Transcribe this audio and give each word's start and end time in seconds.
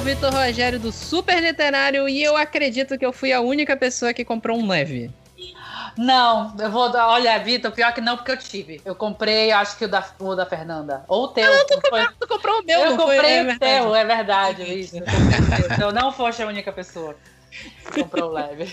o 0.00 0.02
Vitor 0.02 0.32
Rogério 0.32 0.80
do 0.80 0.90
Super 0.90 1.42
Literário 1.42 2.08
e 2.08 2.22
eu 2.22 2.34
acredito 2.34 2.96
que 2.96 3.04
eu 3.04 3.12
fui 3.12 3.34
a 3.34 3.40
única 3.42 3.76
pessoa 3.76 4.14
que 4.14 4.24
comprou 4.24 4.58
um 4.58 4.66
leve. 4.66 5.10
Não, 5.94 6.56
eu 6.58 6.70
vou 6.70 6.90
dar. 6.90 7.08
Olha, 7.08 7.38
Vitor, 7.38 7.70
pior 7.70 7.92
que 7.92 8.00
não, 8.00 8.16
porque 8.16 8.32
eu 8.32 8.36
tive. 8.38 8.80
Eu 8.82 8.94
comprei, 8.94 9.52
acho 9.52 9.76
que 9.76 9.84
o 9.84 9.88
da, 9.88 10.02
o 10.18 10.34
da 10.34 10.46
Fernanda. 10.46 11.04
Ou 11.06 11.24
o 11.24 11.28
teu. 11.28 11.52
Ah, 11.52 11.64
tu, 11.68 11.80
foi... 11.90 12.06
tu 12.18 12.26
comprou 12.26 12.60
o 12.60 12.64
meu, 12.64 12.80
Eu 12.80 12.96
comprei 12.96 13.20
foi, 13.20 13.30
é 13.30 13.42
o 13.42 13.58
teu, 13.58 13.94
é 13.94 14.04
verdade. 14.06 14.62
Isso. 14.62 14.96
Eu 15.78 15.92
não 15.92 16.10
foste 16.10 16.42
a 16.42 16.46
única 16.46 16.72
pessoa 16.72 17.14
comprou 17.94 18.30
leve. 18.30 18.72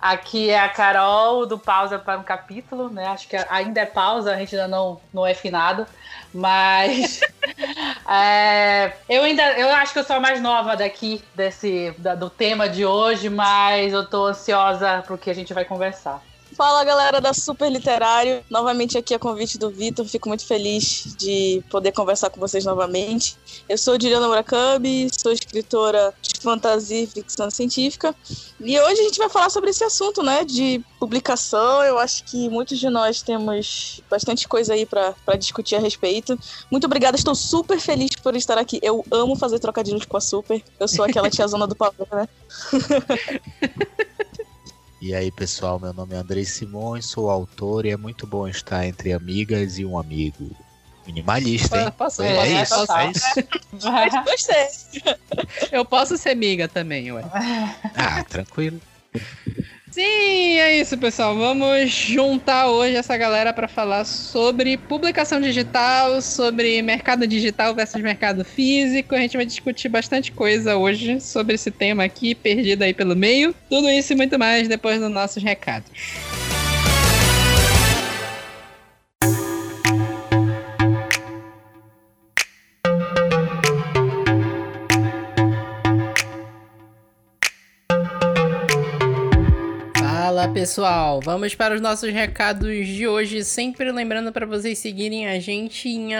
Aqui 0.00 0.50
é 0.50 0.60
a 0.60 0.68
Carol 0.68 1.46
do 1.46 1.58
Pausa 1.58 1.98
para 1.98 2.18
um 2.18 2.22
Capítulo, 2.22 2.88
né? 2.88 3.06
Acho 3.06 3.26
que 3.28 3.36
ainda 3.48 3.80
é 3.80 3.86
pausa, 3.86 4.32
a 4.32 4.36
gente 4.36 4.54
ainda 4.54 4.68
não, 4.68 5.00
não 5.12 5.26
é 5.26 5.34
finado. 5.34 5.86
Mas 6.32 7.20
é, 8.08 8.92
eu 9.08 9.22
ainda 9.22 9.42
eu 9.58 9.68
acho 9.70 9.92
que 9.92 9.98
eu 9.98 10.04
sou 10.04 10.16
a 10.16 10.20
mais 10.20 10.40
nova 10.40 10.76
daqui 10.76 11.22
desse 11.34 11.94
da, 11.98 12.14
do 12.14 12.28
tema 12.28 12.68
de 12.68 12.84
hoje, 12.84 13.30
mas 13.30 13.92
eu 13.92 14.04
tô 14.08 14.26
ansiosa 14.26 15.02
pro 15.06 15.18
que 15.18 15.30
a 15.30 15.34
gente 15.34 15.54
vai 15.54 15.64
conversar. 15.64 16.22
Fala 16.56 16.84
galera 16.84 17.20
da 17.20 17.34
Super 17.34 17.68
Literário, 17.68 18.44
novamente 18.48 18.96
aqui 18.96 19.12
a 19.12 19.18
convite 19.18 19.58
do 19.58 19.70
Vitor, 19.70 20.06
fico 20.06 20.28
muito 20.28 20.46
feliz 20.46 21.16
de 21.18 21.60
poder 21.68 21.90
conversar 21.90 22.30
com 22.30 22.38
vocês 22.38 22.64
novamente. 22.64 23.36
Eu 23.68 23.76
sou 23.76 23.94
Juliana 24.00 24.28
Murakami, 24.28 25.08
sou 25.18 25.32
escritora 25.32 26.14
de 26.22 26.40
fantasia 26.40 27.02
e 27.02 27.06
ficção 27.08 27.50
científica 27.50 28.14
e 28.60 28.78
hoje 28.78 29.00
a 29.00 29.02
gente 29.02 29.18
vai 29.18 29.28
falar 29.28 29.50
sobre 29.50 29.70
esse 29.70 29.82
assunto, 29.82 30.22
né, 30.22 30.44
de 30.44 30.80
publicação. 31.00 31.82
Eu 31.82 31.98
acho 31.98 32.22
que 32.22 32.48
muitos 32.48 32.78
de 32.78 32.88
nós 32.88 33.20
temos 33.20 34.00
bastante 34.08 34.46
coisa 34.46 34.74
aí 34.74 34.86
para 34.86 35.36
discutir 35.36 35.74
a 35.74 35.80
respeito. 35.80 36.38
Muito 36.70 36.84
obrigada, 36.84 37.16
estou 37.16 37.34
super 37.34 37.80
feliz 37.80 38.10
por 38.22 38.36
estar 38.36 38.58
aqui. 38.58 38.78
Eu 38.80 39.04
amo 39.10 39.34
fazer 39.34 39.58
trocadilhos 39.58 40.04
com 40.04 40.16
a 40.16 40.20
Super, 40.20 40.62
eu 40.78 40.86
sou 40.86 41.04
aquela 41.04 41.28
tiazona 41.28 41.66
do 41.66 41.74
pavão, 41.74 42.06
né? 42.12 42.28
E 45.04 45.14
aí, 45.14 45.30
pessoal, 45.30 45.78
meu 45.78 45.92
nome 45.92 46.14
é 46.14 46.16
Andrei 46.16 46.46
Simões, 46.46 47.04
sou 47.04 47.28
autor 47.28 47.84
e 47.84 47.90
é 47.90 47.96
muito 47.96 48.26
bom 48.26 48.48
estar 48.48 48.86
entre 48.86 49.12
amigas 49.12 49.78
e 49.78 49.84
um 49.84 49.98
amigo. 49.98 50.50
Minimalista, 51.06 51.78
hein? 51.78 51.92
Posso, 51.98 52.22
é, 52.22 52.34
é 52.34 52.62
isso, 52.62 52.74
é 52.90 53.10
isso. 53.10 54.24
Gostei. 54.24 55.12
Eu 55.70 55.84
posso 55.84 56.16
ser 56.16 56.30
amiga 56.30 56.66
também, 56.68 57.12
ué. 57.12 57.22
Ah, 57.94 58.24
tranquilo. 58.24 58.80
Sim, 59.94 60.58
é 60.58 60.80
isso, 60.80 60.98
pessoal. 60.98 61.36
Vamos 61.36 61.88
juntar 61.88 62.66
hoje 62.66 62.96
essa 62.96 63.16
galera 63.16 63.52
para 63.52 63.68
falar 63.68 64.04
sobre 64.04 64.76
publicação 64.76 65.40
digital, 65.40 66.20
sobre 66.20 66.82
mercado 66.82 67.28
digital 67.28 67.72
versus 67.76 68.02
mercado 68.02 68.44
físico. 68.44 69.14
A 69.14 69.18
gente 69.18 69.36
vai 69.36 69.46
discutir 69.46 69.88
bastante 69.88 70.32
coisa 70.32 70.76
hoje 70.76 71.20
sobre 71.20 71.54
esse 71.54 71.70
tema 71.70 72.02
aqui, 72.02 72.34
perdido 72.34 72.82
aí 72.82 72.92
pelo 72.92 73.14
meio. 73.14 73.54
Tudo 73.70 73.88
isso 73.88 74.12
e 74.12 74.16
muito 74.16 74.36
mais 74.36 74.66
depois 74.66 74.98
dos 74.98 75.12
nossos 75.12 75.40
recados. 75.40 75.88
Fala 90.24 90.48
pessoal, 90.48 91.20
vamos 91.22 91.54
para 91.54 91.74
os 91.74 91.82
nossos 91.82 92.10
recados 92.10 92.86
de 92.86 93.06
hoje. 93.06 93.44
Sempre 93.44 93.92
lembrando 93.92 94.32
para 94.32 94.46
vocês 94.46 94.78
seguirem 94.78 95.28
a 95.28 95.38
gente 95.38 95.86
em 95.86 96.12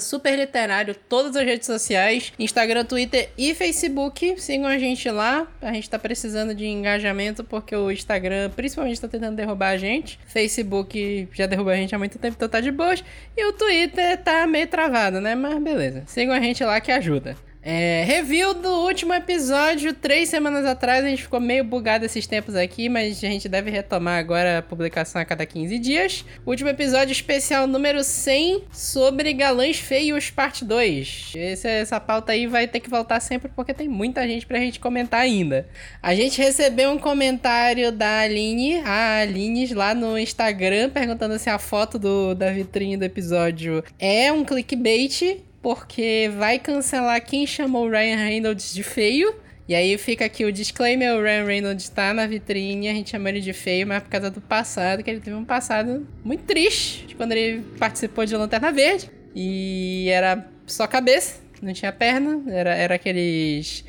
superliterário, 0.00 0.96
todas 1.08 1.36
as 1.36 1.44
redes 1.44 1.66
sociais, 1.68 2.32
Instagram, 2.40 2.84
Twitter 2.84 3.30
e 3.38 3.54
Facebook. 3.54 4.34
Sigam 4.40 4.66
a 4.66 4.78
gente 4.78 5.08
lá. 5.08 5.46
A 5.60 5.72
gente 5.72 5.88
tá 5.88 5.96
precisando 5.96 6.56
de 6.56 6.66
engajamento 6.66 7.44
porque 7.44 7.76
o 7.76 7.88
Instagram 7.88 8.50
principalmente 8.50 9.00
tá 9.00 9.06
tentando 9.06 9.36
derrubar 9.36 9.68
a 9.68 9.76
gente. 9.76 10.18
Facebook 10.26 11.28
já 11.32 11.46
derrubou 11.46 11.72
a 11.72 11.76
gente 11.76 11.94
há 11.94 11.98
muito 12.00 12.18
tempo, 12.18 12.34
então 12.34 12.48
tá 12.48 12.60
de 12.60 12.72
boas. 12.72 13.04
E 13.36 13.46
o 13.46 13.52
Twitter 13.52 14.20
tá 14.24 14.44
meio 14.44 14.66
travado, 14.66 15.20
né? 15.20 15.36
Mas 15.36 15.62
beleza. 15.62 16.02
Sigam 16.08 16.34
a 16.34 16.40
gente 16.40 16.64
lá 16.64 16.80
que 16.80 16.90
ajuda. 16.90 17.36
É, 17.64 18.02
review 18.02 18.54
do 18.54 18.68
último 18.68 19.14
episódio, 19.14 19.94
três 19.94 20.28
semanas 20.28 20.66
atrás. 20.66 21.04
A 21.04 21.08
gente 21.08 21.22
ficou 21.22 21.38
meio 21.38 21.62
bugado 21.62 22.04
esses 22.04 22.26
tempos 22.26 22.56
aqui, 22.56 22.88
mas 22.88 23.18
a 23.18 23.28
gente 23.28 23.48
deve 23.48 23.70
retomar 23.70 24.18
agora 24.18 24.58
a 24.58 24.62
publicação 24.62 25.22
a 25.22 25.24
cada 25.24 25.46
15 25.46 25.78
dias. 25.78 26.24
Último 26.44 26.70
episódio 26.70 27.12
especial 27.12 27.68
número 27.68 28.02
100 28.02 28.64
sobre 28.72 29.32
galãs 29.32 29.78
feios, 29.78 30.28
parte 30.28 30.64
2. 30.64 31.34
Esse, 31.36 31.68
essa 31.68 32.00
pauta 32.00 32.32
aí 32.32 32.48
vai 32.48 32.66
ter 32.66 32.80
que 32.80 32.90
voltar 32.90 33.20
sempre 33.20 33.48
porque 33.54 33.72
tem 33.72 33.88
muita 33.88 34.26
gente 34.26 34.44
pra 34.44 34.58
gente 34.58 34.80
comentar 34.80 35.20
ainda. 35.20 35.68
A 36.02 36.16
gente 36.16 36.42
recebeu 36.42 36.90
um 36.90 36.98
comentário 36.98 37.92
da 37.92 38.22
Aline, 38.22 38.80
a 38.80 39.20
Aline, 39.20 39.72
lá 39.72 39.94
no 39.94 40.18
Instagram, 40.18 40.90
perguntando 40.90 41.38
se 41.38 41.48
a 41.48 41.60
foto 41.60 41.96
do, 41.96 42.34
da 42.34 42.50
vitrine 42.50 42.96
do 42.96 43.04
episódio 43.04 43.84
é 44.00 44.32
um 44.32 44.44
clickbait 44.44 45.40
porque 45.62 46.30
vai 46.36 46.58
cancelar 46.58 47.24
quem 47.24 47.46
chamou 47.46 47.86
o 47.86 47.90
Ryan 47.90 48.16
Reynolds 48.16 48.74
de 48.74 48.82
feio. 48.82 49.34
E 49.68 49.74
aí 49.76 49.96
fica 49.96 50.24
aqui 50.24 50.44
o 50.44 50.52
disclaimer, 50.52 51.14
o 51.14 51.22
Ryan 51.22 51.44
Reynolds 51.44 51.88
tá 51.88 52.12
na 52.12 52.26
vitrine, 52.26 52.88
a 52.88 52.92
gente 52.92 53.10
chama 53.10 53.28
ele 53.28 53.40
de 53.40 53.52
feio, 53.52 53.86
mas 53.86 54.02
por 54.02 54.10
causa 54.10 54.28
do 54.28 54.40
passado, 54.40 55.04
que 55.04 55.08
ele 55.08 55.20
teve 55.20 55.36
um 55.36 55.44
passado 55.44 56.06
muito 56.24 56.42
triste, 56.42 57.06
de 57.06 57.14
quando 57.14 57.32
ele 57.32 57.62
participou 57.78 58.26
de 58.26 58.36
Lanterna 58.36 58.72
Verde. 58.72 59.08
E 59.34 60.08
era 60.10 60.44
só 60.66 60.86
cabeça, 60.86 61.40
não 61.62 61.72
tinha 61.72 61.92
perna, 61.92 62.42
era, 62.52 62.74
era 62.74 62.94
aqueles 62.96 63.84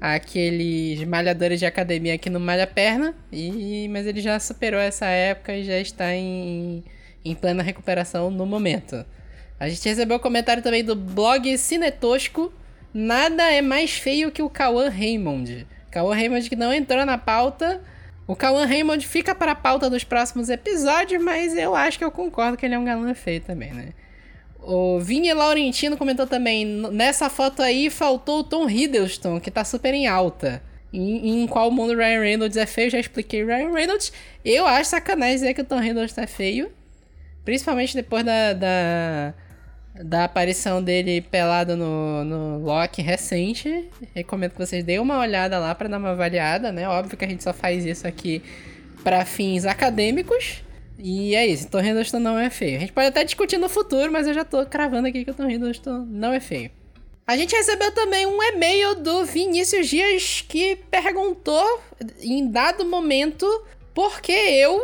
aqueles 0.00 1.02
malhadores 1.04 1.58
de 1.58 1.66
academia 1.66 2.18
que 2.18 2.30
não 2.30 2.38
malha 2.38 2.66
perna, 2.66 3.14
e, 3.32 3.88
mas 3.88 4.06
ele 4.06 4.20
já 4.20 4.38
superou 4.38 4.80
essa 4.80 5.06
época 5.06 5.54
e 5.54 5.64
já 5.64 5.78
está 5.78 6.14
em, 6.14 6.84
em 7.24 7.34
plena 7.34 7.62
recuperação 7.62 8.30
no 8.30 8.46
momento. 8.46 9.04
A 9.58 9.68
gente 9.68 9.88
recebeu 9.88 10.16
um 10.16 10.20
comentário 10.20 10.62
também 10.62 10.84
do 10.84 10.94
blog 10.94 11.56
Cinetosco. 11.56 12.52
Nada 12.92 13.50
é 13.50 13.62
mais 13.62 13.92
feio 13.92 14.30
que 14.30 14.42
o 14.42 14.50
Cauã 14.50 14.88
Raymond. 14.88 15.66
Cauã 15.90 16.14
Raymond 16.14 16.48
que 16.48 16.56
não 16.56 16.72
entrou 16.72 17.06
na 17.06 17.16
pauta. 17.16 17.80
O 18.26 18.34
Cauã 18.34 18.66
Raymond 18.66 19.06
fica 19.06 19.34
para 19.34 19.52
a 19.52 19.54
pauta 19.54 19.88
dos 19.88 20.04
próximos 20.04 20.48
episódios, 20.48 21.22
mas 21.22 21.56
eu 21.56 21.74
acho 21.74 21.96
que 21.96 22.04
eu 22.04 22.10
concordo 22.10 22.56
que 22.56 22.66
ele 22.66 22.74
é 22.74 22.78
um 22.78 22.84
galã 22.84 23.14
feio 23.14 23.40
também, 23.40 23.72
né? 23.72 23.90
O 24.60 24.98
Vini 24.98 25.32
Laurentino 25.32 25.96
comentou 25.96 26.26
também: 26.26 26.66
nessa 26.90 27.30
foto 27.30 27.62
aí 27.62 27.88
faltou 27.88 28.40
o 28.40 28.44
Tom 28.44 28.68
Hiddleston, 28.68 29.40
que 29.40 29.50
tá 29.50 29.64
super 29.64 29.94
em 29.94 30.08
alta. 30.08 30.60
Em, 30.92 31.42
em 31.42 31.46
qual 31.46 31.70
mundo 31.70 31.94
Ryan 31.94 32.20
Reynolds 32.20 32.56
é 32.56 32.66
feio, 32.66 32.90
já 32.90 32.98
expliquei 32.98 33.44
Ryan 33.44 33.72
Reynolds. 33.72 34.12
Eu 34.44 34.66
acho 34.66 34.90
sacanagem 34.90 35.36
dizer 35.36 35.54
que 35.54 35.60
o 35.60 35.64
Tom 35.64 35.82
Hiddleston 35.82 36.22
é 36.22 36.26
feio. 36.26 36.72
Principalmente 37.44 37.94
depois 37.94 38.24
da, 38.24 38.52
da, 38.54 39.34
da 40.04 40.24
aparição 40.24 40.82
dele 40.82 41.20
pelado 41.20 41.76
no, 41.76 42.24
no 42.24 42.58
Loki 42.58 43.02
recente. 43.02 43.88
Recomendo 44.14 44.52
que 44.52 44.58
vocês 44.58 44.84
deem 44.84 44.98
uma 44.98 45.18
olhada 45.18 45.58
lá 45.58 45.74
para 45.74 45.88
dar 45.88 45.98
uma 45.98 46.10
avaliada, 46.10 46.72
né? 46.72 46.88
Óbvio 46.88 47.16
que 47.16 47.24
a 47.24 47.28
gente 47.28 47.42
só 47.42 47.52
faz 47.52 47.84
isso 47.84 48.06
aqui 48.06 48.42
para 49.02 49.24
fins 49.24 49.64
acadêmicos. 49.64 50.62
E 50.98 51.34
é 51.34 51.46
isso, 51.46 51.68
Tom 51.68 51.80
Hiddleston 51.80 52.18
não 52.18 52.38
é 52.38 52.48
feio. 52.48 52.76
A 52.76 52.80
gente 52.80 52.92
pode 52.92 53.08
até 53.08 53.22
discutir 53.22 53.58
no 53.58 53.68
futuro, 53.68 54.10
mas 54.10 54.26
eu 54.26 54.34
já 54.34 54.44
tô 54.44 54.64
cravando 54.64 55.08
aqui 55.08 55.24
que 55.24 55.30
o 55.30 55.34
Tom 55.34 55.48
Hiddleston 55.48 56.06
não 56.08 56.32
é 56.32 56.40
feio. 56.40 56.70
A 57.26 57.36
gente 57.36 57.54
recebeu 57.54 57.90
também 57.92 58.24
um 58.24 58.40
e-mail 58.40 58.94
do 58.94 59.24
Vinícius 59.24 59.88
Dias 59.88 60.44
que 60.48 60.76
perguntou, 60.90 61.80
em 62.20 62.48
dado 62.48 62.84
momento, 62.84 63.46
por 63.92 64.20
que 64.20 64.30
eu. 64.30 64.80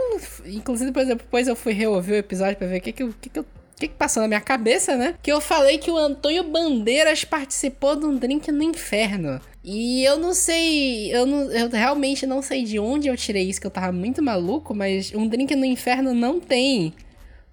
Inclusive, 0.46 0.90
depois, 0.90 1.06
depois 1.06 1.48
eu 1.48 1.54
fui 1.54 1.72
reouvir 1.72 2.12
o 2.12 2.16
episódio 2.16 2.56
pra 2.56 2.66
ver 2.66 2.78
o 2.78 2.80
que, 2.80 2.92
que, 2.92 3.12
que, 3.12 3.30
que 3.30 3.38
eu 3.38 3.46
que, 3.82 3.88
que 3.88 3.94
passou 3.94 4.22
na 4.22 4.28
minha 4.28 4.40
cabeça, 4.40 4.96
né? 4.96 5.14
Que 5.22 5.32
eu 5.32 5.40
falei 5.40 5.78
que 5.78 5.90
o 5.90 5.96
Antônio 5.96 6.44
Bandeiras 6.44 7.24
participou 7.24 7.96
de 7.96 8.06
um 8.06 8.16
drink 8.16 8.50
no 8.52 8.62
inferno. 8.62 9.40
E 9.64 10.04
eu 10.04 10.18
não 10.18 10.34
sei, 10.34 11.14
eu, 11.14 11.26
não, 11.26 11.50
eu 11.50 11.68
realmente 11.68 12.26
não 12.26 12.42
sei 12.42 12.64
de 12.64 12.78
onde 12.78 13.08
eu 13.08 13.16
tirei 13.16 13.48
isso, 13.48 13.60
que 13.60 13.66
eu 13.66 13.70
tava 13.70 13.92
muito 13.92 14.22
maluco, 14.22 14.74
mas 14.74 15.12
um 15.14 15.26
drink 15.26 15.54
no 15.54 15.64
inferno 15.64 16.14
não 16.14 16.40
tem 16.40 16.92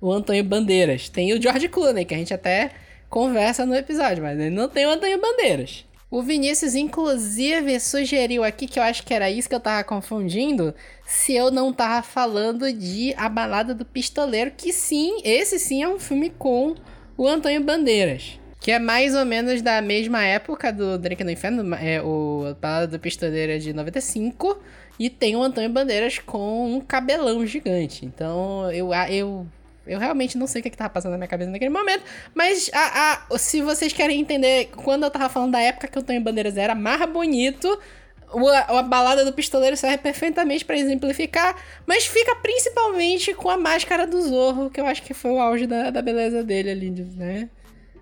o 0.02 0.12
Antônio 0.12 0.44
Bandeiras. 0.44 1.10
Tem 1.10 1.34
o 1.34 1.42
George 1.42 1.68
Clooney, 1.68 2.06
que 2.06 2.14
a 2.14 2.18
gente 2.18 2.34
até 2.34 2.72
conversa 3.10 3.66
no 3.66 3.76
episódio, 3.76 4.24
mas 4.24 4.40
ele 4.40 4.56
não 4.56 4.70
tem 4.70 4.86
o 4.86 4.90
Antônio 4.90 5.20
Bandeiras. 5.20 5.86
O 6.12 6.24
Vinícius, 6.24 6.74
inclusive, 6.74 7.80
sugeriu 7.80 8.44
aqui 8.44 8.66
que 8.66 8.80
eu 8.80 8.84
acho 8.84 9.04
que 9.04 9.14
era 9.14 9.30
isso 9.30 9.48
que 9.48 9.54
eu 9.54 9.60
tava 9.60 9.84
confundindo. 9.84 10.74
Se 11.10 11.34
eu 11.34 11.50
não 11.50 11.74
tava 11.74 12.04
falando 12.04 12.72
de 12.72 13.16
A 13.18 13.28
Balada 13.28 13.74
do 13.74 13.84
Pistoleiro, 13.84 14.52
que 14.56 14.72
sim, 14.72 15.20
esse 15.24 15.58
sim 15.58 15.82
é 15.82 15.88
um 15.90 16.00
filme 16.00 16.30
com 16.30 16.76
o 17.18 17.28
Antônio 17.28 17.64
Bandeiras. 17.64 18.40
Que 18.60 18.74
é 18.74 18.78
mais 18.78 19.16
ou 19.16 19.26
menos 19.26 19.60
da 19.64 19.82
mesma 19.82 20.24
época 20.24 20.72
do 20.72 21.00
Drink 21.00 21.24
no 21.24 21.32
Inferno, 21.32 21.74
é 21.74 22.00
o 22.00 22.46
A 22.52 22.54
Balada 22.54 22.88
do 22.88 23.00
Pistoleiro 23.00 23.54
é 23.54 23.58
de 23.58 23.74
95. 23.74 24.62
E 25.00 25.10
tem 25.10 25.36
o 25.36 25.42
Antônio 25.42 25.72
Bandeiras 25.72 26.20
com 26.20 26.76
um 26.76 26.80
cabelão 26.80 27.44
gigante. 27.44 28.06
Então 28.06 28.72
eu, 28.72 28.94
eu 29.10 29.48
Eu 29.88 29.98
realmente 29.98 30.38
não 30.38 30.46
sei 30.46 30.60
o 30.60 30.64
que, 30.64 30.70
que 30.70 30.78
tava 30.78 30.92
passando 30.92 31.14
na 31.14 31.18
minha 31.18 31.28
cabeça 31.28 31.50
naquele 31.50 31.72
momento. 31.72 32.04
Mas 32.36 32.70
a, 32.72 33.24
a, 33.32 33.38
se 33.40 33.64
vocês 33.64 33.92
querem 33.92 34.20
entender, 34.20 34.70
quando 34.76 35.06
eu 35.06 35.10
tava 35.10 35.28
falando 35.28 35.54
da 35.54 35.60
época 35.62 35.88
que 35.88 36.04
tô 36.04 36.14
em 36.14 36.22
Bandeiras 36.22 36.56
era 36.56 36.76
mais 36.76 37.04
bonito. 37.10 37.80
A, 38.31 38.80
a 38.80 38.84
balada 38.84 39.26
do 39.26 39.34
pistoleiro 39.34 39.76
serve 39.76 39.98
perfeitamente 39.98 40.64
para 40.64 40.78
exemplificar, 40.78 41.56
mas 41.86 42.06
fica 42.06 42.36
principalmente 42.36 43.34
com 43.34 43.50
a 43.50 43.58
máscara 43.58 44.06
do 44.06 44.22
Zorro, 44.22 44.70
que 44.70 44.80
eu 44.80 44.86
acho 44.86 45.02
que 45.02 45.14
foi 45.14 45.31
o 45.31 45.40
auge 45.40 45.66
da, 45.66 45.90
da 45.90 46.02
beleza 46.02 46.44
dele 46.44 46.70
ali, 46.70 46.92
né? 46.92 47.50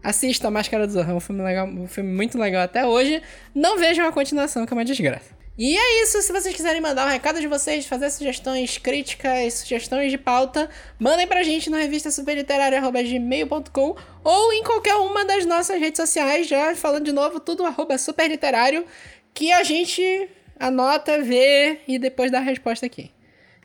Assista 0.03 0.47
a 0.47 0.51
Máscara 0.51 0.85
do 0.85 0.93
Zorro, 0.93 1.11
é 1.11 1.13
um 1.15 1.19
filme, 1.19 1.43
legal, 1.43 1.67
um 1.67 1.87
filme 1.87 2.11
muito 2.11 2.37
legal 2.37 2.63
até 2.63 2.85
hoje. 2.85 3.21
Não 3.53 3.77
vejam 3.77 4.07
a 4.07 4.11
continuação, 4.11 4.65
que 4.65 4.73
é 4.73 4.75
uma 4.75 4.85
desgraça. 4.85 5.37
E 5.57 5.75
é 5.75 6.03
isso, 6.03 6.21
se 6.21 6.31
vocês 6.31 6.55
quiserem 6.55 6.79
mandar 6.79 7.07
um 7.07 7.09
recado 7.09 7.41
de 7.41 7.47
vocês, 7.47 7.87
fazer 7.87 8.11
sugestões, 8.11 8.77
críticas, 8.77 9.55
sugestões 9.55 10.11
de 10.11 10.17
pauta, 10.17 10.69
mandem 10.99 11.25
pra 11.25 11.41
gente 11.41 11.67
na 11.67 11.77
revista 11.77 12.11
superliterária.gmail.com 12.11 13.95
ou 14.23 14.53
em 14.53 14.63
qualquer 14.63 14.93
uma 14.97 15.25
das 15.25 15.47
nossas 15.47 15.79
redes 15.79 15.97
sociais, 15.97 16.47
já 16.47 16.75
falando 16.75 17.05
de 17.05 17.11
novo, 17.11 17.39
tudo 17.39 17.65
arroba 17.65 17.97
superliterário, 17.97 18.85
que 19.37 19.51
a 19.51 19.63
gente 19.63 20.27
anota, 20.59 21.21
vê 21.21 21.81
e 21.87 21.99
depois 21.99 22.31
dá 22.31 22.39
a 22.39 22.41
resposta 22.41 22.87
aqui. 22.87 23.11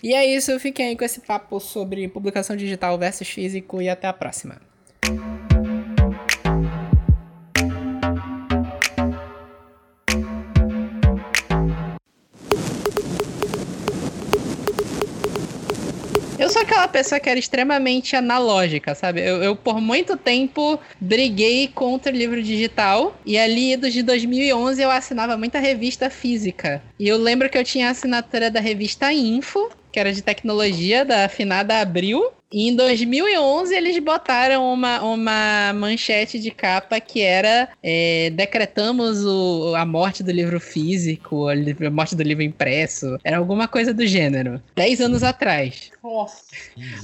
E 0.02 0.12
é 0.12 0.26
isso, 0.26 0.60
fiquem 0.60 0.88
aí 0.88 0.96
com 0.96 1.02
esse 1.02 1.20
papo 1.20 1.58
sobre 1.60 2.06
publicação 2.08 2.54
digital 2.54 2.98
versus 2.98 3.26
físico 3.26 3.80
e 3.80 3.88
até 3.88 4.06
a 4.06 4.12
próxima. 4.12 4.60
Eu 16.42 16.50
sou 16.50 16.62
aquela 16.62 16.88
pessoa 16.88 17.20
que 17.20 17.30
era 17.30 17.38
extremamente 17.38 18.16
analógica, 18.16 18.96
sabe? 18.96 19.20
Eu, 19.20 19.40
eu, 19.44 19.54
por 19.54 19.80
muito 19.80 20.16
tempo 20.16 20.76
briguei 21.00 21.68
contra 21.68 22.10
o 22.10 22.16
livro 22.16 22.42
digital 22.42 23.16
e 23.24 23.38
ali 23.38 23.76
dos 23.76 23.92
de 23.92 24.02
2011 24.02 24.82
eu 24.82 24.90
assinava 24.90 25.36
muita 25.36 25.60
revista 25.60 26.10
física. 26.10 26.82
E 26.98 27.06
eu 27.06 27.16
lembro 27.16 27.48
que 27.48 27.56
eu 27.56 27.62
tinha 27.62 27.90
assinatura 27.90 28.50
da 28.50 28.58
revista 28.58 29.12
Info, 29.12 29.70
que 29.92 30.00
era 30.00 30.12
de 30.12 30.20
tecnologia 30.20 31.04
da 31.04 31.26
afinada 31.26 31.78
Abril, 31.78 32.32
e 32.52 32.68
em 32.68 32.76
2011 32.76 33.74
eles 33.74 33.98
botaram 33.98 34.72
uma, 34.72 35.00
uma 35.02 35.72
manchete 35.74 36.38
de 36.38 36.50
capa 36.50 37.00
que 37.00 37.20
era 37.20 37.68
é, 37.82 38.30
decretamos 38.30 39.24
o, 39.24 39.74
a 39.74 39.86
morte 39.86 40.22
do 40.22 40.30
livro 40.30 40.60
físico, 40.60 41.48
a 41.48 41.90
morte 41.90 42.14
do 42.14 42.22
livro 42.22 42.42
impresso. 42.42 43.18
Era 43.24 43.38
alguma 43.38 43.66
coisa 43.66 43.94
do 43.94 44.06
gênero. 44.06 44.62
Dez 44.76 45.00
anos 45.00 45.22
atrás. 45.22 45.90
Nossa. 46.02 46.42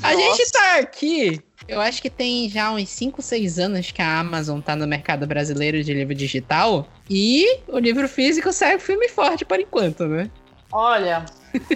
A 0.02 0.14
gente 0.14 0.50
tá 0.50 0.78
aqui 0.78 1.40
eu 1.66 1.82
acho 1.82 2.00
que 2.00 2.08
tem 2.08 2.48
já 2.48 2.70
uns 2.70 2.88
5, 2.88 3.20
6 3.20 3.58
anos 3.58 3.90
que 3.90 4.00
a 4.00 4.18
Amazon 4.20 4.60
tá 4.60 4.74
no 4.74 4.86
mercado 4.86 5.26
brasileiro 5.26 5.84
de 5.84 5.92
livro 5.92 6.14
digital. 6.14 6.88
E 7.10 7.60
o 7.68 7.78
livro 7.78 8.08
físico 8.08 8.52
sai 8.52 8.78
filme 8.78 9.08
forte 9.08 9.44
por 9.44 9.60
enquanto, 9.60 10.06
né? 10.06 10.30
Olha, 10.72 11.26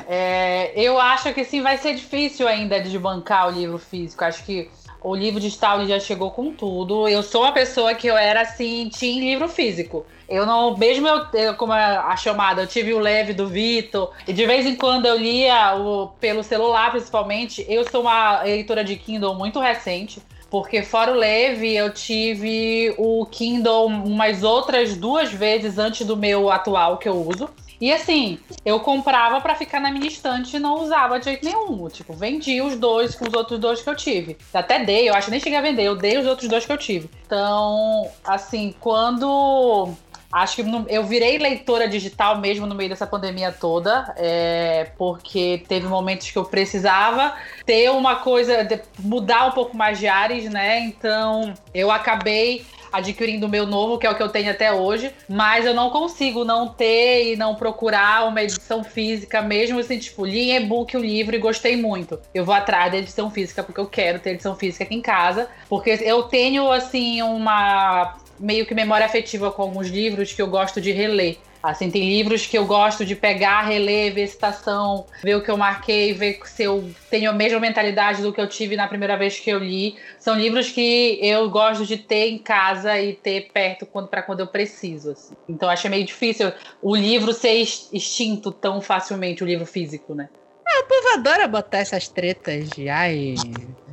é, 0.06 0.72
eu 0.76 0.98
acho 0.98 1.32
que 1.32 1.44
sim 1.44 1.62
vai 1.62 1.78
ser 1.78 1.94
difícil 1.94 2.46
ainda 2.46 2.80
de 2.80 2.98
bancar 2.98 3.48
o 3.48 3.50
livro 3.50 3.78
físico. 3.78 4.24
Acho 4.24 4.44
que 4.44 4.70
o 5.02 5.14
livro 5.14 5.40
digital 5.40 5.84
já 5.86 5.98
chegou 5.98 6.30
com 6.30 6.52
tudo. 6.52 7.08
Eu 7.08 7.22
sou 7.22 7.42
uma 7.42 7.52
pessoa 7.52 7.94
que 7.94 8.06
eu 8.06 8.16
era 8.16 8.42
assim, 8.42 8.88
tinha 8.88 9.20
livro 9.20 9.48
físico. 9.48 10.06
Eu 10.28 10.46
não, 10.46 10.76
mesmo 10.76 11.06
eu, 11.06 11.26
eu 11.34 11.54
como 11.54 11.72
a, 11.72 12.16
chamada, 12.16 12.62
eu 12.62 12.66
tive 12.66 12.94
o 12.94 12.98
leve 12.98 13.34
do 13.34 13.48
Vitor, 13.48 14.10
e 14.26 14.32
de 14.32 14.46
vez 14.46 14.64
em 14.64 14.76
quando 14.76 15.04
eu 15.04 15.16
lia 15.16 15.76
o, 15.76 16.08
pelo 16.20 16.42
celular, 16.42 16.90
principalmente. 16.90 17.66
Eu 17.68 17.88
sou 17.90 18.02
uma 18.02 18.42
leitora 18.42 18.84
de 18.84 18.96
Kindle 18.96 19.34
muito 19.34 19.60
recente. 19.60 20.22
Porque 20.48 20.82
fora 20.82 21.10
o 21.10 21.14
leve, 21.14 21.74
eu 21.74 21.94
tive 21.94 22.94
o 22.98 23.24
Kindle 23.24 23.86
umas 23.86 24.42
outras 24.42 24.94
duas 24.94 25.32
vezes 25.32 25.78
antes 25.78 26.06
do 26.06 26.14
meu 26.14 26.50
atual 26.50 26.98
que 26.98 27.08
eu 27.08 27.26
uso. 27.26 27.48
E 27.82 27.92
assim, 27.92 28.38
eu 28.64 28.78
comprava 28.78 29.40
para 29.40 29.56
ficar 29.56 29.80
na 29.80 29.90
minha 29.90 30.06
estante 30.06 30.54
e 30.54 30.60
não 30.60 30.80
usava 30.80 31.18
de 31.18 31.24
jeito 31.24 31.44
nenhum. 31.44 31.88
Tipo, 31.88 32.12
vendi 32.12 32.62
os 32.62 32.76
dois 32.76 33.16
com 33.16 33.26
os 33.26 33.34
outros 33.34 33.58
dois 33.58 33.82
que 33.82 33.90
eu 33.90 33.96
tive. 33.96 34.38
Até 34.54 34.84
dei, 34.84 35.08
eu 35.08 35.14
acho 35.14 35.24
que 35.24 35.30
nem 35.32 35.40
cheguei 35.40 35.58
a 35.58 35.62
vender, 35.62 35.82
eu 35.82 35.96
dei 35.96 36.16
os 36.16 36.24
outros 36.24 36.48
dois 36.48 36.64
que 36.64 36.70
eu 36.70 36.78
tive. 36.78 37.10
Então, 37.26 38.08
assim, 38.24 38.72
quando 38.78 39.92
Acho 40.32 40.56
que 40.56 40.64
eu 40.88 41.04
virei 41.04 41.36
leitora 41.36 41.86
digital 41.86 42.38
mesmo 42.38 42.66
no 42.66 42.74
meio 42.74 42.88
dessa 42.88 43.06
pandemia 43.06 43.52
toda, 43.52 44.14
é, 44.16 44.90
porque 44.96 45.62
teve 45.68 45.86
momentos 45.86 46.30
que 46.30 46.38
eu 46.38 46.44
precisava 46.46 47.34
ter 47.66 47.90
uma 47.90 48.16
coisa, 48.16 48.66
mudar 48.98 49.48
um 49.48 49.50
pouco 49.50 49.76
mais 49.76 49.98
de 49.98 50.08
ares, 50.08 50.48
né? 50.48 50.78
Então 50.80 51.52
eu 51.74 51.90
acabei 51.90 52.64
adquirindo 52.92 53.46
o 53.46 53.48
meu 53.48 53.66
novo, 53.66 53.98
que 53.98 54.06
é 54.06 54.10
o 54.10 54.14
que 54.14 54.22
eu 54.22 54.28
tenho 54.28 54.50
até 54.50 54.72
hoje, 54.72 55.12
mas 55.28 55.64
eu 55.64 55.74
não 55.74 55.90
consigo 55.90 56.44
não 56.44 56.68
ter 56.68 57.32
e 57.32 57.36
não 57.36 57.54
procurar 57.54 58.28
uma 58.28 58.42
edição 58.42 58.84
física, 58.84 59.40
mesmo 59.40 59.78
assim, 59.78 59.98
tipo, 59.98 60.26
li 60.26 60.50
em 60.50 60.56
e-book 60.56 60.96
o 60.96 61.00
livro 61.00 61.34
e 61.34 61.38
gostei 61.38 61.76
muito. 61.76 62.18
Eu 62.34 62.44
vou 62.44 62.54
atrás 62.54 62.92
da 62.92 62.98
edição 62.98 63.30
física 63.30 63.62
porque 63.62 63.80
eu 63.80 63.86
quero 63.86 64.18
ter 64.18 64.30
edição 64.30 64.54
física 64.54 64.84
aqui 64.84 64.94
em 64.94 65.00
casa, 65.00 65.48
porque 65.68 65.90
eu 66.02 66.24
tenho, 66.24 66.70
assim, 66.70 67.22
uma 67.22 68.16
meio 68.38 68.66
que 68.66 68.74
memória 68.74 69.06
afetiva 69.06 69.50
com 69.50 69.62
alguns 69.62 69.88
livros 69.88 70.32
que 70.32 70.42
eu 70.42 70.46
gosto 70.46 70.80
de 70.80 70.92
reler. 70.92 71.38
Assim, 71.62 71.88
tem 71.90 72.08
livros 72.08 72.44
que 72.44 72.58
eu 72.58 72.66
gosto 72.66 73.04
de 73.06 73.14
pegar, 73.14 73.62
reler, 73.62 74.12
ver 74.12 74.26
citação, 74.26 75.06
ver 75.22 75.36
o 75.36 75.44
que 75.44 75.50
eu 75.50 75.56
marquei, 75.56 76.12
ver 76.12 76.40
se 76.44 76.64
eu 76.64 76.92
tenho 77.08 77.30
a 77.30 77.32
mesma 77.32 77.60
mentalidade 77.60 78.20
do 78.20 78.32
que 78.32 78.40
eu 78.40 78.48
tive 78.48 78.74
na 78.74 78.88
primeira 78.88 79.16
vez 79.16 79.38
que 79.38 79.48
eu 79.48 79.60
li. 79.60 79.96
São 80.18 80.34
livros 80.34 80.72
que 80.72 81.20
eu 81.22 81.48
gosto 81.48 81.86
de 81.86 81.96
ter 81.96 82.30
em 82.30 82.38
casa 82.38 82.98
e 83.00 83.12
ter 83.12 83.52
perto 83.52 83.86
para 84.10 84.22
quando 84.22 84.40
eu 84.40 84.48
preciso. 84.48 85.12
Assim. 85.12 85.34
Então 85.48 85.70
acho 85.70 85.88
meio 85.88 86.04
difícil 86.04 86.52
o 86.82 86.96
livro 86.96 87.32
ser 87.32 87.54
extinto 87.54 88.50
tão 88.50 88.80
facilmente, 88.80 89.44
o 89.44 89.46
livro 89.46 89.64
físico, 89.64 90.16
né? 90.16 90.28
É, 90.66 90.80
o 90.80 90.84
povo 90.88 91.08
adora 91.14 91.46
botar 91.46 91.78
essas 91.78 92.08
tretas 92.08 92.70
de 92.70 92.88
ai. 92.88 93.34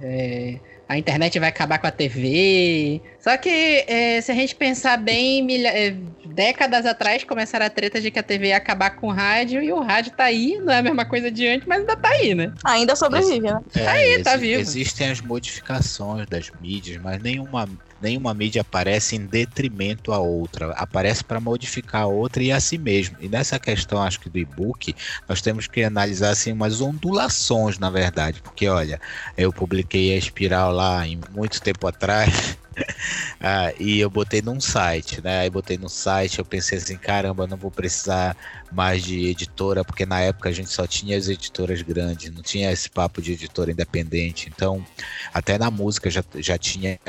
É 0.01 0.78
a 0.89 0.97
internet 0.97 1.39
vai 1.39 1.49
acabar 1.49 1.77
com 1.77 1.87
a 1.87 1.91
TV. 1.91 2.99
Só 3.19 3.37
que 3.37 3.85
é, 3.87 4.19
se 4.19 4.31
a 4.31 4.35
gente 4.35 4.55
pensar 4.55 4.97
bem, 4.97 5.43
milha... 5.43 5.69
É, 5.69 5.95
décadas 6.29 6.85
atrás 6.85 7.23
começaram 7.23 7.65
a 7.65 7.69
treta 7.69 7.99
de 7.99 8.09
que 8.09 8.17
a 8.17 8.23
TV 8.23 8.47
ia 8.47 8.57
acabar 8.57 8.91
com 8.91 9.07
o 9.07 9.11
rádio 9.11 9.61
e 9.61 9.73
o 9.73 9.81
rádio 9.81 10.13
tá 10.13 10.25
aí, 10.25 10.57
não 10.57 10.71
é 10.71 10.77
a 10.77 10.81
mesma 10.81 11.03
coisa 11.03 11.29
de 11.29 11.45
antes, 11.45 11.67
mas 11.67 11.79
ainda 11.79 11.97
tá 11.97 12.07
aí, 12.09 12.33
né? 12.33 12.53
Ainda 12.63 12.95
sobrevive, 12.95 13.41
né? 13.41 13.59
É, 13.75 13.83
tá 13.83 13.91
aí, 13.91 14.23
tá 14.23 14.35
vivo. 14.37 14.61
Existem 14.61 15.09
as 15.09 15.19
modificações 15.19 16.27
das 16.27 16.49
mídias, 16.61 17.01
mas 17.01 17.21
nenhuma 17.21 17.67
nenhuma 18.01 18.33
mídia 18.33 18.61
aparece 18.61 19.15
em 19.15 19.25
detrimento 19.25 20.11
à 20.11 20.19
outra, 20.19 20.71
aparece 20.73 21.23
para 21.23 21.39
modificar 21.39 22.03
a 22.03 22.07
outra 22.07 22.43
e 22.43 22.51
a 22.51 22.59
si 22.59 22.77
mesmo. 22.77 23.17
E 23.19 23.27
nessa 23.27 23.59
questão, 23.59 24.01
acho 24.01 24.19
que 24.19 24.29
do 24.29 24.37
e-book, 24.37 24.95
nós 25.27 25.41
temos 25.41 25.67
que 25.67 25.83
analisar 25.83 26.31
assim 26.31 26.51
umas 26.51 26.81
ondulações, 26.81 27.77
na 27.77 27.89
verdade, 27.89 28.41
porque 28.41 28.67
olha, 28.67 28.99
eu 29.37 29.51
publiquei 29.51 30.13
a 30.13 30.17
espiral 30.17 30.71
lá 30.71 31.07
em 31.07 31.19
muito 31.31 31.61
tempo 31.61 31.87
atrás. 31.87 32.57
ah, 33.39 33.73
e 33.79 33.99
eu 33.99 34.09
botei 34.09 34.41
num 34.41 34.59
site, 34.59 35.21
né? 35.21 35.39
Aí 35.39 35.49
botei 35.49 35.77
no 35.77 35.89
site, 35.89 36.39
eu 36.39 36.45
pensei 36.45 36.77
assim, 36.77 36.97
caramba, 36.97 37.47
não 37.47 37.57
vou 37.57 37.71
precisar 37.71 38.35
mais 38.71 39.03
de 39.03 39.27
editora, 39.27 39.83
porque 39.83 40.05
na 40.05 40.19
época 40.19 40.49
a 40.49 40.51
gente 40.51 40.69
só 40.69 40.85
tinha 40.85 41.17
as 41.17 41.27
editoras 41.27 41.81
grandes, 41.81 42.31
não 42.31 42.41
tinha 42.41 42.71
esse 42.71 42.89
papo 42.89 43.21
de 43.21 43.33
editora 43.33 43.71
independente. 43.71 44.49
Então, 44.53 44.85
até 45.33 45.57
na 45.57 45.71
música 45.71 46.09
já, 46.09 46.23
já, 46.35 46.57
tinha, 46.57 46.99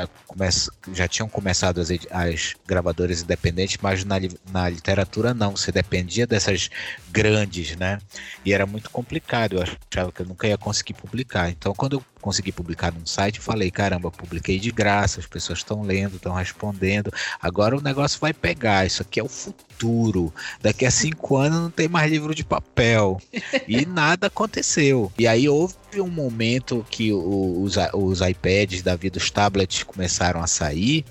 já 0.92 1.06
tinham 1.06 1.28
começado 1.28 1.80
as, 1.80 1.90
as 2.10 2.54
gravadoras 2.66 3.22
independentes, 3.22 3.78
mas 3.82 4.04
na, 4.04 4.16
na 4.50 4.68
literatura 4.68 5.34
não, 5.34 5.56
você 5.56 5.70
dependia 5.70 6.26
dessas 6.26 6.70
grandes, 7.10 7.76
né? 7.76 7.98
E 8.44 8.52
era 8.52 8.66
muito 8.66 8.90
complicado, 8.90 9.56
eu 9.56 9.62
achava 9.62 10.12
que 10.12 10.22
eu 10.22 10.26
nunca 10.26 10.46
ia 10.46 10.56
conseguir 10.56 10.94
publicar. 10.94 11.50
Então, 11.50 11.74
quando 11.74 11.94
eu 11.94 12.04
consegui 12.20 12.52
publicar 12.52 12.92
num 12.92 13.06
site, 13.06 13.38
eu 13.38 13.42
falei, 13.42 13.70
caramba, 13.70 14.10
publiquei 14.10 14.58
de 14.58 14.70
graça, 14.70 15.20
as 15.20 15.26
pessoas 15.26 15.60
estão 15.60 15.82
lendo, 15.82 16.16
estão 16.16 16.34
respondendo, 16.34 17.12
agora 17.40 17.76
o 17.76 17.80
negócio 17.80 18.20
vai 18.20 18.32
pegar, 18.32 18.86
isso 18.86 19.02
aqui 19.02 19.18
é 19.18 19.22
o 19.22 19.28
futuro. 19.28 20.32
Daqui 20.60 20.84
a 20.84 20.90
cinco 20.90 21.36
anos 21.36 21.60
não 21.60 21.70
tem 21.70 21.88
mais 21.88 22.10
livro 22.10 22.34
de 22.34 22.44
papel. 22.44 23.20
E 23.66 23.86
nada 23.86 24.26
aconteceu. 24.26 25.10
E 25.18 25.26
aí 25.26 25.48
houve 25.48 25.74
um 25.98 26.08
momento 26.08 26.84
que 26.90 27.12
os, 27.12 27.76
os 27.94 28.20
iPads 28.20 28.82
da 28.82 28.94
vida, 28.94 29.18
os 29.18 29.30
tablets 29.30 29.82
começaram 29.82 30.42
a 30.42 30.46
sair 30.46 31.04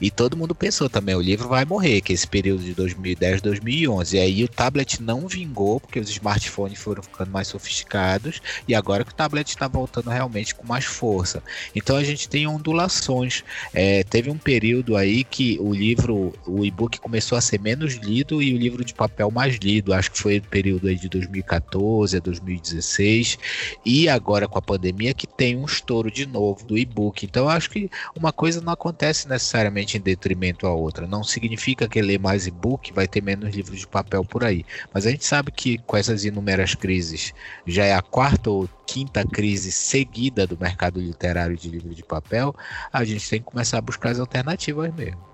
e 0.00 0.10
todo 0.10 0.36
mundo 0.36 0.54
pensou 0.54 0.88
também, 0.88 1.14
o 1.14 1.20
livro 1.20 1.48
vai 1.48 1.64
morrer, 1.64 2.00
que 2.00 2.12
é 2.12 2.14
esse 2.14 2.26
período 2.26 2.62
de 2.62 2.74
2010, 2.74 3.40
2011. 3.40 4.16
E 4.16 4.20
aí 4.20 4.44
o 4.44 4.48
tablet 4.48 5.02
não 5.02 5.26
vingou, 5.26 5.80
porque 5.80 6.00
os 6.00 6.10
smartphones 6.10 6.78
foram 6.78 7.02
ficando 7.02 7.30
mais 7.30 7.48
sofisticados 7.48 8.40
e 8.66 8.74
agora 8.74 9.04
que 9.04 9.12
o 9.12 9.14
tablet 9.14 9.48
está 9.48 9.68
voltando 9.68 10.10
realmente 10.10 10.54
com 10.54 10.66
mais 10.66 10.84
força. 10.84 11.42
Então 11.74 11.96
a 11.96 12.04
gente 12.04 12.28
tem 12.28 12.46
ondulações. 12.46 13.42
É, 13.72 14.02
teve 14.04 14.30
um 14.30 14.38
período 14.38 14.96
aí 14.96 15.24
que 15.24 15.58
o 15.60 15.72
livro, 15.72 16.32
o 16.46 16.64
e-book 16.64 17.00
começou 17.00 17.36
a 17.38 17.40
ser 17.40 17.60
menos 17.60 17.94
lido 17.94 18.42
e 18.42 18.54
o 18.54 18.58
livro 18.58 18.84
de 18.84 18.94
papel 18.94 19.30
mais 19.30 19.56
lido. 19.56 19.92
Acho 19.92 20.10
que 20.10 20.18
foi 20.18 20.38
o 20.38 20.42
período 20.42 20.88
aí 20.88 20.96
de 20.96 21.08
2014 21.08 22.16
a 22.16 22.20
2016. 22.20 23.38
E 23.84 24.08
agora 24.08 24.25
agora 24.26 24.48
com 24.48 24.58
a 24.58 24.62
pandemia 24.62 25.14
que 25.14 25.24
tem 25.24 25.56
um 25.56 25.64
estouro 25.64 26.10
de 26.10 26.26
novo 26.26 26.66
do 26.66 26.76
e-book. 26.76 27.24
Então 27.24 27.48
acho 27.48 27.70
que 27.70 27.88
uma 28.12 28.32
coisa 28.32 28.60
não 28.60 28.72
acontece 28.72 29.28
necessariamente 29.28 29.96
em 29.96 30.00
detrimento 30.00 30.66
à 30.66 30.72
outra. 30.72 31.06
Não 31.06 31.22
significa 31.22 31.88
que 31.88 32.02
ler 32.02 32.18
mais 32.18 32.44
e-book 32.44 32.92
vai 32.92 33.06
ter 33.06 33.22
menos 33.22 33.54
livros 33.54 33.78
de 33.78 33.86
papel 33.86 34.24
por 34.24 34.42
aí. 34.42 34.64
Mas 34.92 35.06
a 35.06 35.10
gente 35.10 35.24
sabe 35.24 35.52
que 35.52 35.78
com 35.78 35.96
essas 35.96 36.24
inúmeras 36.24 36.74
crises, 36.74 37.32
já 37.64 37.84
é 37.84 37.94
a 37.94 38.02
quarta 38.02 38.50
ou 38.50 38.68
quinta 38.84 39.24
crise 39.24 39.70
seguida 39.70 40.44
do 40.44 40.58
mercado 40.58 41.00
literário 41.00 41.56
de 41.56 41.68
livro 41.68 41.94
de 41.94 42.02
papel, 42.02 42.52
a 42.92 43.04
gente 43.04 43.30
tem 43.30 43.38
que 43.38 43.46
começar 43.46 43.78
a 43.78 43.82
buscar 43.82 44.10
as 44.10 44.18
alternativas 44.18 44.92
mesmo 44.92 45.25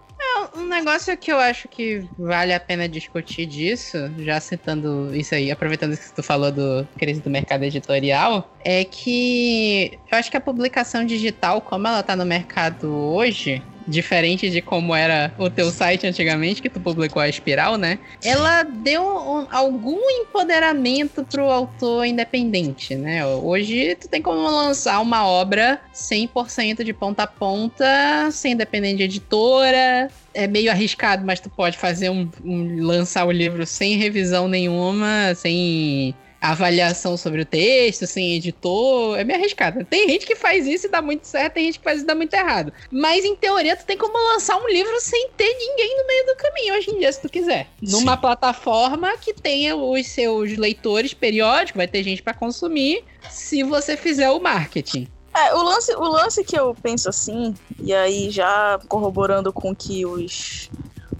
negócio 0.85 1.17
que 1.17 1.33
eu 1.33 1.39
acho 1.39 1.69
que 1.69 2.05
vale 2.19 2.53
a 2.53 2.61
pena 2.61 2.89
discutir 2.89 3.47
disso, 3.47 3.97
já 4.19 4.41
citando 4.41 5.15
isso 5.15 5.35
aí, 5.35 5.51
aproveitando 5.51 5.97
que 5.97 6.13
tu 6.13 6.23
falou 6.23 6.51
do 6.51 6.87
crise 6.99 7.21
do 7.21 7.31
mercado 7.31 7.63
editorial, 7.63 8.51
é 8.65 8.85
que 8.85 9.99
eu 10.11 10.19
acho 10.19 10.31
que 10.31 10.37
a 10.37 10.41
publicação 10.41 11.05
digital, 11.05 11.61
como 11.61 11.87
ela 11.87 12.03
tá 12.03 12.17
no 12.17 12.27
mercado 12.27 12.93
hoje, 12.93 13.63
diferente 13.87 14.51
de 14.51 14.61
como 14.61 14.95
era 14.95 15.33
o 15.39 15.51
teu 15.51 15.71
site 15.71 16.07
antigamente, 16.07 16.63
que 16.63 16.69
tu 16.69 16.81
publicou 16.81 17.21
a 17.21 17.29
Espiral, 17.29 17.77
né? 17.77 17.99
Ela 18.23 18.63
deu 18.63 19.03
um, 19.03 19.47
algum 19.51 19.99
empoderamento 20.23 21.25
pro 21.25 21.45
autor 21.45 22.05
independente, 22.07 22.95
né? 22.95 23.25
Hoje 23.27 23.97
tu 24.01 24.09
tem 24.09 24.23
como 24.23 24.43
lançar 24.43 25.01
uma 25.01 25.27
obra 25.27 25.81
100% 25.95 26.83
de 26.85 26.93
ponta 26.93 27.25
a 27.25 27.27
ponta, 27.27 28.31
sem 28.31 28.57
depender 28.57 28.95
de 28.95 29.05
editora. 29.05 30.11
É 30.35 30.47
meio 30.47 30.71
arriscado, 30.71 31.25
mas 31.25 31.41
tu 31.41 31.51
pode 31.51 31.77
fazer 31.77 32.11
um, 32.11 32.29
um 32.45 32.83
lançar 32.83 33.27
o 33.27 33.31
livro 33.31 33.67
sem 33.67 33.97
revisão 33.97 34.49
nenhuma, 34.49 35.35
sem 35.35 36.15
avaliação 36.43 37.17
sobre 37.17 37.43
o 37.43 37.47
texto, 37.47 38.05
sem 38.05 38.35
editor, 38.35 39.17
é 39.17 39.23
meio 39.23 39.39
arriscado. 39.39 39.85
Tem 39.85 40.09
gente 40.09 40.27
que 40.27 40.35
faz 40.35 40.67
isso 40.67 40.87
e 40.87 40.91
dá 40.91 41.01
muito 41.01 41.25
certo, 41.25 41.55
tem 41.55 41.67
gente 41.67 41.79
que 41.79 41.85
faz 41.85 41.99
isso 41.99 42.05
e 42.05 42.09
dá 42.09 42.17
muito 42.17 42.35
errado. 42.35 42.73
Mas 42.91 43.25
em 43.25 43.37
teoria, 43.37 43.77
tu 43.77 43.87
tem 43.87 43.97
como 43.97 44.19
lançar 44.33 44.57
um 44.57 44.67
livro 44.69 45.01
sem 45.01 45.31
ter 45.37 45.55
ninguém 45.55 45.97
no 45.99 46.07
meio 46.07 46.27
do 46.27 46.37
caminho 46.37 46.75
hoje 46.75 46.91
em 46.91 46.99
dia, 46.99 47.13
se 47.13 47.23
tu 47.23 47.29
quiser. 47.29 47.69
Sim. 47.85 47.93
Numa 47.93 48.17
plataforma 48.17 49.17
que 49.19 49.33
tenha 49.33 49.77
os 49.77 50.07
seus 50.09 50.57
leitores 50.57 51.15
periódicos, 51.15 51.77
vai 51.77 51.87
ter 51.87 52.03
gente 52.03 52.23
para 52.23 52.35
consumir, 52.35 53.05
se 53.31 53.63
você 53.63 53.97
fizer 53.97 54.31
o 54.31 54.41
marketing. 54.41 55.07
É, 55.35 55.55
o 55.55 55.63
lance, 55.63 55.95
o 55.95 56.05
lance 56.05 56.45
que 56.45 56.59
eu 56.59 56.77
penso 56.83 57.09
assim, 57.09 57.55
e 57.81 57.95
aí 57.95 58.31
já 58.31 58.79
corroborando 58.89 59.51
com 59.53 59.75
que 59.75 60.05
os 60.05 60.69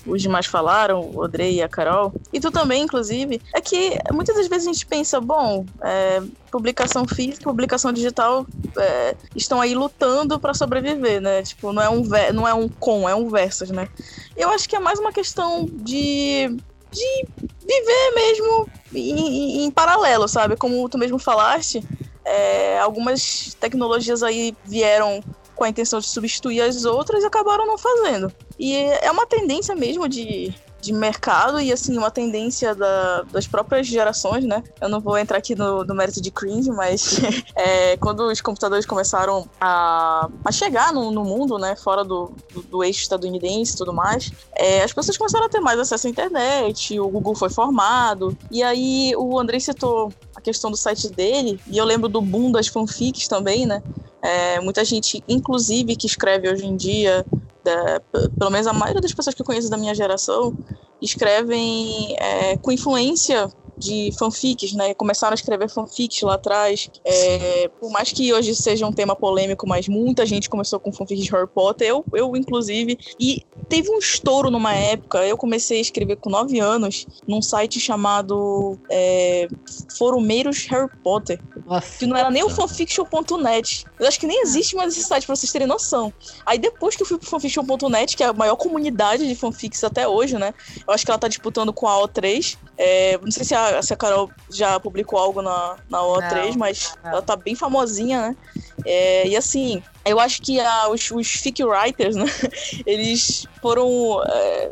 os 0.07 0.23
demais 0.23 0.47
falaram, 0.47 1.11
o 1.13 1.23
Andrei 1.23 1.57
e 1.57 1.63
a 1.63 1.69
Carol, 1.69 2.13
e 2.33 2.41
tu 2.41 2.51
também, 2.51 2.83
inclusive, 2.83 3.41
é 3.55 3.61
que 3.61 3.99
muitas 4.13 4.37
das 4.37 4.49
vezes 4.49 4.67
a 4.67 4.73
gente 4.73 4.87
pensa, 4.87 5.21
bom, 5.21 5.65
é, 5.83 6.23
publicação 6.51 7.07
física, 7.07 7.45
publicação 7.45 7.93
digital 7.93 8.47
é, 8.77 9.17
estão 9.35 9.61
aí 9.61 9.75
lutando 9.75 10.39
para 10.39 10.55
sobreviver, 10.55 11.21
né? 11.21 11.43
Tipo, 11.43 11.73
não 11.73 11.83
é 11.83 11.89
um 11.89 12.03
não 12.35 12.49
é 12.49 12.55
um 12.55 12.69
com, 12.69 13.09
é 13.09 13.15
um 13.15 13.29
versus, 13.29 13.71
né? 13.71 13.89
Eu 14.37 14.51
acho 14.51 14.69
que 14.69 14.77
é 14.77 14.81
mais 14.81 14.99
uma 14.99 15.13
questão 15.13 15.67
de 15.71 16.57
de 16.91 17.27
viver 17.41 18.15
mesmo 18.15 18.69
em, 18.95 19.65
em 19.65 19.71
paralelo, 19.71 20.29
sabe? 20.29 20.57
Como 20.57 20.87
tu 20.91 20.99
mesmo 20.99 21.19
falaste, 21.19 21.83
é, 22.25 22.79
algumas 22.79 23.55
tecnologias 23.59 24.23
aí 24.23 24.55
vieram 24.65 25.23
com 25.63 25.67
a 25.67 25.69
intenção 25.69 26.01
de 26.01 26.09
substituir 26.09 26.61
as 26.61 26.85
outras 26.85 27.23
e 27.23 27.27
acabaram 27.27 27.65
não 27.65 27.79
fazendo. 27.79 28.33
E 28.59 28.75
é 28.75 29.09
uma 29.13 29.25
tendência 29.25 29.77
mesmo 29.77 30.09
de, 30.09 30.53
de 30.81 30.93
mercado 30.93 31.61
e 31.61 31.73
assim 31.73 31.97
uma 31.97 32.11
tendência 32.11 32.75
da, 32.75 33.23
das 33.31 33.47
próprias 33.47 33.87
gerações, 33.87 34.45
né? 34.45 34.65
Eu 34.81 34.89
não 34.89 35.01
vou 35.01 35.17
entrar 35.17 35.39
aqui 35.39 35.55
no, 35.55 35.85
no 35.85 35.95
mérito 35.95 36.21
de 36.21 36.33
cringe, 36.33 36.69
mas 36.73 37.21
é, 37.55 37.97
quando 37.99 38.27
os 38.27 38.41
computadores 38.41 38.85
começaram 38.85 39.49
a, 39.61 40.29
a 40.45 40.51
chegar 40.51 40.93
no, 40.93 41.13
no 41.13 41.23
mundo, 41.23 41.57
né, 41.59 41.77
fora 41.77 42.03
do, 42.03 42.33
do, 42.53 42.63
do 42.63 42.83
eixo 42.83 43.03
estadunidense 43.03 43.75
e 43.75 43.77
tudo 43.77 43.93
mais, 43.93 44.33
é, 44.57 44.83
as 44.83 44.93
pessoas 44.93 45.17
começaram 45.17 45.47
a 45.47 45.49
ter 45.49 45.61
mais 45.61 45.79
acesso 45.79 46.09
à 46.09 46.11
internet, 46.11 46.99
o 46.99 47.09
Google 47.09 47.37
foi 47.37 47.51
formado 47.51 48.37
e 48.51 48.65
aí 48.65 49.15
o 49.17 49.39
Andrei 49.39 49.61
citou 49.61 50.13
a 50.35 50.41
questão 50.41 50.73
do 50.73 50.77
site 50.77 51.09
dele 51.09 51.61
e 51.69 51.79
eu 51.79 51.85
lembro 51.85 52.09
do 52.09 52.21
boom 52.21 52.51
das 52.51 52.67
fanfics 52.67 53.29
também, 53.29 53.65
né? 53.65 53.81
É, 54.23 54.61
muita 54.61 54.85
gente, 54.85 55.23
inclusive, 55.29 55.97
que 55.97 56.07
escreve 56.07 56.49
hoje 56.49 56.65
em 56.65 56.77
dia, 56.77 57.27
da, 57.65 58.01
pelo 58.39 58.51
menos 58.51 58.67
a 58.67 58.73
maioria 58.73 59.01
das 59.01 59.13
pessoas 59.13 59.35
que 59.35 59.43
eu 59.43 59.47
conheço 59.47 59.69
da 59.69 59.77
minha 59.77 59.95
geração, 59.95 60.57
escrevem 61.01 62.17
é, 62.19 62.57
com 62.57 62.71
influência 62.71 63.51
de 63.83 64.11
fanfics, 64.17 64.73
né? 64.73 64.95
Começaram 64.95 65.33
a 65.33 65.35
escrever 65.35 65.69
fanfics 65.69 66.23
lá 66.23 66.35
atrás. 66.35 66.89
É, 67.05 67.69
por 67.81 67.91
mais 67.91 68.13
que 68.13 68.33
hoje 68.33 68.55
seja 68.55 68.87
um 68.87 68.93
tema 68.93 69.17
polêmico, 69.17 69.67
mas 69.69 69.89
muita 69.89 70.25
gente 70.25 70.49
começou 70.49 70.79
com 70.79 70.93
fanfics 70.93 71.25
de 71.25 71.31
Harry 71.31 71.49
Potter, 71.49 71.89
eu, 71.89 72.05
eu 72.13 72.37
inclusive. 72.37 72.99
E 73.19 73.43
teve 73.69 73.91
um 73.91 73.99
estouro 73.99 74.51
numa 74.51 74.75
época. 74.75 75.27
Eu 75.27 75.37
comecei 75.37 75.79
a 75.79 75.81
escrever 75.81 76.17
com 76.17 76.31
9 76.31 76.61
anos 76.61 77.07
num 77.27 77.43
site 77.43 77.81
chamado 77.81 78.79
é, 78.89 79.49
Forumeiros 79.97 80.67
Harry 80.67 80.91
Potter. 81.03 81.41
Nossa. 81.67 81.99
Que 81.99 82.07
não 82.07 82.17
era 82.17 82.31
nem 82.31 82.45
o 82.45 82.51
fanfiction.net. 82.51 83.85
Eu 83.99 84.07
acho 84.07 84.21
que 84.21 84.27
nem 84.27 84.43
existe 84.43 84.77
mais 84.77 84.97
esse 84.97 85.07
site, 85.07 85.27
pra 85.27 85.35
vocês 85.35 85.51
terem 85.51 85.67
noção. 85.67 86.13
Aí 86.47 86.59
depois 86.59 86.95
que 86.95 87.03
eu 87.03 87.07
fui 87.07 87.19
pro 87.19 87.29
fanfiction.net, 87.29 88.17
que 88.17 88.23
é 88.23 88.27
a 88.27 88.33
maior 88.33 88.57
comunidade 88.57 89.27
de 89.27 89.35
fanfics 89.35 89.83
até 89.83 90.07
hoje, 90.07 90.39
né? 90.39 90.55
Eu 90.87 90.95
acho 90.95 91.05
que 91.05 91.11
ela 91.11 91.19
tá 91.19 91.29
disputando 91.29 91.73
com 91.73 91.89
a 91.89 91.97
O3. 92.03 92.57
É, 92.77 93.19
não 93.23 93.31
sei 93.31 93.45
se 93.45 93.55
a, 93.55 93.72
se 93.81 93.95
a 93.95 93.97
Carol 93.97 94.31
já 94.51 94.79
publicou 94.81 95.19
algo 95.19 95.41
na, 95.41 95.77
na 95.89 96.01
O3, 96.01 96.51
não, 96.51 96.59
mas 96.59 96.95
não. 97.03 97.13
ela 97.13 97.23
tá 97.23 97.37
bem 97.37 97.55
famosinha, 97.55 98.29
né? 98.29 98.37
É, 98.85 99.29
e 99.29 99.37
assim, 99.37 99.83
eu 100.05 100.19
acho 100.19 100.43
que 100.43 100.61
a, 100.61 100.89
os, 100.89 101.11
os 101.11 101.29
fic 101.29 101.63
writers, 101.65 102.17
né? 102.17 102.27
Eles 102.85 103.47
foram 103.61 104.23
é, 104.27 104.71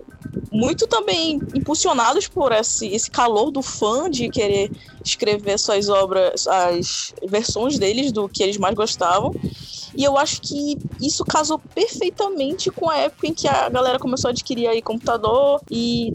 muito 0.51 0.87
também 0.87 1.41
impulsionados 1.55 2.27
por 2.27 2.53
esse, 2.53 2.87
esse 2.89 3.11
calor 3.11 3.51
do 3.51 3.63
fã 3.63 4.11
de 4.11 4.29
querer 4.29 4.71
escrever 5.05 5.59
suas 5.59 5.89
obras, 5.89 6.47
as 6.47 7.15
versões 7.27 7.79
deles 7.79 8.13
do 8.13 8.29
que 8.29 8.43
eles 8.43 8.57
mais 8.57 8.75
gostavam. 8.75 9.33
E 9.95 10.05
eu 10.05 10.17
acho 10.17 10.41
que 10.41 10.79
isso 11.01 11.25
casou 11.25 11.59
perfeitamente 11.59 12.71
com 12.71 12.89
a 12.89 12.97
época 12.97 13.27
em 13.27 13.35
que 13.35 13.49
a 13.49 13.69
galera 13.69 13.99
começou 13.99 14.29
a 14.29 14.31
adquirir 14.31 14.69
aí 14.69 14.81
computador 14.81 15.61
e 15.71 16.13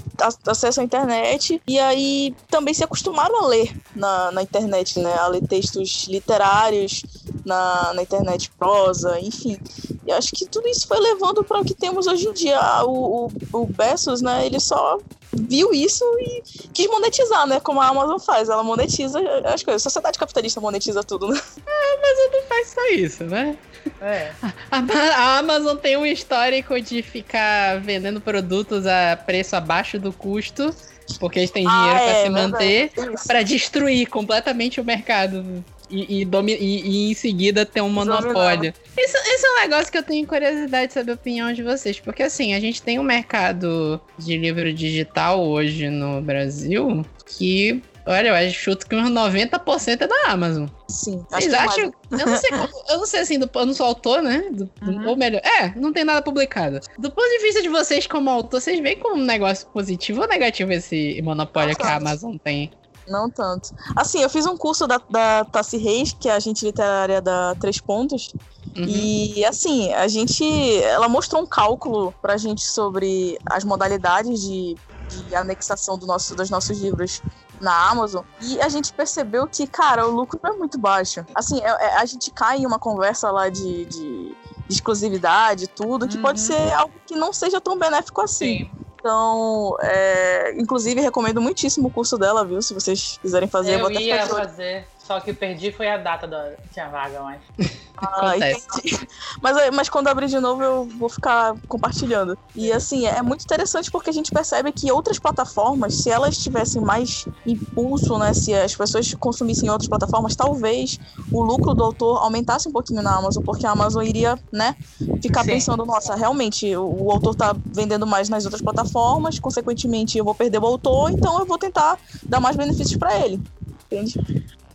acesso 0.48 0.79
à 0.79 0.84
internet. 0.84 1.62
E 1.67 1.77
aí 1.79 2.34
também 2.50 2.74
se 2.74 2.84
acostumaram 2.84 3.43
a 3.43 3.48
ler 3.48 3.75
na, 3.95 4.31
na 4.31 4.41
internet, 4.41 5.00
né? 5.00 5.13
A 5.15 5.27
ler 5.27 5.45
textos 5.45 6.07
literários 6.07 7.03
na, 7.46 7.94
na 7.94 8.02
internet, 8.02 8.52
prosa, 8.58 9.20
enfim. 9.20 9.58
E 10.06 10.12
acho 10.12 10.32
que 10.34 10.46
tudo 10.46 10.68
isso 10.68 10.88
foi 10.88 11.00
levando 11.00 11.44
para 11.44 11.60
o 11.60 11.66
que 11.66 11.74
temos 11.74 12.08
hoje 12.08 12.28
em 12.28 12.34
dia. 12.34 12.60
O, 12.84 13.28
o, 13.28 13.32
o 13.54 13.66
Bessos, 13.68 14.22
né? 14.22 14.46
Ele 14.46 14.60
só 14.60 15.00
viu 15.32 15.74
isso 15.74 16.04
e 16.20 16.44
quis 16.74 16.88
monetizar, 16.88 17.46
né? 17.48 17.60
Como 17.60 17.82
a 17.82 17.88
Amazon 17.88 18.18
faz. 18.20 18.50
Ela 18.50 18.64
monetiza 18.64 19.20
as 19.46 19.64
coisas. 19.64 19.82
A 19.82 19.84
sociedade 19.84 20.18
capitalista 20.18 20.60
monetiza 20.60 21.04
tudo, 21.04 21.28
né? 21.28 21.40
É, 21.66 21.98
mas 22.02 22.20
ele 22.20 22.42
não 22.42 22.48
faz 22.48 22.68
só 22.70 22.88
isso, 22.90 23.24
né? 23.25 23.58
É. 24.02 24.32
A, 24.72 24.80
a, 24.80 25.38
Amazon 25.38 25.78
tem 25.78 25.98
um 25.98 26.06
histórico 26.06 26.80
de 26.82 27.02
ficar 27.02 27.80
vendendo 27.82 28.20
produtos 28.20 28.86
a 28.86 29.16
preço 29.16 29.56
abaixo 29.56 30.00
do 30.00 30.12
custo, 30.12 30.74
porque 31.20 31.40
eles 31.40 31.52
têm 31.52 31.68
dinheiro 31.68 31.96
ah, 31.96 32.00
para 32.00 32.12
é, 32.12 32.24
se 32.24 32.30
manter, 32.30 32.92
para 33.28 33.44
destruir 33.44 34.08
completamente 34.08 34.82
o 34.82 34.84
mercado 34.84 35.64
e, 35.89 36.22
e, 36.22 36.24
e, 36.24 37.08
e, 37.08 37.12
em 37.12 37.13
seguida 37.13 37.65
ter 37.65 37.82
um 37.82 37.89
monopólio. 37.89 38.74
Isso, 38.98 39.18
isso 39.18 39.46
é 39.46 39.51
um 39.51 39.62
negócio 39.62 39.92
que 39.92 39.98
eu 39.98 40.04
tenho 40.04 40.25
curiosidade 40.25 40.88
de 40.88 40.94
saber 40.94 41.12
a 41.12 41.15
opinião 41.15 41.51
de 41.54 41.63
vocês. 41.63 42.00
Porque 42.00 42.24
assim, 42.24 42.54
a 42.54 42.60
gente 42.60 42.82
tem 42.82 43.00
um 43.00 43.04
mercado 43.04 44.00
de 44.18 44.38
livro 44.38 44.74
digital 44.74 45.46
hoje 45.46 45.89
no 45.89 46.22
Brasil 46.22 47.06
que 47.25 47.82
Olha, 48.08 48.27
eu 48.27 48.36
acho 48.36 48.54
chuto 48.54 48.88
que 48.88 48.96
uns 48.96 49.10
90% 49.10 50.01
é 50.01 50.08
da 50.08 50.32
Amazon. 50.32 50.68
Sim. 50.88 51.25
Vocês 51.27 51.51
acham? 51.51 51.92
Eu 52.12 52.25
não 52.27 52.38
sei, 52.38 52.50
eu 52.89 52.98
não 53.00 53.06
sei 53.08 53.20
assim, 53.22 53.39
do, 53.39 53.50
eu 53.51 53.65
não 53.65 53.74
sou 53.74 53.88
autor, 53.88 54.22
né? 54.22 54.48
Do, 54.51 54.70
uhum. 54.84 55.08
Ou 55.08 55.15
melhor, 55.18 55.42
é, 55.44 55.74
não 55.75 55.92
tem 55.92 56.04
nada 56.04 56.22
publicado. 56.22 56.80
Do 57.00 57.10
ponto 57.10 57.27
de 57.27 57.39
vista 57.39 57.63
de 57.63 57.70
vocês 57.70 58.06
como 58.06 58.30
autor, 58.30 58.62
vocês 58.62 58.80
veem 58.80 59.00
como 59.00 59.15
um 59.15 59.25
negócio 59.25 59.68
positivo 59.70 60.22
ou 60.22 60.27
negativo 60.27 60.72
esse 60.72 61.20
monopólio 61.24 61.75
que 61.75 61.84
a 61.84 61.96
Amazon 61.96 62.38
tem? 62.38 62.72
Não 63.08 63.30
tanto. 63.30 63.74
Assim, 63.96 64.20
eu 64.22 64.30
fiz 64.30 64.46
um 64.46 64.58
curso 64.58 64.88
da, 64.88 65.00
da 65.10 65.46
Tassi 65.46 65.78
Reis, 65.78 66.14
que 66.14 66.28
é 66.28 66.34
a 66.34 66.36
agente 66.36 66.66
literária 66.66 67.22
da 67.22 67.56
Três 67.56 67.80
Pontos. 67.80 68.34
Uhum. 68.76 68.86
E 68.88 69.46
assim, 69.46 69.94
a 69.94 70.08
gente. 70.08 70.44
Ela 70.84 71.08
mostrou 71.08 71.42
um 71.42 71.46
cálculo 71.46 72.14
pra 72.22 72.36
gente 72.36 72.64
sobre 72.64 73.38
as 73.46 73.64
modalidades 73.64 74.42
de, 74.42 74.76
de 75.08 75.36
anexação 75.36 75.98
do 75.98 76.06
nosso, 76.06 76.36
dos 76.36 76.50
nossos 76.50 76.80
livros 76.80 77.22
na 77.62 77.90
Amazon 77.90 78.24
e 78.42 78.60
a 78.60 78.68
gente 78.68 78.92
percebeu 78.94 79.48
que, 79.48 79.66
cara, 79.66 80.06
o 80.06 80.12
lucro 80.12 80.40
é 80.44 80.52
muito 80.52 80.78
baixo. 80.78 81.26
Assim, 81.34 81.62
é, 81.62 81.68
é, 81.68 81.98
a 81.98 82.06
gente 82.06 82.32
cai 82.32 82.58
em 82.58 82.66
uma 82.66 82.78
conversa 82.78 83.32
lá 83.32 83.50
de, 83.50 83.86
de, 83.86 84.30
de 84.30 84.36
exclusividade, 84.70 85.68
tudo, 85.68 86.08
que 86.08 86.18
uhum. 86.18 86.22
pode 86.22 86.42
ser 86.42 86.74
algo 86.74 86.94
que 87.06 87.16
não 87.16 87.32
seja 87.32 87.62
tão 87.62 87.78
benéfico 87.78 88.22
assim. 88.22 88.60
Sim. 88.60 88.85
Então, 89.06 89.78
é, 89.84 90.60
inclusive, 90.60 91.00
recomendo 91.00 91.40
muitíssimo 91.40 91.90
o 91.90 91.92
curso 91.92 92.18
dela, 92.18 92.44
viu? 92.44 92.60
Se 92.60 92.74
vocês 92.74 93.20
quiserem 93.22 93.48
fazer, 93.48 93.80
eu, 93.80 93.86
até 93.86 94.02
ia 94.02 94.26
fazer. 94.26 94.88
Só 95.06 95.20
que 95.20 95.34
perdi 95.34 95.72
foi 95.72 95.88
a 95.88 95.98
data 95.98 96.28
da. 96.28 96.54
Tinha 96.74 96.90
vaga, 96.90 97.22
mas. 97.22 97.42
Ah, 97.98 98.36
entendi. 98.36 99.08
Mas, 99.42 99.70
mas 99.74 99.90
quando 99.90 100.10
abrir 100.10 100.28
de 100.28 100.38
novo, 100.38 100.62
eu 100.62 100.86
vou 100.86 101.10
ficar 101.10 101.56
compartilhando. 101.66 102.38
E 102.54 102.70
assim, 102.70 103.06
é 103.06 103.22
muito 103.22 103.44
interessante 103.44 103.90
porque 103.90 104.10
a 104.10 104.14
gente 104.14 104.32
percebe 104.32 104.72
que 104.74 104.92
outras 104.92 105.18
plataformas, 105.18 105.94
se 105.96 106.10
elas 106.10 106.38
tivessem 106.38 106.82
mais 106.82 107.26
impulso, 107.48 108.18
né? 108.18 108.34
Se 108.34 108.54
as 108.54 108.76
pessoas 108.76 109.14
consumissem 109.14 109.70
outras 109.70 109.88
plataformas, 109.88 110.36
talvez 110.36 111.00
o 111.32 111.42
lucro 111.42 111.74
do 111.74 111.86
autor 111.86 112.22
aumentasse 112.22 112.68
um 112.68 112.72
pouquinho 112.74 113.02
na 113.02 113.16
Amazon, 113.16 113.42
porque 113.44 113.66
a 113.66 113.72
Amazon 113.72 114.04
iria, 114.04 114.38
né, 114.52 114.76
ficar 115.22 115.46
Sim. 115.46 115.52
pensando, 115.52 115.86
nossa, 115.86 116.16
realmente, 116.16 116.76
o, 116.76 117.06
o 117.06 117.12
autor 117.12 117.34
tá 117.34 117.56
vendendo 117.74 118.06
mais 118.06 118.28
nas 118.28 118.44
outras 118.44 118.62
plataformas, 118.62 119.40
consequentemente 119.40 120.18
eu 120.18 120.26
vou 120.26 120.36
perder 120.36 120.60
o 120.60 120.66
autor, 120.66 121.12
então 121.12 121.40
eu 121.40 121.46
vou 121.46 121.58
tentar 121.58 121.98
dar 122.30 122.42
mais 122.42 122.58
benefícios 122.58 122.98
para 122.98 123.26
ele. 123.26 123.42
Entende? 123.86 124.20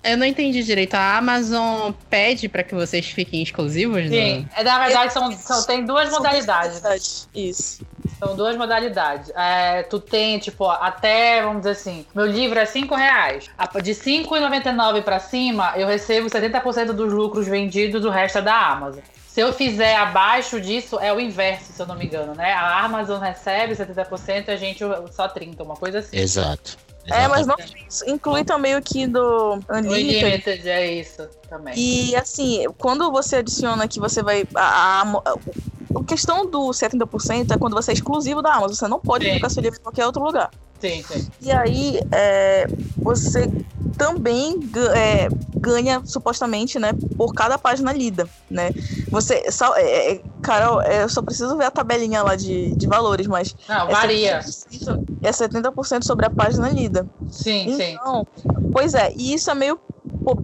Eu 0.02 0.16
não 0.16 0.24
entendi 0.24 0.62
direito. 0.62 0.94
A 0.94 1.18
Amazon 1.18 1.92
pede 2.08 2.48
para 2.48 2.62
que 2.62 2.74
vocês 2.74 3.06
fiquem 3.06 3.42
exclusivos? 3.42 4.08
Sim, 4.08 4.48
é, 4.56 4.64
na 4.64 4.78
verdade 4.78 5.12
são, 5.12 5.30
são, 5.32 5.62
tem 5.64 5.84
duas 5.84 6.10
modalidades. 6.10 7.28
Isso. 7.34 7.84
São 8.18 8.34
duas 8.34 8.56
modalidades. 8.56 9.30
É, 9.36 9.82
tu 9.82 10.00
tem, 10.00 10.38
tipo, 10.38 10.68
até, 10.68 11.42
vamos 11.42 11.58
dizer 11.58 11.70
assim, 11.70 12.06
meu 12.14 12.26
livro 12.26 12.58
é 12.58 12.64
5 12.64 12.94
reais. 12.94 13.50
De 13.82 13.92
5,99 13.92 15.02
para 15.02 15.18
cima, 15.18 15.74
eu 15.76 15.86
recebo 15.86 16.28
70% 16.28 16.92
dos 16.92 17.12
lucros 17.12 17.46
vendidos, 17.46 18.04
o 18.04 18.10
resto 18.10 18.38
é 18.38 18.42
da 18.42 18.56
Amazon. 18.56 19.02
Se 19.28 19.40
eu 19.40 19.52
fizer 19.52 19.94
abaixo 19.96 20.60
disso, 20.60 20.98
é 20.98 21.12
o 21.12 21.20
inverso, 21.20 21.72
se 21.72 21.80
eu 21.80 21.86
não 21.86 21.94
me 21.94 22.04
engano, 22.04 22.34
né? 22.34 22.52
A 22.52 22.84
Amazon 22.84 23.20
recebe 23.20 23.74
70% 23.74 24.48
e 24.48 24.50
a 24.50 24.56
gente 24.56 24.80
só 25.12 25.28
30%, 25.28 25.60
uma 25.60 25.76
coisa 25.76 26.00
assim. 26.00 26.18
Exato. 26.18 26.76
É, 27.08 27.26
mas 27.28 27.46
não 27.46 27.56
inclui 28.06 28.44
também 28.44 28.76
o 28.76 28.82
que 28.82 29.06
do 29.06 29.58
Unlimited. 29.70 30.24
Unlimited, 30.24 30.68
é 30.68 30.92
isso 30.92 31.28
também. 31.48 31.74
E 31.76 32.14
assim, 32.14 32.64
quando 32.78 33.10
você 33.10 33.36
adiciona 33.36 33.88
que 33.88 33.98
você 33.98 34.22
vai. 34.22 34.46
A, 34.54 35.02
a, 35.02 35.34
a 35.98 36.04
questão 36.06 36.48
do 36.48 36.70
70% 36.70 37.52
é 37.52 37.58
quando 37.58 37.74
você 37.74 37.90
é 37.90 37.94
exclusivo 37.94 38.42
da 38.42 38.54
Amazon. 38.54 38.74
Você 38.74 38.88
não 38.88 39.00
pode 39.00 39.24
Sim. 39.24 39.30
publicar 39.30 39.50
seu 39.50 39.62
livro 39.62 39.78
em 39.78 39.82
qualquer 39.82 40.06
outro 40.06 40.22
lugar. 40.22 40.50
Sim, 40.80 41.02
sim. 41.02 41.28
E 41.42 41.52
aí, 41.52 42.00
é, 42.10 42.66
você 42.96 43.50
também 43.98 44.58
é, 44.94 45.28
ganha, 45.56 46.00
supostamente, 46.06 46.78
né, 46.78 46.92
por 47.16 47.34
cada 47.34 47.58
página 47.58 47.92
lida, 47.92 48.26
né? 48.50 48.70
Você, 49.10 49.50
só, 49.52 49.76
é, 49.76 50.14
é 50.14 50.22
Carol, 50.40 50.80
é, 50.82 51.02
eu 51.02 51.08
só 51.08 51.22
preciso 51.22 51.56
ver 51.56 51.64
a 51.64 51.70
tabelinha 51.70 52.22
lá 52.22 52.36
de, 52.36 52.74
de 52.74 52.86
valores, 52.86 53.26
mas... 53.26 53.54
Não, 53.68 53.88
varia. 53.88 54.40
É 55.22 55.30
70% 55.30 56.04
sobre 56.04 56.26
a 56.26 56.30
página 56.30 56.68
lida. 56.68 57.06
Sim, 57.30 57.70
então, 57.70 58.26
sim. 58.36 58.48
Pois 58.72 58.94
é, 58.94 59.12
e 59.16 59.34
isso 59.34 59.50
é 59.50 59.54
meio 59.54 59.78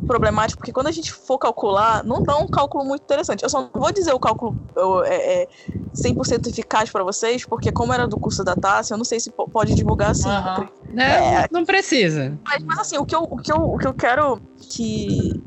problemático, 0.07 0.59
porque 0.59 0.73
quando 0.73 0.87
a 0.87 0.93
gente 0.93 1.13
for 1.13 1.39
calcular, 1.39 2.03
não 2.05 2.23
dá 2.23 2.37
um 2.37 2.49
cálculo 2.49 2.85
muito 2.85 3.03
interessante. 3.03 3.43
Eu 3.43 3.49
só 3.49 3.63
não 3.63 3.71
vou 3.73 3.93
dizer 3.93 4.13
o 4.13 4.19
cálculo 4.19 4.57
é, 5.05 5.43
é 5.43 5.49
100% 5.95 6.49
eficaz 6.49 6.91
para 6.91 7.03
vocês, 7.05 7.45
porque 7.45 7.73
como 7.73 7.93
era 7.93 8.07
do 8.07 8.19
curso 8.19 8.45
da 8.45 8.55
Tassi, 8.55 8.93
eu 8.93 8.99
não 8.99 9.05
sei 9.05 9.21
se 9.21 9.31
pode 9.31 9.75
divulgar 9.75 10.11
assim. 10.11 10.29
Uhum. 10.29 11.01
É, 11.01 11.47
não 11.51 11.65
precisa. 11.65 12.39
Mas, 12.45 12.63
mas, 12.65 12.79
assim, 12.79 12.99
o 12.99 13.05
que, 13.05 13.15
eu, 13.15 13.23
o, 13.23 13.37
que 13.37 13.53
eu, 13.53 13.57
o 13.57 13.79
que 13.79 13.87
eu 13.87 13.95
quero 13.95 14.41
que 14.59 15.43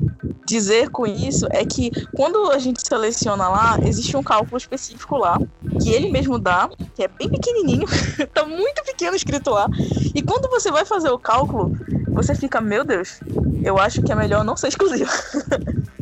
dizer 0.46 0.90
com 0.90 1.06
isso 1.06 1.46
é 1.50 1.64
que 1.64 1.90
quando 2.14 2.50
a 2.50 2.58
gente 2.58 2.80
seleciona 2.86 3.48
lá, 3.48 3.78
existe 3.84 4.16
um 4.16 4.22
cálculo 4.22 4.56
específico 4.56 5.16
lá, 5.16 5.38
que 5.80 5.90
ele 5.90 6.10
mesmo 6.10 6.38
dá, 6.38 6.68
que 6.94 7.02
é 7.02 7.08
bem 7.08 7.28
pequenininho, 7.28 7.86
tá 8.34 8.44
muito 8.44 8.82
pequeno 8.84 9.16
escrito 9.16 9.50
lá. 9.50 9.68
E 10.14 10.22
quando 10.22 10.48
você 10.48 10.70
vai 10.70 10.84
fazer 10.84 11.10
o 11.10 11.18
cálculo, 11.18 11.76
você 12.08 12.34
fica, 12.34 12.60
meu 12.60 12.84
Deus, 12.84 13.20
eu 13.62 13.78
acho 13.78 14.02
que 14.02 14.12
é 14.12 14.14
melhor 14.14 14.44
não 14.44 14.56
ser 14.56 14.68
exclusivo. 14.68 15.10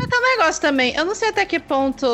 Mas 0.00 0.08
tem 0.08 0.18
um 0.18 0.38
negócio 0.38 0.62
também, 0.62 0.94
eu 0.96 1.04
não 1.04 1.14
sei 1.14 1.28
até 1.28 1.44
que 1.44 1.60
ponto 1.60 2.06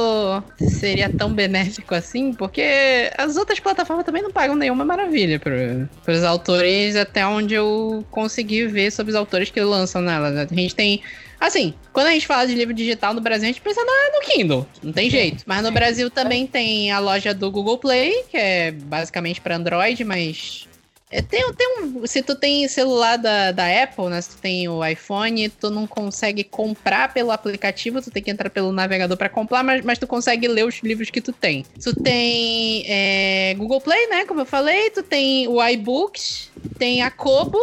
seria 0.58 1.08
tão 1.08 1.32
benéfico 1.32 1.94
assim, 1.94 2.32
porque 2.32 3.12
as 3.16 3.36
outras 3.36 3.60
plataformas 3.60 4.04
também 4.04 4.22
não 4.22 4.32
pagam 4.32 4.56
nenhuma 4.56 4.84
maravilha 4.84 5.38
para 5.38 6.12
os 6.12 6.24
autores, 6.24 6.96
até 6.96 7.24
onde 7.24 7.54
eu 7.54 8.04
consegui 8.10 8.66
ver 8.66 8.90
sobre 8.90 9.10
os 9.10 9.16
autores 9.16 9.50
que 9.50 9.60
lançam 9.60 10.02
nela. 10.02 10.48
A 10.50 10.54
gente 10.54 10.74
tem 10.74 11.00
Assim, 11.38 11.74
quando 11.92 12.06
a 12.06 12.12
gente 12.12 12.26
fala 12.26 12.46
de 12.46 12.54
livro 12.54 12.72
digital 12.72 13.12
no 13.12 13.20
Brasil, 13.20 13.44
a 13.44 13.52
gente 13.52 13.60
pensa 13.60 13.82
no 13.84 14.20
Kindle. 14.22 14.66
Não 14.82 14.90
tem 14.90 15.10
jeito. 15.10 15.44
Mas 15.46 15.62
no 15.62 15.70
Brasil 15.70 16.10
também 16.10 16.46
tem 16.46 16.90
a 16.90 16.98
loja 16.98 17.34
do 17.34 17.50
Google 17.50 17.76
Play, 17.76 18.24
que 18.30 18.38
é 18.38 18.70
basicamente 18.70 19.38
para 19.40 19.56
Android, 19.56 20.02
mas 20.02 20.66
é, 21.08 21.22
tem, 21.22 21.52
tem 21.52 21.82
um, 21.82 22.04
se 22.04 22.20
tu 22.20 22.34
tem 22.34 22.66
celular 22.66 23.16
da, 23.16 23.52
da 23.52 23.82
Apple, 23.82 24.08
né? 24.08 24.20
Se 24.20 24.30
tu 24.30 24.38
tem 24.38 24.68
o 24.68 24.84
iPhone, 24.84 25.48
tu 25.48 25.70
não 25.70 25.86
consegue 25.86 26.42
comprar 26.42 27.14
pelo 27.14 27.30
aplicativo, 27.30 28.02
tu 28.02 28.10
tem 28.10 28.22
que 28.22 28.30
entrar 28.30 28.50
pelo 28.50 28.72
navegador 28.72 29.16
para 29.16 29.28
comprar, 29.28 29.62
mas, 29.62 29.84
mas 29.84 29.98
tu 29.98 30.06
consegue 30.06 30.48
ler 30.48 30.66
os 30.66 30.80
livros 30.82 31.08
que 31.08 31.20
tu 31.20 31.32
tem. 31.32 31.64
Tu 31.80 31.94
tem 32.02 32.84
é, 32.88 33.54
Google 33.54 33.80
Play, 33.80 34.08
né? 34.08 34.24
Como 34.24 34.40
eu 34.40 34.46
falei, 34.46 34.90
tu 34.90 35.02
tem 35.02 35.46
o 35.46 35.64
iBooks, 35.64 36.50
tem 36.76 37.02
a 37.02 37.10
Kobo, 37.10 37.58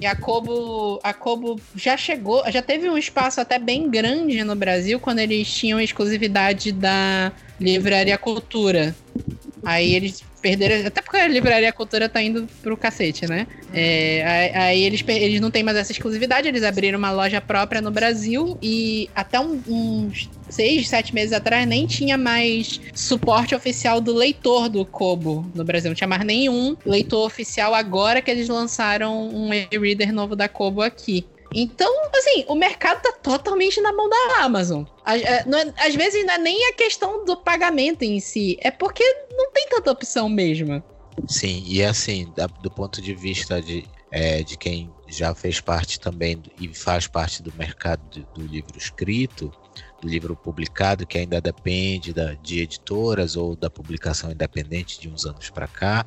e 0.00 0.06
a 0.06 0.14
Kobo, 0.14 1.00
a 1.02 1.12
Kobo 1.12 1.60
já 1.74 1.96
chegou, 1.96 2.42
já 2.50 2.62
teve 2.62 2.88
um 2.88 2.96
espaço 2.96 3.40
até 3.40 3.58
bem 3.58 3.90
grande 3.90 4.42
no 4.44 4.54
Brasil 4.54 5.00
quando 5.00 5.18
eles 5.18 5.52
tinham 5.52 5.80
exclusividade 5.80 6.70
da 6.70 7.32
Livraria 7.60 8.16
Cultura. 8.16 8.94
Aí 9.62 9.94
eles 9.94 10.22
perderam. 10.40 10.86
Até 10.86 11.02
porque 11.02 11.16
a 11.16 11.28
livraria 11.28 11.72
cultura 11.72 12.08
tá 12.08 12.22
indo 12.22 12.48
pro 12.62 12.76
cacete, 12.76 13.26
né? 13.26 13.46
É, 13.72 14.52
aí, 14.54 14.82
eles, 14.82 15.04
eles 15.06 15.40
não 15.40 15.50
têm 15.50 15.62
mais 15.62 15.76
essa 15.76 15.92
exclusividade, 15.92 16.48
eles 16.48 16.62
abriram 16.62 16.98
uma 16.98 17.12
loja 17.12 17.40
própria 17.40 17.80
no 17.80 17.90
Brasil 17.90 18.58
e 18.60 19.08
até 19.14 19.38
um, 19.38 19.60
uns 19.68 20.28
seis, 20.48 20.88
sete 20.88 21.14
meses 21.14 21.32
atrás 21.32 21.66
nem 21.66 21.86
tinha 21.86 22.18
mais 22.18 22.80
suporte 22.94 23.54
oficial 23.54 24.00
do 24.00 24.12
leitor 24.12 24.68
do 24.68 24.84
Kobo 24.84 25.48
no 25.54 25.64
Brasil. 25.64 25.90
Não 25.90 25.94
tinha 25.94 26.08
mais 26.08 26.24
nenhum 26.24 26.76
leitor 26.84 27.24
oficial 27.24 27.74
agora 27.74 28.20
que 28.20 28.30
eles 28.30 28.48
lançaram 28.48 29.28
um 29.28 29.50
e-reader 29.52 30.12
novo 30.12 30.34
da 30.34 30.48
Kobo 30.48 30.82
aqui. 30.82 31.24
Então, 31.54 31.92
assim, 32.16 32.44
o 32.48 32.54
mercado 32.54 33.02
tá 33.02 33.12
totalmente 33.12 33.80
na 33.80 33.92
mão 33.92 34.08
da 34.08 34.42
Amazon. 34.42 34.84
Às, 35.04 35.22
é, 35.22 35.38
é, 35.40 35.86
às 35.86 35.94
vezes 35.94 36.24
não 36.24 36.34
é 36.34 36.38
nem 36.38 36.68
a 36.68 36.72
questão 36.74 37.24
do 37.24 37.36
pagamento 37.36 38.02
em 38.02 38.20
si, 38.20 38.56
é 38.60 38.70
porque 38.70 39.04
não 39.36 39.50
tem 39.52 39.68
tanta 39.68 39.90
opção 39.90 40.28
mesmo. 40.28 40.82
Sim, 41.28 41.62
e 41.66 41.82
assim, 41.82 42.32
do 42.62 42.70
ponto 42.70 43.02
de 43.02 43.14
vista 43.14 43.60
de, 43.60 43.84
é, 44.10 44.42
de 44.42 44.56
quem 44.56 44.90
já 45.08 45.34
fez 45.34 45.60
parte 45.60 45.98
também 45.98 46.40
e 46.60 46.68
faz 46.68 47.06
parte 47.06 47.42
do 47.42 47.52
mercado 47.56 48.00
do, 48.10 48.20
do 48.34 48.46
livro 48.46 48.76
escrito, 48.76 49.48
do 49.48 49.59
livro 50.06 50.36
publicado, 50.36 51.06
que 51.06 51.18
ainda 51.18 51.40
depende 51.40 52.12
da, 52.12 52.34
de 52.34 52.60
editoras 52.60 53.36
ou 53.36 53.56
da 53.56 53.70
publicação 53.70 54.30
independente 54.30 55.00
de 55.00 55.08
uns 55.08 55.26
anos 55.26 55.50
para 55.50 55.66
cá, 55.66 56.06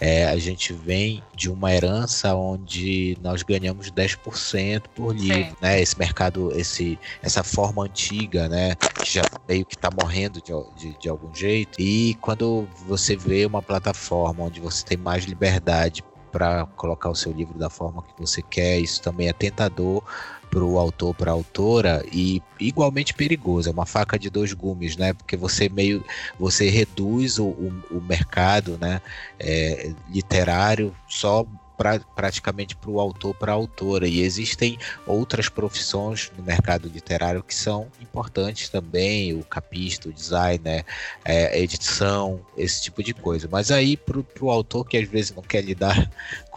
é, 0.00 0.26
a 0.26 0.36
gente 0.38 0.72
vem 0.72 1.22
de 1.34 1.50
uma 1.50 1.72
herança 1.72 2.34
onde 2.34 3.16
nós 3.22 3.42
ganhamos 3.42 3.90
10% 3.90 4.82
por 4.94 5.14
livro, 5.14 5.50
Sim. 5.50 5.56
né? 5.60 5.80
Esse 5.80 5.98
mercado, 5.98 6.52
esse, 6.58 6.98
essa 7.22 7.42
forma 7.42 7.84
antiga, 7.84 8.48
né? 8.48 8.74
Que 8.74 9.14
já 9.14 9.22
meio 9.48 9.64
que 9.64 9.74
está 9.74 9.90
morrendo 9.90 10.40
de, 10.40 10.52
de, 10.76 10.98
de 10.98 11.08
algum 11.08 11.34
jeito. 11.34 11.80
E 11.80 12.14
quando 12.20 12.68
você 12.86 13.16
vê 13.16 13.46
uma 13.46 13.62
plataforma 13.62 14.44
onde 14.44 14.60
você 14.60 14.84
tem 14.84 14.96
mais 14.98 15.24
liberdade 15.24 16.02
para 16.30 16.66
colocar 16.76 17.10
o 17.10 17.14
seu 17.14 17.32
livro 17.32 17.58
da 17.58 17.68
forma 17.68 18.02
que 18.02 18.20
você 18.20 18.40
quer, 18.42 18.78
isso 18.78 19.02
também 19.02 19.28
é 19.28 19.32
tentador 19.32 20.02
para 20.50 20.64
o 20.64 20.78
autor, 20.78 21.14
para 21.14 21.30
a 21.30 21.34
autora 21.34 22.04
e 22.12 22.42
igualmente 22.58 23.14
perigoso. 23.14 23.68
É 23.68 23.72
uma 23.72 23.86
faca 23.86 24.18
de 24.18 24.28
dois 24.28 24.52
gumes, 24.52 24.96
né? 24.96 25.12
Porque 25.12 25.36
você 25.36 25.68
meio 25.68 26.04
você 26.38 26.68
reduz 26.68 27.38
o, 27.38 27.46
o, 27.46 27.82
o 27.92 28.00
mercado, 28.00 28.76
né? 28.80 29.00
É, 29.38 29.92
literário 30.10 30.94
só 31.08 31.46
pra, 31.80 31.98
praticamente 31.98 32.76
para 32.76 32.90
o 32.90 33.00
autor, 33.00 33.34
para 33.34 33.52
a 33.52 33.54
autora. 33.54 34.06
E 34.06 34.20
existem 34.20 34.78
outras 35.06 35.48
profissões 35.48 36.30
no 36.36 36.44
mercado 36.44 36.86
literário 36.88 37.42
que 37.42 37.54
são 37.54 37.88
importantes 38.02 38.68
também, 38.68 39.32
o 39.32 39.42
capista, 39.42 40.10
o 40.10 40.12
designer, 40.12 40.84
é, 41.24 41.58
edição, 41.58 42.38
esse 42.54 42.82
tipo 42.82 43.02
de 43.02 43.14
coisa. 43.14 43.48
Mas 43.50 43.70
aí 43.70 43.96
para 43.96 44.22
o 44.42 44.50
autor 44.50 44.86
que 44.86 44.98
às 44.98 45.08
vezes 45.08 45.34
não 45.34 45.42
quer 45.42 45.62
lidar 45.62 46.10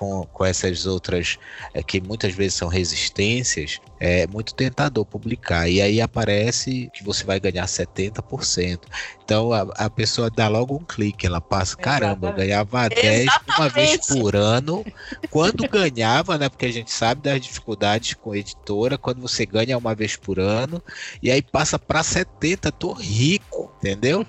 com, 0.03 0.27
com 0.33 0.45
essas 0.45 0.85
outras, 0.85 1.37
é, 1.73 1.81
que 1.81 2.01
muitas 2.01 2.33
vezes 2.33 2.55
são 2.55 2.67
resistências, 2.67 3.79
é 3.99 4.27
muito 4.27 4.53
tentador 4.53 5.05
publicar. 5.05 5.69
E 5.69 5.81
aí 5.81 6.01
aparece 6.01 6.89
que 6.93 7.03
você 7.03 7.23
vai 7.23 7.39
ganhar 7.39 7.65
70%. 7.65 8.79
Então 9.23 9.53
a, 9.53 9.61
a 9.77 9.89
pessoa 9.89 10.29
dá 10.29 10.49
logo 10.49 10.75
um 10.75 10.83
clique, 10.83 11.25
ela 11.25 11.39
passa, 11.39 11.77
caramba, 11.77 12.27
eu 12.27 12.33
ganhava 12.33 12.89
10 12.89 13.27
uma 13.57 13.69
vez 13.69 14.05
por 14.05 14.35
ano. 14.35 14.85
Quando 15.29 15.67
ganhava, 15.69 16.37
né? 16.37 16.49
Porque 16.49 16.65
a 16.65 16.71
gente 16.71 16.91
sabe 16.91 17.21
das 17.21 17.39
dificuldades 17.39 18.13
com 18.13 18.35
editora, 18.35 18.97
quando 18.97 19.21
você 19.21 19.45
ganha 19.45 19.77
uma 19.77 19.95
vez 19.95 20.17
por 20.17 20.37
ano, 20.37 20.83
e 21.21 21.31
aí 21.31 21.41
passa 21.41 21.79
para 21.79 22.03
70, 22.03 22.71
tô 22.73 22.91
rico. 22.91 23.71
Entendeu? 23.77 24.25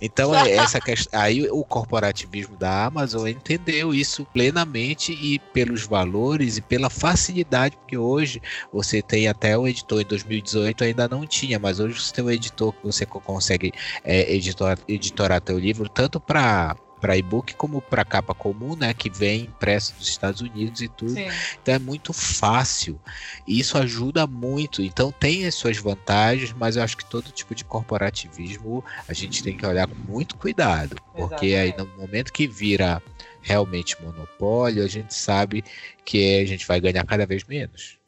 Então, 0.00 0.32
é 0.34 0.52
essa 0.52 0.80
questão. 0.80 1.20
Aí 1.20 1.48
o 1.50 1.64
corporativismo 1.64 2.56
da 2.56 2.84
Amazon 2.84 3.26
entendeu 3.26 3.92
isso 3.92 4.24
plenamente 4.32 5.03
e 5.12 5.38
pelos 5.52 5.86
valores 5.86 6.56
e 6.56 6.62
pela 6.62 6.90
facilidade, 6.90 7.76
porque 7.76 7.96
hoje 7.96 8.40
você 8.72 9.02
tem 9.02 9.28
até 9.28 9.56
o 9.56 9.66
editor 9.66 10.00
em 10.00 10.06
2018 10.06 10.84
ainda 10.84 11.08
não 11.08 11.26
tinha, 11.26 11.58
mas 11.58 11.80
hoje 11.80 12.00
você 12.00 12.12
tem 12.12 12.24
um 12.24 12.30
editor 12.30 12.72
que 12.72 12.84
você 12.84 13.06
consegue 13.06 13.72
é, 14.02 14.34
editor, 14.34 14.78
editorar 14.88 15.40
teu 15.40 15.58
livro 15.58 15.88
tanto 15.88 16.20
para 16.20 16.76
para 17.04 17.18
e-book 17.18 17.54
como 17.56 17.82
para 17.82 18.02
capa 18.02 18.34
comum, 18.34 18.74
né, 18.74 18.94
que 18.94 19.10
vem 19.10 19.42
impresso 19.42 19.94
dos 19.94 20.08
Estados 20.08 20.40
Unidos 20.40 20.80
e 20.80 20.88
tudo. 20.88 21.12
Sim. 21.12 21.28
Então 21.62 21.74
é 21.74 21.78
muito 21.78 22.14
fácil. 22.14 22.98
E 23.46 23.60
isso 23.60 23.76
ajuda 23.76 24.26
muito. 24.26 24.80
Então 24.80 25.12
tem 25.12 25.44
as 25.44 25.54
suas 25.54 25.76
vantagens, 25.76 26.54
mas 26.54 26.76
eu 26.76 26.82
acho 26.82 26.96
que 26.96 27.04
todo 27.04 27.30
tipo 27.30 27.54
de 27.54 27.62
corporativismo 27.62 28.82
a 29.06 29.12
gente 29.12 29.42
tem 29.42 29.54
que 29.54 29.66
olhar 29.66 29.86
com 29.86 29.96
muito 30.10 30.34
cuidado, 30.38 30.96
porque 31.14 31.48
Exatamente. 31.48 31.56
aí 31.56 31.74
no 31.76 31.86
momento 31.98 32.32
que 32.32 32.46
vira 32.46 33.02
realmente 33.44 33.96
monopólio, 34.02 34.82
a 34.82 34.88
gente 34.88 35.14
sabe 35.14 35.62
que 36.04 36.40
a 36.40 36.46
gente 36.46 36.66
vai 36.66 36.80
ganhar 36.80 37.04
cada 37.04 37.26
vez 37.26 37.44
menos. 37.44 37.98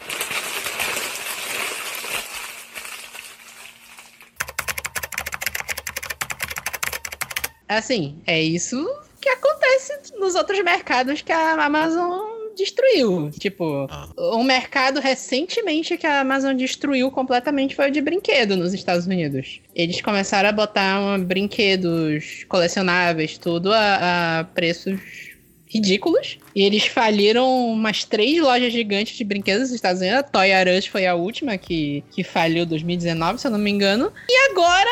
Assim, 7.68 8.22
é 8.26 8.40
isso 8.40 8.88
que 9.20 9.28
acontece 9.28 10.14
nos 10.18 10.34
outros 10.34 10.62
mercados 10.62 11.20
que 11.20 11.32
a 11.32 11.64
Amazon 11.64 12.36
destruiu. 12.56 13.30
Tipo, 13.38 13.86
ah. 13.90 14.08
um 14.16 14.42
mercado 14.42 14.98
recentemente 14.98 15.96
que 15.96 16.06
a 16.06 16.20
Amazon 16.20 16.56
destruiu 16.56 17.10
completamente 17.10 17.76
foi 17.76 17.88
o 17.88 17.90
de 17.90 18.00
brinquedo 18.00 18.56
nos 18.56 18.72
Estados 18.72 19.06
Unidos. 19.06 19.60
Eles 19.74 20.00
começaram 20.00 20.48
a 20.48 20.52
botar 20.52 21.00
um, 21.00 21.22
brinquedos 21.22 22.44
colecionáveis, 22.48 23.36
tudo 23.36 23.72
a, 23.72 24.40
a 24.40 24.44
preços 24.44 25.25
ridículos. 25.76 26.38
E 26.54 26.62
eles 26.62 26.86
faliram 26.86 27.68
umas 27.68 28.04
três 28.04 28.40
lojas 28.40 28.72
gigantes 28.72 29.16
de 29.16 29.24
brinquedos 29.24 29.62
nos 29.62 29.72
Estados 29.72 30.00
Unidos. 30.00 30.18
A 30.18 30.22
Toy 30.22 30.50
R 30.50 30.78
Us 30.78 30.86
foi 30.86 31.06
a 31.06 31.14
última 31.14 31.56
que, 31.56 32.02
que 32.10 32.24
faliu 32.24 32.64
em 32.64 32.66
2019, 32.66 33.40
se 33.40 33.46
eu 33.46 33.50
não 33.50 33.58
me 33.58 33.70
engano. 33.70 34.12
E 34.28 34.50
agora 34.50 34.90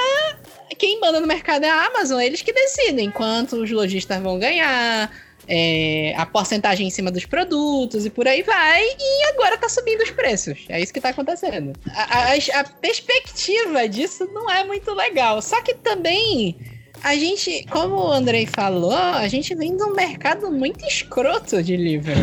quem 0.79 1.01
manda 1.01 1.21
no 1.21 1.27
mercado 1.27 1.65
é 1.65 1.71
a 1.71 1.87
Amazon, 1.87 2.21
eles 2.21 2.43
que 2.43 2.53
decidem 2.53 3.11
quanto 3.11 3.57
os 3.57 3.71
lojistas 3.71 4.21
vão 4.21 4.39
ganhar, 4.39 5.11
é, 5.47 6.15
a 6.17 6.27
porcentagem 6.27 6.87
em 6.87 6.91
cima 6.91 7.11
dos 7.11 7.25
produtos 7.27 8.07
e 8.07 8.11
por 8.11 8.27
aí 8.27 8.43
vai, 8.43 8.83
e 8.83 9.25
agora 9.33 9.59
tá 9.59 9.69
subindo 9.69 10.03
os 10.03 10.11
preços. 10.11 10.65
É 10.69 10.81
isso 10.81 10.93
que 10.93 11.01
tá 11.01 11.11
acontecendo. 11.11 11.73
A, 11.91 12.33
a, 12.33 12.61
a 12.61 12.65
perspectiva 12.65 13.89
disso 13.89 14.29
não 14.33 14.51
é 14.51 14.65
muito 14.65 14.93
legal. 14.93 15.41
Só 15.43 15.61
que 15.63 15.75
também 15.75 16.57
a 17.05 17.15
gente, 17.17 17.67
como 17.71 17.97
o 17.97 18.11
Andrei 18.11 18.47
falou, 18.47 18.95
a 18.95 19.29
gente 19.29 19.55
vem 19.55 19.77
de 19.77 19.83
um 19.85 19.93
mercado 19.93 20.51
muito 20.51 20.83
escroto 20.87 21.63
de 21.63 21.77
livro. 21.77 22.15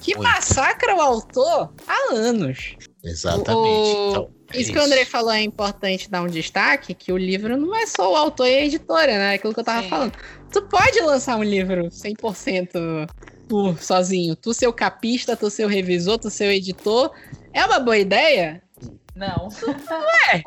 Que 0.00 0.14
muito. 0.14 0.30
massacra 0.30 0.94
o 0.94 1.00
autor 1.00 1.72
há 1.88 2.14
anos. 2.14 2.76
Exatamente. 3.02 3.56
O, 3.56 4.10
então, 4.10 4.30
é 4.54 4.60
isso 4.60 4.72
que 4.72 4.78
o 4.78 4.82
André 4.82 5.04
falou 5.04 5.32
é 5.32 5.42
importante 5.42 6.08
dar 6.08 6.22
um 6.22 6.28
destaque, 6.28 6.94
que 6.94 7.12
o 7.12 7.16
livro 7.16 7.56
não 7.56 7.74
é 7.74 7.84
só 7.84 8.12
o 8.12 8.14
autor 8.14 8.46
e 8.46 8.54
a 8.54 8.64
editora, 8.64 9.18
né? 9.18 9.34
Aquilo 9.34 9.52
que 9.52 9.58
eu 9.58 9.64
tava 9.64 9.82
Sim. 9.82 9.88
falando. 9.88 10.12
Tu 10.52 10.62
pode 10.62 11.00
lançar 11.00 11.36
um 11.36 11.42
livro 11.42 11.88
100% 11.88 13.08
tu 13.48 13.76
sozinho. 13.80 14.36
Tu 14.36 14.54
seu 14.54 14.72
capista, 14.72 15.36
tu 15.36 15.50
seu 15.50 15.66
revisor, 15.66 16.16
tu 16.16 16.30
seu 16.30 16.52
editor. 16.52 17.10
É 17.52 17.64
uma 17.64 17.80
boa 17.80 17.98
ideia? 17.98 18.62
Não. 19.18 19.48
Ué? 19.48 20.44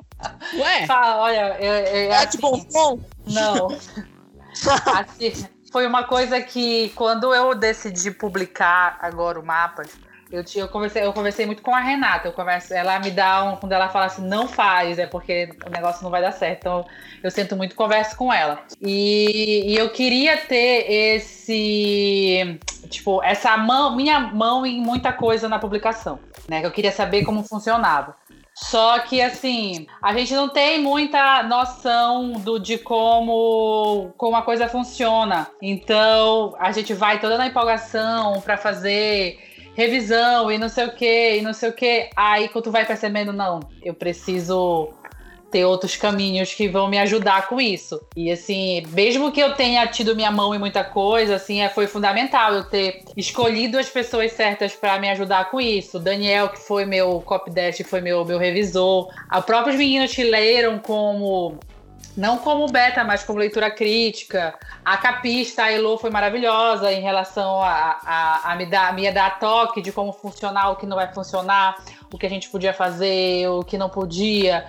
Ué? 0.54 0.88
Tá, 0.88 1.18
olha, 1.18 1.58
é, 1.60 2.06
é, 2.06 2.16
assim, 2.16 2.40
bom 2.40 2.66
bom? 2.72 3.00
Não. 3.28 3.68
assim, 4.98 5.46
foi 5.70 5.86
uma 5.86 6.06
coisa 6.06 6.40
que 6.42 6.90
quando 6.96 7.36
eu 7.36 7.54
decidi 7.54 8.12
publicar 8.12 8.98
agora 9.02 9.38
o 9.38 9.46
Mapas, 9.46 9.90
eu, 10.32 10.46
eu, 10.56 10.70
conversei, 10.70 11.04
eu 11.04 11.12
conversei 11.12 11.46
muito 11.46 11.62
com 11.62 11.76
a 11.76 11.82
Renata. 11.82 12.30
Eu 12.30 12.32
converso, 12.32 12.74
ela 12.74 12.98
me 13.00 13.12
dá 13.12 13.44
um. 13.44 13.58
Quando 13.58 13.74
ela 13.74 13.90
fala 13.90 14.06
assim, 14.06 14.26
não 14.26 14.48
faz, 14.48 14.98
é 14.98 15.06
porque 15.06 15.50
o 15.66 15.70
negócio 15.70 16.02
não 16.04 16.10
vai 16.10 16.22
dar 16.22 16.32
certo. 16.32 16.60
Então 16.60 16.86
eu 17.22 17.30
sinto 17.30 17.58
muito 17.58 17.76
converso 17.76 18.16
com 18.16 18.32
ela. 18.32 18.64
E, 18.82 19.74
e 19.74 19.76
eu 19.76 19.90
queria 19.90 20.38
ter 20.38 20.90
esse. 20.90 22.58
Tipo, 22.90 23.22
essa 23.22 23.58
mão, 23.58 23.94
minha 23.96 24.20
mão 24.20 24.66
em 24.66 24.80
muita 24.82 25.12
coisa 25.12 25.50
na 25.50 25.60
publicação. 25.60 26.20
Né? 26.48 26.66
Eu 26.66 26.72
queria 26.72 26.94
saber 26.94 27.26
como 27.26 27.44
funcionava. 27.44 28.16
Só 28.64 29.00
que 29.00 29.22
assim, 29.22 29.88
a 30.02 30.14
gente 30.14 30.34
não 30.34 30.48
tem 30.48 30.80
muita 30.82 31.44
noção 31.44 32.34
do 32.34 32.60
de 32.60 32.78
como 32.78 34.14
como 34.16 34.36
a 34.36 34.44
coisa 34.44 34.70
funciona. 34.70 35.48
Então, 35.62 36.56
a 36.60 36.72
gente 36.72 36.94
vai 36.94 37.20
toda 37.20 37.38
na 37.38 37.48
empolgação 37.48 38.40
para 38.42 38.58
fazer 38.58 39.40
revisão 39.74 40.52
e 40.52 40.58
não 40.58 40.70
sei 40.70 40.86
o 40.86 40.96
que, 40.96 41.38
e 41.38 41.42
não 41.42 41.54
sei 41.54 41.70
o 41.70 41.74
que. 41.74 42.10
Aí 42.16 42.48
quando 42.50 42.66
tu 42.66 42.72
vai 42.72 42.86
percebendo, 42.86 43.34
não, 43.34 43.60
eu 43.84 43.94
preciso 43.94 44.94
ter 45.52 45.66
outros 45.66 45.96
caminhos 45.96 46.54
que 46.54 46.68
vão 46.68 46.88
me 46.88 46.98
ajudar 46.98 47.48
com 47.48 47.60
isso. 47.60 48.02
E 48.16 48.32
assim, 48.32 48.84
mesmo 48.90 49.32
que 49.32 49.42
eu 49.42 49.54
tenha 49.54 49.86
tido 49.88 50.16
minha 50.16 50.32
mão 50.32 50.56
em 50.56 50.60
muita 50.60 50.84
coisa, 50.84 51.36
assim, 51.36 51.62
é, 51.62 51.70
foi 51.70 51.88
fundamental 51.88 52.54
eu 52.54 52.64
ter 52.64 53.04
escolhido 53.18 53.78
as 53.78 53.90
pessoas 53.90 54.32
certas 54.32 54.74
para 54.74 54.98
me 54.98 55.10
ajudar 55.10 55.52
com 55.52 55.60
isso. 55.60 55.98
O 55.98 56.00
Daniel, 56.00 56.50
que 56.50 56.60
foi 56.60 56.86
meu 56.86 57.22
copydesk, 57.22 57.84
foi 57.84 58.02
meu, 58.02 58.24
meu 58.24 58.40
revisor. 58.40 59.10
Os 59.38 59.46
próprios 59.46 59.76
meninos 59.76 60.14
que 60.14 60.24
leram 60.24 60.80
como 60.80 61.60
não 62.16 62.38
como 62.38 62.68
beta, 62.68 63.04
mas 63.04 63.24
como 63.24 63.40
leitura 63.40 63.72
crítica. 63.72 64.54
A 64.84 64.98
capista, 64.98 65.64
a 65.64 65.72
Elo, 65.72 65.98
foi 65.98 66.10
maravilhosa 66.10 66.92
em 66.92 67.02
relação 67.02 67.62
a, 67.62 68.00
a, 68.04 68.52
a, 68.52 68.56
me 68.56 68.66
dar, 68.66 68.94
me 68.94 69.10
dar 69.12 69.40
toque 69.40 69.82
de 69.82 69.92
como 69.92 70.12
funcionar, 70.12 70.72
o 70.72 70.76
que 70.76 70.86
não 70.86 70.98
vai 70.98 71.12
funcionar, 71.14 71.78
o 72.12 72.18
que 72.18 72.26
a 72.26 72.30
gente 72.30 72.50
podia 72.50 72.74
fazer, 72.74 73.48
o 73.48 73.64
que 73.64 73.78
não 73.78 73.90
podia. 73.90 74.66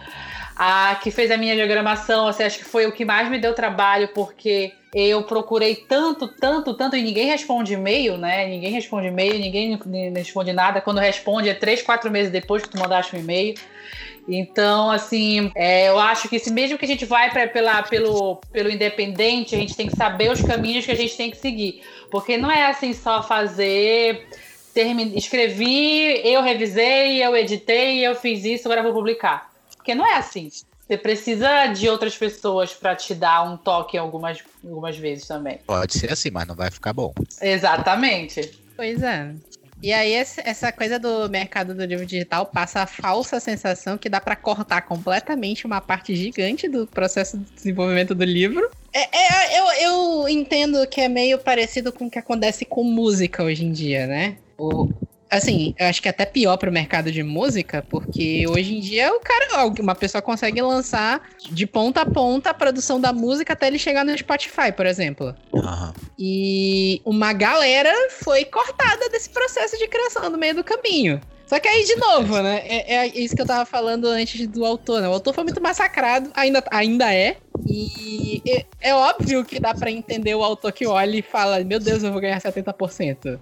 A 0.57 0.97
que 1.03 1.11
fez 1.11 1.31
a 1.31 1.37
minha 1.37 1.55
diagramação, 1.55 2.29
assim, 2.29 2.43
acho 2.43 2.59
que 2.59 2.65
foi 2.65 2.87
o 2.87 2.93
que 2.93 3.05
mais 3.05 3.29
me 3.29 3.39
deu 3.39 3.55
trabalho, 3.55 4.09
porque 4.09 4.73
eu 4.95 5.23
procurei 5.23 5.75
tanto, 5.75 6.29
tanto, 6.29 6.75
tanto, 6.75 6.97
e 6.97 7.03
ninguém 7.03 7.27
responde 7.27 7.73
e-mail, 7.73 8.19
né? 8.19 8.47
Ninguém 8.47 8.71
responde 8.71 9.07
e-mail, 9.07 9.39
ninguém 9.39 9.79
responde 10.15 10.53
nada. 10.53 10.83
Quando 10.83 10.99
responde 10.99 11.49
é 11.49 11.55
três, 11.55 11.81
quatro 11.81 12.11
meses 12.11 12.31
depois 12.31 12.63
que 12.63 12.69
tu 12.69 12.79
mandaste 12.79 13.17
um 13.17 13.19
e-mail. 13.19 13.55
Então, 14.29 14.91
assim, 14.91 15.51
é, 15.55 15.89
eu 15.89 15.99
acho 15.99 16.29
que 16.29 16.39
se 16.39 16.53
mesmo 16.53 16.79
que 16.79 16.85
a 16.85 16.89
gente 16.89 17.05
vai 17.05 17.31
pra, 17.31 17.49
pela, 17.49 17.83
pelo, 17.83 18.37
pelo 18.53 18.71
independente, 18.71 19.55
a 19.55 19.59
gente 19.59 19.75
tem 19.75 19.89
que 19.89 19.97
saber 19.97 20.31
os 20.31 20.43
caminhos 20.43 20.85
que 20.85 20.93
a 20.93 20.97
gente 20.97 21.17
tem 21.17 21.31
que 21.31 21.39
seguir. 21.39 21.83
Porque 22.11 22.37
não 22.37 22.51
é 22.51 22.67
assim 22.67 22.93
só 22.93 23.23
fazer. 23.23 24.29
Termine, 24.75 25.17
escrevi, 25.17 26.21
eu 26.27 26.43
revisei, 26.43 27.23
eu 27.23 27.37
editei, 27.37 28.07
eu 28.07 28.15
fiz 28.15 28.45
isso, 28.45 28.67
agora 28.67 28.83
vou 28.83 28.95
publicar. 28.95 29.52
Porque 29.83 29.97
não 29.97 30.07
é 30.07 30.17
assim. 30.17 30.49
Você 30.87 30.97
precisa 30.97 31.67
de 31.67 31.89
outras 31.89 32.17
pessoas 32.17 32.73
para 32.73 32.95
te 32.95 33.15
dar 33.15 33.43
um 33.43 33.57
toque 33.57 33.99
algumas, 33.99 34.39
algumas 34.65 34.97
vezes 34.97 35.27
também. 35.27 35.59
Pode 35.67 35.99
ser 35.99 36.13
assim, 36.13 36.31
mas 36.31 36.47
não 36.47 36.55
vai 36.55 36.71
ficar 36.71 36.93
bom. 36.93 37.13
Exatamente. 37.41 38.59
Pois 38.77 39.03
é. 39.03 39.35
E 39.83 39.93
aí 39.93 40.13
essa 40.13 40.71
coisa 40.71 41.01
do 41.01 41.29
mercado 41.29 41.75
do 41.75 41.85
livro 41.85 42.07
digital 42.07 42.47
passa 42.47 42.83
a 42.83 42.87
falsa 42.87 43.41
sensação 43.41 43.99
que 43.99 44.09
dá 44.09 44.21
para 44.21 44.37
cortar 44.37 44.83
completamente 44.83 45.67
uma 45.67 45.81
parte 45.81 46.15
gigante 46.15 46.69
do 46.69 46.87
processo 46.87 47.37
de 47.37 47.53
desenvolvimento 47.53 48.15
do 48.15 48.25
livro. 48.25 48.71
É, 48.93 49.01
é, 49.01 49.59
eu, 49.59 49.67
eu 49.81 50.29
entendo 50.29 50.87
que 50.87 51.01
é 51.01 51.09
meio 51.09 51.37
parecido 51.39 51.93
com 51.93 52.07
o 52.07 52.11
que 52.11 52.19
acontece 52.21 52.65
com 52.65 52.85
música 52.85 53.43
hoje 53.43 53.65
em 53.65 53.73
dia, 53.73 54.07
né? 54.07 54.37
O, 54.57 54.89
assim, 55.33 55.75
eu 55.79 55.87
acho 55.87 56.03
que 56.03 56.09
é 56.09 56.11
até 56.11 56.27
pior 56.27 56.59
pro 56.59 56.71
mercado 56.71 57.11
de 57.11 57.23
música, 57.23 57.85
porque 57.89 58.47
hoje 58.47 58.77
em 58.77 58.81
dia 58.81 59.13
o 59.15 59.21
cara, 59.21 59.67
uma 59.81 59.95
pessoa 59.95 60.21
consegue 60.21 60.61
lançar 60.61 61.23
de 61.51 61.67
ponta 61.67 62.03
a 62.03 62.07
ponta 62.07 62.51
a 62.51 62.55
produção 62.55 63.01
da 63.01 63.13
música 63.13 63.55
até 63.55 63.67
ele 63.67 63.79
chegar 63.79 64.05
no 64.05 64.17
Spotify, 64.17 64.71
por 64.77 64.85
exemplo. 64.85 65.35
Uhum. 65.53 65.93
E 66.19 67.01
uma 67.05 67.33
galera 67.33 67.93
foi 68.11 68.45
cortada 68.45 69.09
desse 69.09 69.31
processo 69.31 69.79
de 69.79 69.89
criação 69.89 70.29
no 70.29 70.37
meio 70.37 70.55
do 70.57 70.63
caminho. 70.63 71.19
Só 71.47 71.59
que 71.59 71.69
aí, 71.69 71.85
de 71.85 71.97
novo, 71.97 72.41
né? 72.41 72.63
É, 72.65 72.95
é, 72.95 73.07
isso 73.09 73.35
que 73.37 73.43
eu 73.43 73.47
tava 73.47 73.67
falando 73.67 74.07
antes 74.07 74.47
do 74.47 74.65
autor, 74.65 75.03
né? 75.03 75.09
O 75.09 75.13
autor 75.13 75.35
foi 75.35 75.45
muito 75.45 75.61
massacrado, 75.63 76.31
ainda, 76.35 76.65
ainda 76.71 77.13
é. 77.13 77.37
E 77.67 78.43
é, 78.47 78.65
é 78.81 78.95
óbvio 78.95 79.45
que 79.45 79.61
dá 79.61 79.75
para 79.75 79.91
entender 79.91 80.35
o 80.35 80.43
autor 80.43 80.73
que 80.73 80.87
olha 80.87 81.17
e 81.17 81.23
fala: 81.23 81.63
Meu 81.63 81.79
Deus, 81.79 82.03
eu 82.03 82.11
vou 82.11 82.21
ganhar 82.21 82.41
70%. 82.41 83.39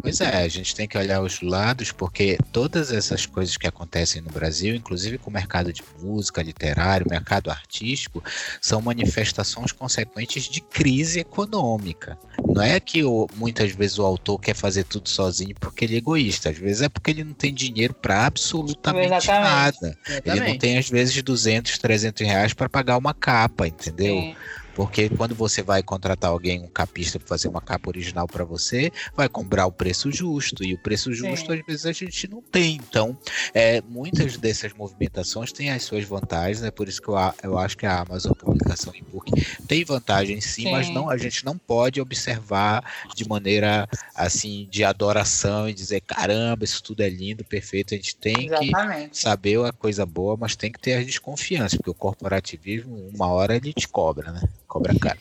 Pois 0.00 0.20
é, 0.20 0.42
a 0.42 0.48
gente 0.48 0.74
tem 0.74 0.86
que 0.86 0.96
olhar 0.96 1.20
os 1.20 1.40
lados, 1.40 1.92
porque 1.92 2.38
todas 2.52 2.92
essas 2.92 3.26
coisas 3.26 3.56
que 3.56 3.66
acontecem 3.66 4.22
no 4.22 4.30
Brasil, 4.30 4.74
inclusive 4.74 5.18
com 5.18 5.30
o 5.30 5.32
mercado 5.32 5.72
de 5.72 5.82
música, 6.00 6.42
literário, 6.42 7.06
mercado 7.08 7.50
artístico, 7.50 8.22
são 8.60 8.80
manifestações 8.80 9.72
consequentes 9.72 10.44
de 10.44 10.60
crise 10.60 11.20
econômica. 11.20 12.18
Não 12.46 12.62
é 12.62 12.78
que 12.80 13.04
o, 13.04 13.26
muitas 13.36 13.72
vezes 13.72 13.98
o 13.98 14.04
autor 14.04 14.38
quer 14.38 14.54
fazer 14.54 14.84
tudo 14.84 15.08
sozinho 15.08 15.54
porque 15.58 15.84
ele 15.84 15.94
é 15.94 15.98
egoísta, 15.98 16.50
às 16.50 16.58
vezes 16.58 16.82
é 16.82 16.88
porque 16.88 17.10
ele 17.10 17.24
não 17.24 17.34
tem 17.34 17.52
dinheiro 17.52 17.94
para 17.94 18.26
absolutamente 18.26 19.06
Exatamente. 19.06 19.44
nada. 19.44 19.98
Exatamente. 20.06 20.42
Ele 20.42 20.52
não 20.52 20.58
tem, 20.58 20.78
às 20.78 20.88
vezes, 20.88 21.22
200, 21.22 21.78
300 21.78 22.26
reais 22.26 22.52
para 22.52 22.68
pagar 22.68 22.96
uma 22.96 23.14
capa, 23.14 23.66
entendeu? 23.66 24.16
Sim. 24.16 24.36
Porque 24.76 25.08
quando 25.08 25.34
você 25.34 25.62
vai 25.62 25.82
contratar 25.82 26.30
alguém, 26.30 26.60
um 26.60 26.68
capista, 26.68 27.18
para 27.18 27.26
fazer 27.26 27.48
uma 27.48 27.62
capa 27.62 27.88
original 27.88 28.26
para 28.26 28.44
você, 28.44 28.92
vai 29.16 29.26
cobrar 29.26 29.64
o 29.64 29.72
preço 29.72 30.12
justo. 30.12 30.62
E 30.62 30.74
o 30.74 30.78
preço 30.78 31.14
justo, 31.14 31.50
Sim. 31.50 31.58
às 31.58 31.66
vezes, 31.66 31.86
a 31.86 31.92
gente 31.92 32.28
não 32.28 32.42
tem. 32.42 32.74
Então, 32.74 33.16
é, 33.54 33.80
muitas 33.80 34.36
dessas 34.36 34.74
movimentações 34.74 35.50
têm 35.50 35.70
as 35.70 35.82
suas 35.82 36.04
vantagens. 36.04 36.62
É 36.62 36.70
por 36.70 36.88
isso 36.88 37.00
que 37.00 37.08
eu, 37.08 37.14
eu 37.42 37.58
acho 37.58 37.74
que 37.74 37.86
a 37.86 38.02
Amazon 38.02 38.34
Publicação 38.34 38.92
em 38.94 39.02
Book 39.02 39.32
tem 39.66 39.82
vantagem 39.82 40.42
sim, 40.42 40.64
sim, 40.64 40.70
mas 40.70 40.90
não, 40.90 41.08
a 41.08 41.16
gente 41.16 41.42
não 41.42 41.56
pode 41.56 41.98
observar 41.98 42.84
de 43.14 43.26
maneira 43.26 43.88
assim 44.14 44.68
de 44.70 44.84
adoração 44.84 45.66
e 45.70 45.72
dizer 45.72 46.02
caramba, 46.02 46.64
isso 46.64 46.82
tudo 46.82 47.00
é 47.00 47.08
lindo, 47.08 47.42
perfeito. 47.46 47.94
A 47.94 47.96
gente 47.96 48.14
tem 48.14 48.46
Exatamente. 48.46 49.10
que 49.10 49.18
saber 49.18 49.64
a 49.64 49.72
coisa 49.72 50.04
boa, 50.04 50.36
mas 50.38 50.54
tem 50.54 50.70
que 50.70 50.78
ter 50.78 50.94
as 50.94 51.06
desconfianças, 51.06 51.78
porque 51.78 51.90
o 51.90 51.94
corporativismo, 51.94 53.08
uma 53.14 53.28
hora 53.28 53.56
ele 53.56 53.72
te 53.72 53.88
cobra, 53.88 54.30
né? 54.32 54.42
Cobra 54.66 54.94
caro. 54.98 55.18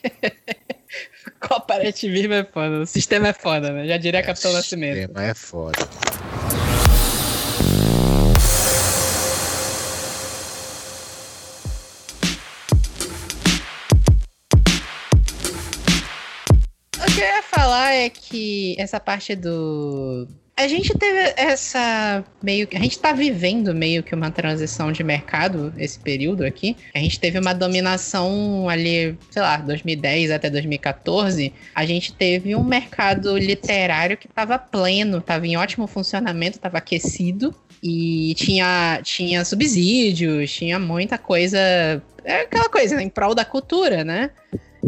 Cooperativismo 1.39 2.34
é 2.34 2.43
foda. 2.43 2.81
O 2.81 2.86
sistema 2.86 3.27
é 3.29 3.34
foda, 3.34 3.71
né? 3.71 3.88
Já 3.88 3.97
diria 3.97 4.19
é, 4.19 4.23
Capitão 4.23 4.53
Nascimento. 4.53 4.93
O 4.93 4.97
sistema 4.97 5.23
é 5.23 5.34
foda. 5.34 5.79
O 16.97 17.13
que 17.13 17.21
eu 17.21 17.25
ia 17.25 17.43
falar 17.43 17.93
é 17.93 18.10
que 18.10 18.75
essa 18.79 18.99
parte 18.99 19.36
do 19.36 20.27
a 20.58 20.70
gente 20.70 20.98
teve 20.98 21.34
essa 21.36 22.24
meio 22.41 22.65
que. 22.65 22.78
A 22.78 22.80
gente 22.80 22.98
tá 22.98 23.12
vivendo 23.12 23.76
meio 23.76 24.02
que 24.02 24.15
uma 24.15 24.32
transição 24.32 24.89
de 24.89 25.04
mercado 25.04 25.74
esse 25.78 26.00
período 26.00 26.46
aqui. 26.46 26.78
A 26.94 27.00
gente 27.00 27.20
teve 27.20 27.38
uma 27.38 27.54
dominação 27.54 28.70
ali, 28.70 29.18
sei 29.30 29.41
lá, 29.41 29.58
2010 29.58 30.32
até 30.32 30.50
2014. 30.50 31.54
A 31.74 31.86
gente 31.86 32.13
teve 32.13 32.56
um 32.56 32.63
mercado 32.63 33.38
literário 33.38 34.15
que 34.15 34.30
tava 34.30 34.58
pleno, 34.58 35.20
tava 35.20 35.46
em 35.46 35.58
ótimo 35.58 35.88
funcionamento, 35.88 36.58
tava 36.58 36.78
aquecido. 36.78 37.54
E 37.84 38.34
tinha, 38.36 39.02
tinha 39.04 39.44
subsídios, 39.44 40.52
tinha 40.54 40.80
muita 40.80 41.18
coisa. 41.18 41.60
É 42.24 42.41
aquela 42.41 42.70
coisa, 42.70 42.96
né, 42.96 43.04
em 43.04 43.10
prol 43.10 43.36
da 43.36 43.44
cultura, 43.44 44.04
né? 44.06 44.32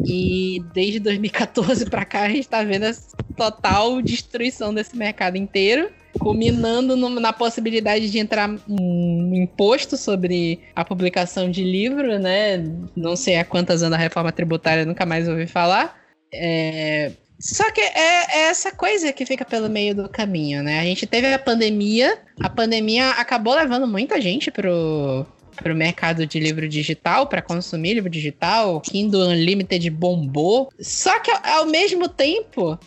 E 0.06 0.64
desde 0.74 1.00
2014 1.00 1.86
para 1.90 2.06
cá 2.06 2.22
a 2.22 2.30
gente 2.30 2.48
tá 2.48 2.64
vendo 2.64 2.86
a 2.86 2.94
total 3.36 4.02
destruição 4.02 4.74
desse 4.74 4.98
mercado 4.98 5.38
inteiro, 5.38 5.90
culminando 6.20 6.96
no, 6.96 7.10
na 7.10 7.32
possibilidade 7.32 8.10
de 8.10 8.20
entrar 8.20 8.50
um 8.68 9.32
imposto 9.36 9.96
sobre 9.96 10.60
a 10.76 10.84
publicação 10.84 11.50
de 11.50 11.64
livro, 11.64 12.20
né? 12.20 12.58
Não 12.96 13.16
sei 13.16 13.38
há 13.38 13.46
quantas 13.46 13.84
anos 13.84 13.98
a 13.98 14.02
reforma 14.02 14.32
tributária, 14.32 14.86
nunca 14.86 15.06
mais 15.06 15.28
ouvi 15.28 15.48
falar. 15.48 15.96
É... 16.34 17.12
Só 17.40 17.72
que 17.72 17.80
é, 17.80 17.92
é, 17.94 18.50
essa 18.50 18.72
coisa 18.72 19.14
que 19.14 19.24
fica 19.24 19.46
pelo 19.46 19.70
meio 19.70 19.94
do 19.94 20.10
caminho, 20.10 20.64
né? 20.64 20.80
A 20.80 20.84
gente 20.84 21.06
teve 21.06 21.32
a 21.32 21.38
pandemia, 21.38 22.18
a 22.42 22.50
pandemia 22.50 23.12
acabou 23.12 23.54
levando 23.54 23.88
muita 23.88 24.20
gente 24.20 24.50
pro, 24.50 25.24
para 25.58 25.74
o 25.74 25.76
mercado 25.76 26.26
de 26.26 26.40
livro 26.40 26.68
digital, 26.68 27.28
para 27.28 27.42
consumir 27.42 27.96
livro 27.96 28.10
digital, 28.10 28.80
Kindle 28.82 29.30
Unlimited 29.30 29.90
bombou. 29.90 30.70
Só 30.80 31.20
que 31.20 31.32
ao 31.32 31.66
mesmo 31.66 32.08
tempo, 32.08 32.80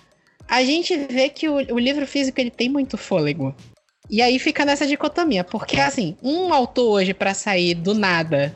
a 0.49 0.63
gente 0.65 0.97
vê 0.97 1.29
que 1.29 1.49
o, 1.49 1.55
o 1.55 1.79
livro 1.79 2.07
físico 2.07 2.41
ele 2.41 2.51
tem 2.51 2.69
muito 2.69 2.97
fôlego. 2.97 3.55
E 4.09 4.21
aí 4.21 4.39
fica 4.39 4.65
nessa 4.65 4.87
dicotomia, 4.87 5.45
porque 5.45 5.79
assim, 5.79 6.17
um 6.23 6.53
autor 6.53 6.91
hoje 6.95 7.15
para 7.15 7.33
sair 7.33 7.75
do 7.75 7.95
nada 7.95 8.53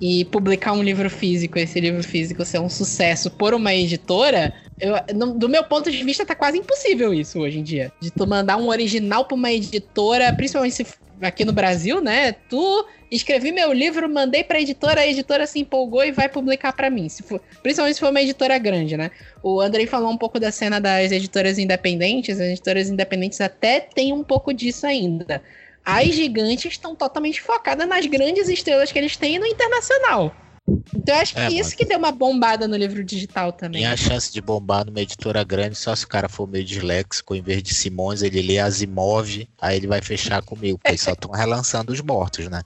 e 0.00 0.24
publicar 0.26 0.72
um 0.72 0.82
livro 0.82 1.08
físico, 1.10 1.58
esse 1.58 1.80
livro 1.80 2.02
físico 2.02 2.44
ser 2.44 2.60
um 2.60 2.68
sucesso 2.68 3.30
por 3.30 3.54
uma 3.54 3.74
editora, 3.74 4.52
eu, 4.80 4.94
no, 5.14 5.34
do 5.34 5.48
meu 5.48 5.64
ponto 5.64 5.90
de 5.90 6.02
vista, 6.04 6.26
tá 6.26 6.34
quase 6.34 6.58
impossível 6.58 7.12
isso 7.14 7.38
hoje 7.40 7.58
em 7.58 7.62
dia. 7.62 7.92
De 8.00 8.10
tu 8.10 8.26
mandar 8.26 8.56
um 8.56 8.68
original 8.68 9.24
pra 9.24 9.34
uma 9.34 9.52
editora, 9.52 10.32
principalmente 10.32 10.74
se 10.74 10.86
aqui 11.26 11.44
no 11.44 11.52
Brasil, 11.52 12.00
né? 12.00 12.32
Tu 12.32 12.86
escrevi 13.10 13.52
meu 13.52 13.72
livro, 13.72 14.08
mandei 14.08 14.42
pra 14.42 14.60
editora, 14.60 15.02
a 15.02 15.06
editora 15.06 15.46
se 15.46 15.58
empolgou 15.60 16.04
e 16.04 16.12
vai 16.12 16.28
publicar 16.28 16.72
para 16.72 16.90
mim. 16.90 17.08
Se 17.08 17.22
for, 17.22 17.40
principalmente 17.62 17.94
se 17.94 18.00
for 18.00 18.10
uma 18.10 18.22
editora 18.22 18.58
grande, 18.58 18.96
né? 18.96 19.10
O 19.42 19.60
Andrei 19.60 19.86
falou 19.86 20.10
um 20.10 20.16
pouco 20.16 20.40
da 20.40 20.50
cena 20.50 20.80
das 20.80 21.12
editoras 21.12 21.58
independentes. 21.58 22.40
As 22.40 22.48
editoras 22.48 22.88
independentes 22.88 23.40
até 23.40 23.80
tem 23.80 24.12
um 24.12 24.24
pouco 24.24 24.52
disso 24.52 24.86
ainda. 24.86 25.42
As 25.84 26.08
gigantes 26.14 26.72
estão 26.72 26.94
totalmente 26.94 27.40
focadas 27.40 27.88
nas 27.88 28.06
grandes 28.06 28.48
estrelas 28.48 28.92
que 28.92 28.98
eles 28.98 29.16
têm 29.16 29.38
no 29.38 29.46
internacional. 29.46 30.34
Então 30.68 31.16
eu 31.16 31.20
acho 31.20 31.34
que 31.34 31.40
é, 31.40 31.48
isso 31.48 31.76
que 31.76 31.84
deu 31.84 31.98
uma 31.98 32.12
bombada 32.12 32.68
no 32.68 32.76
livro 32.76 33.02
digital 33.02 33.52
também. 33.52 33.82
Tem 33.82 33.90
a 33.90 33.96
chance 33.96 34.32
de 34.32 34.40
bombar 34.40 34.86
numa 34.86 35.00
editora 35.00 35.42
grande 35.42 35.74
só 35.74 35.94
se 35.94 36.04
o 36.04 36.08
cara 36.08 36.28
for 36.28 36.46
meio 36.46 36.64
disléxico, 36.64 37.34
em 37.34 37.42
vez 37.42 37.62
de 37.62 37.74
Simões, 37.74 38.22
ele 38.22 38.40
lê 38.40 38.58
Asimov, 38.60 39.48
aí 39.60 39.76
ele 39.76 39.88
vai 39.88 40.00
fechar 40.00 40.42
comigo, 40.42 40.78
porque 40.78 40.96
só 40.96 41.12
estão 41.12 41.32
relançando 41.32 41.92
os 41.92 42.00
mortos, 42.00 42.48
né? 42.48 42.62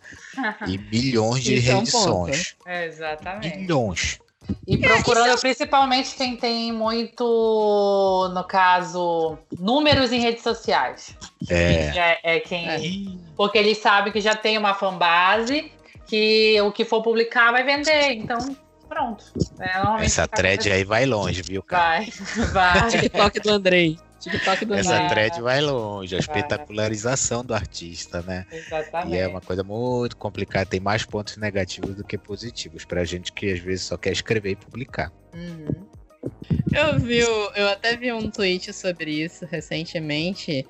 E 0.66 0.76
milhões 0.92 1.42
de 1.42 1.54
isso 1.54 1.72
reedições. 1.72 2.56
É, 2.66 2.70
um 2.70 2.72
é 2.72 2.86
exatamente. 2.86 3.58
Milhões. 3.58 4.18
E 4.66 4.78
procurando 4.78 5.30
é, 5.30 5.36
principalmente 5.36 6.14
quem 6.14 6.36
tem 6.36 6.72
muito, 6.72 8.30
no 8.32 8.44
caso, 8.44 9.38
números 9.58 10.12
em 10.12 10.20
redes 10.20 10.42
sociais. 10.42 11.16
É. 11.48 12.18
É, 12.22 12.36
é 12.36 12.40
quem. 12.40 12.68
É. 12.68 12.80
Porque 13.36 13.58
ele 13.58 13.74
sabe 13.74 14.12
que 14.12 14.20
já 14.20 14.36
tem 14.36 14.56
uma 14.56 14.74
fanbase 14.74 15.72
que 16.06 16.60
o 16.60 16.72
que 16.72 16.84
for 16.84 17.02
publicar 17.02 17.52
vai 17.52 17.64
vender. 17.64 18.12
Então, 18.12 18.56
pronto. 18.88 19.24
É, 19.60 20.04
Essa 20.04 20.26
thread 20.26 20.70
aí 20.70 20.84
vai 20.84 21.06
longe, 21.06 21.42
viu, 21.42 21.62
cara? 21.62 22.04
Vai, 22.52 22.82
vai. 22.82 22.88
TikTok 22.90 23.40
do 23.40 23.50
Andrei. 23.50 23.98
TikTok 24.20 24.64
do 24.64 24.74
Essa 24.74 24.94
Andrei. 24.94 25.08
thread 25.08 25.42
vai 25.42 25.60
longe, 25.60 26.16
a 26.16 26.18
espetacularização 26.18 27.44
do 27.44 27.54
artista, 27.54 28.22
né? 28.22 28.46
Exatamente. 28.50 29.14
E 29.14 29.18
é 29.18 29.28
uma 29.28 29.40
coisa 29.40 29.62
muito 29.62 30.16
complicada, 30.16 30.66
tem 30.66 30.80
mais 30.80 31.04
pontos 31.04 31.36
negativos 31.36 31.94
do 31.94 32.02
que 32.02 32.16
positivos 32.16 32.84
pra 32.84 33.04
gente 33.04 33.32
que 33.32 33.52
às 33.52 33.60
vezes 33.60 33.84
só 33.84 33.96
quer 33.96 34.12
escrever 34.12 34.52
e 34.52 34.56
publicar. 34.56 35.12
Uhum. 35.34 35.86
Eu 36.72 36.98
vi, 36.98 37.18
eu 37.20 37.68
até 37.68 37.96
vi 37.96 38.12
um 38.12 38.30
tweet 38.30 38.72
sobre 38.72 39.10
isso 39.12 39.46
recentemente 39.46 40.66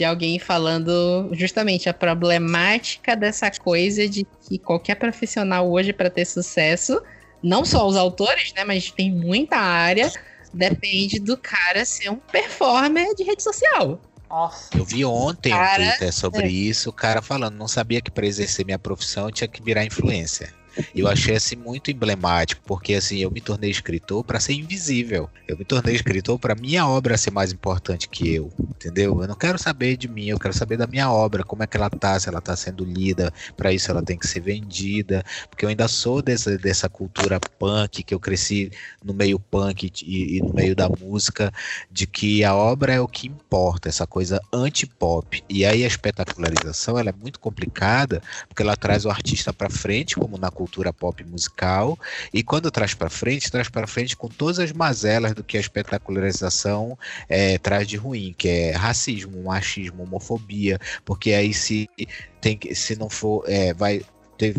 de 0.00 0.04
alguém 0.06 0.38
falando 0.38 1.28
justamente 1.32 1.86
a 1.86 1.92
problemática 1.92 3.14
dessa 3.14 3.50
coisa 3.50 4.08
de 4.08 4.26
que 4.48 4.58
qualquer 4.58 4.94
profissional 4.94 5.70
hoje 5.70 5.92
para 5.92 6.08
ter 6.08 6.24
sucesso, 6.24 7.02
não 7.42 7.66
só 7.66 7.86
os 7.86 7.96
autores, 7.96 8.54
né, 8.54 8.64
mas 8.64 8.90
tem 8.90 9.12
muita 9.12 9.58
área, 9.58 10.10
depende 10.54 11.20
do 11.20 11.36
cara 11.36 11.84
ser 11.84 12.08
um 12.08 12.16
performer 12.16 13.14
de 13.14 13.24
rede 13.24 13.42
social. 13.42 14.00
Nossa. 14.30 14.70
Eu 14.74 14.86
vi 14.86 15.04
ontem 15.04 15.50
cara, 15.50 15.82
um 15.82 15.88
Twitter 15.88 16.14
sobre 16.14 16.44
é. 16.44 16.48
isso, 16.48 16.88
o 16.88 16.94
cara 16.94 17.20
falando, 17.20 17.56
não 17.56 17.68
sabia 17.68 18.00
que 18.00 18.10
para 18.10 18.26
exercer 18.26 18.64
minha 18.64 18.78
profissão 18.78 19.26
eu 19.26 19.32
tinha 19.32 19.48
que 19.48 19.62
virar 19.62 19.84
influencer. 19.84 20.50
Eu 20.94 21.08
achei 21.08 21.36
assim 21.36 21.56
muito 21.56 21.90
emblemático, 21.90 22.62
porque 22.64 22.94
assim, 22.94 23.18
eu 23.18 23.30
me 23.30 23.40
tornei 23.40 23.70
escritor 23.70 24.24
para 24.24 24.40
ser 24.40 24.54
invisível. 24.54 25.28
Eu 25.46 25.56
me 25.56 25.64
tornei 25.64 25.94
escritor 25.94 26.38
para 26.38 26.54
minha 26.54 26.86
obra 26.86 27.16
ser 27.16 27.30
mais 27.30 27.52
importante 27.52 28.08
que 28.08 28.34
eu, 28.34 28.52
entendeu? 28.58 29.20
Eu 29.20 29.28
não 29.28 29.34
quero 29.34 29.58
saber 29.58 29.96
de 29.96 30.08
mim, 30.08 30.26
eu 30.26 30.38
quero 30.38 30.54
saber 30.54 30.76
da 30.76 30.86
minha 30.86 31.10
obra, 31.10 31.42
como 31.44 31.62
é 31.62 31.66
que 31.66 31.76
ela 31.76 31.90
tá, 31.90 32.18
se 32.18 32.28
ela 32.28 32.40
tá 32.40 32.54
sendo 32.54 32.84
lida, 32.84 33.32
para 33.56 33.72
isso 33.72 33.90
ela 33.90 34.02
tem 34.02 34.16
que 34.16 34.26
ser 34.26 34.40
vendida, 34.40 35.24
porque 35.48 35.64
eu 35.64 35.68
ainda 35.68 35.88
sou 35.88 36.22
dessa, 36.22 36.56
dessa 36.56 36.88
cultura 36.88 37.40
punk 37.58 38.02
que 38.02 38.14
eu 38.14 38.20
cresci 38.20 38.70
no 39.04 39.12
meio 39.12 39.38
punk 39.38 39.90
e, 40.02 40.36
e 40.36 40.40
no 40.40 40.54
meio 40.54 40.74
da 40.74 40.88
música, 40.88 41.52
de 41.90 42.06
que 42.06 42.44
a 42.44 42.54
obra 42.54 42.94
é 42.94 43.00
o 43.00 43.08
que 43.08 43.26
importa, 43.26 43.88
essa 43.88 44.06
coisa 44.06 44.40
anti-pop. 44.52 45.42
E 45.48 45.64
aí 45.64 45.84
a 45.84 45.86
espetacularização, 45.86 46.98
ela 46.98 47.10
é 47.10 47.14
muito 47.14 47.40
complicada, 47.40 48.22
porque 48.48 48.62
ela 48.62 48.76
traz 48.76 49.04
o 49.04 49.10
artista 49.10 49.52
para 49.52 49.68
frente, 49.68 50.14
como 50.16 50.38
na 50.38 50.50
cultura 50.50 50.69
pop 50.96 51.24
musical 51.24 51.98
e 52.32 52.42
quando 52.42 52.70
traz 52.70 52.94
para 52.94 53.10
frente, 53.10 53.50
traz 53.50 53.68
para 53.68 53.86
frente 53.86 54.16
com 54.16 54.28
todas 54.28 54.58
as 54.58 54.72
mazelas 54.72 55.34
do 55.34 55.44
que 55.44 55.56
a 55.56 55.60
espetacularização 55.60 56.98
é, 57.28 57.58
traz 57.58 57.86
de 57.86 57.96
ruim, 57.96 58.34
que 58.36 58.48
é 58.48 58.70
racismo, 58.72 59.42
machismo, 59.42 60.02
homofobia, 60.02 60.78
porque 61.04 61.32
aí 61.32 61.52
se 61.52 61.88
tem 62.40 62.58
se 62.72 62.96
não 62.96 63.08
for, 63.08 63.44
é, 63.46 63.74
vai 63.74 64.02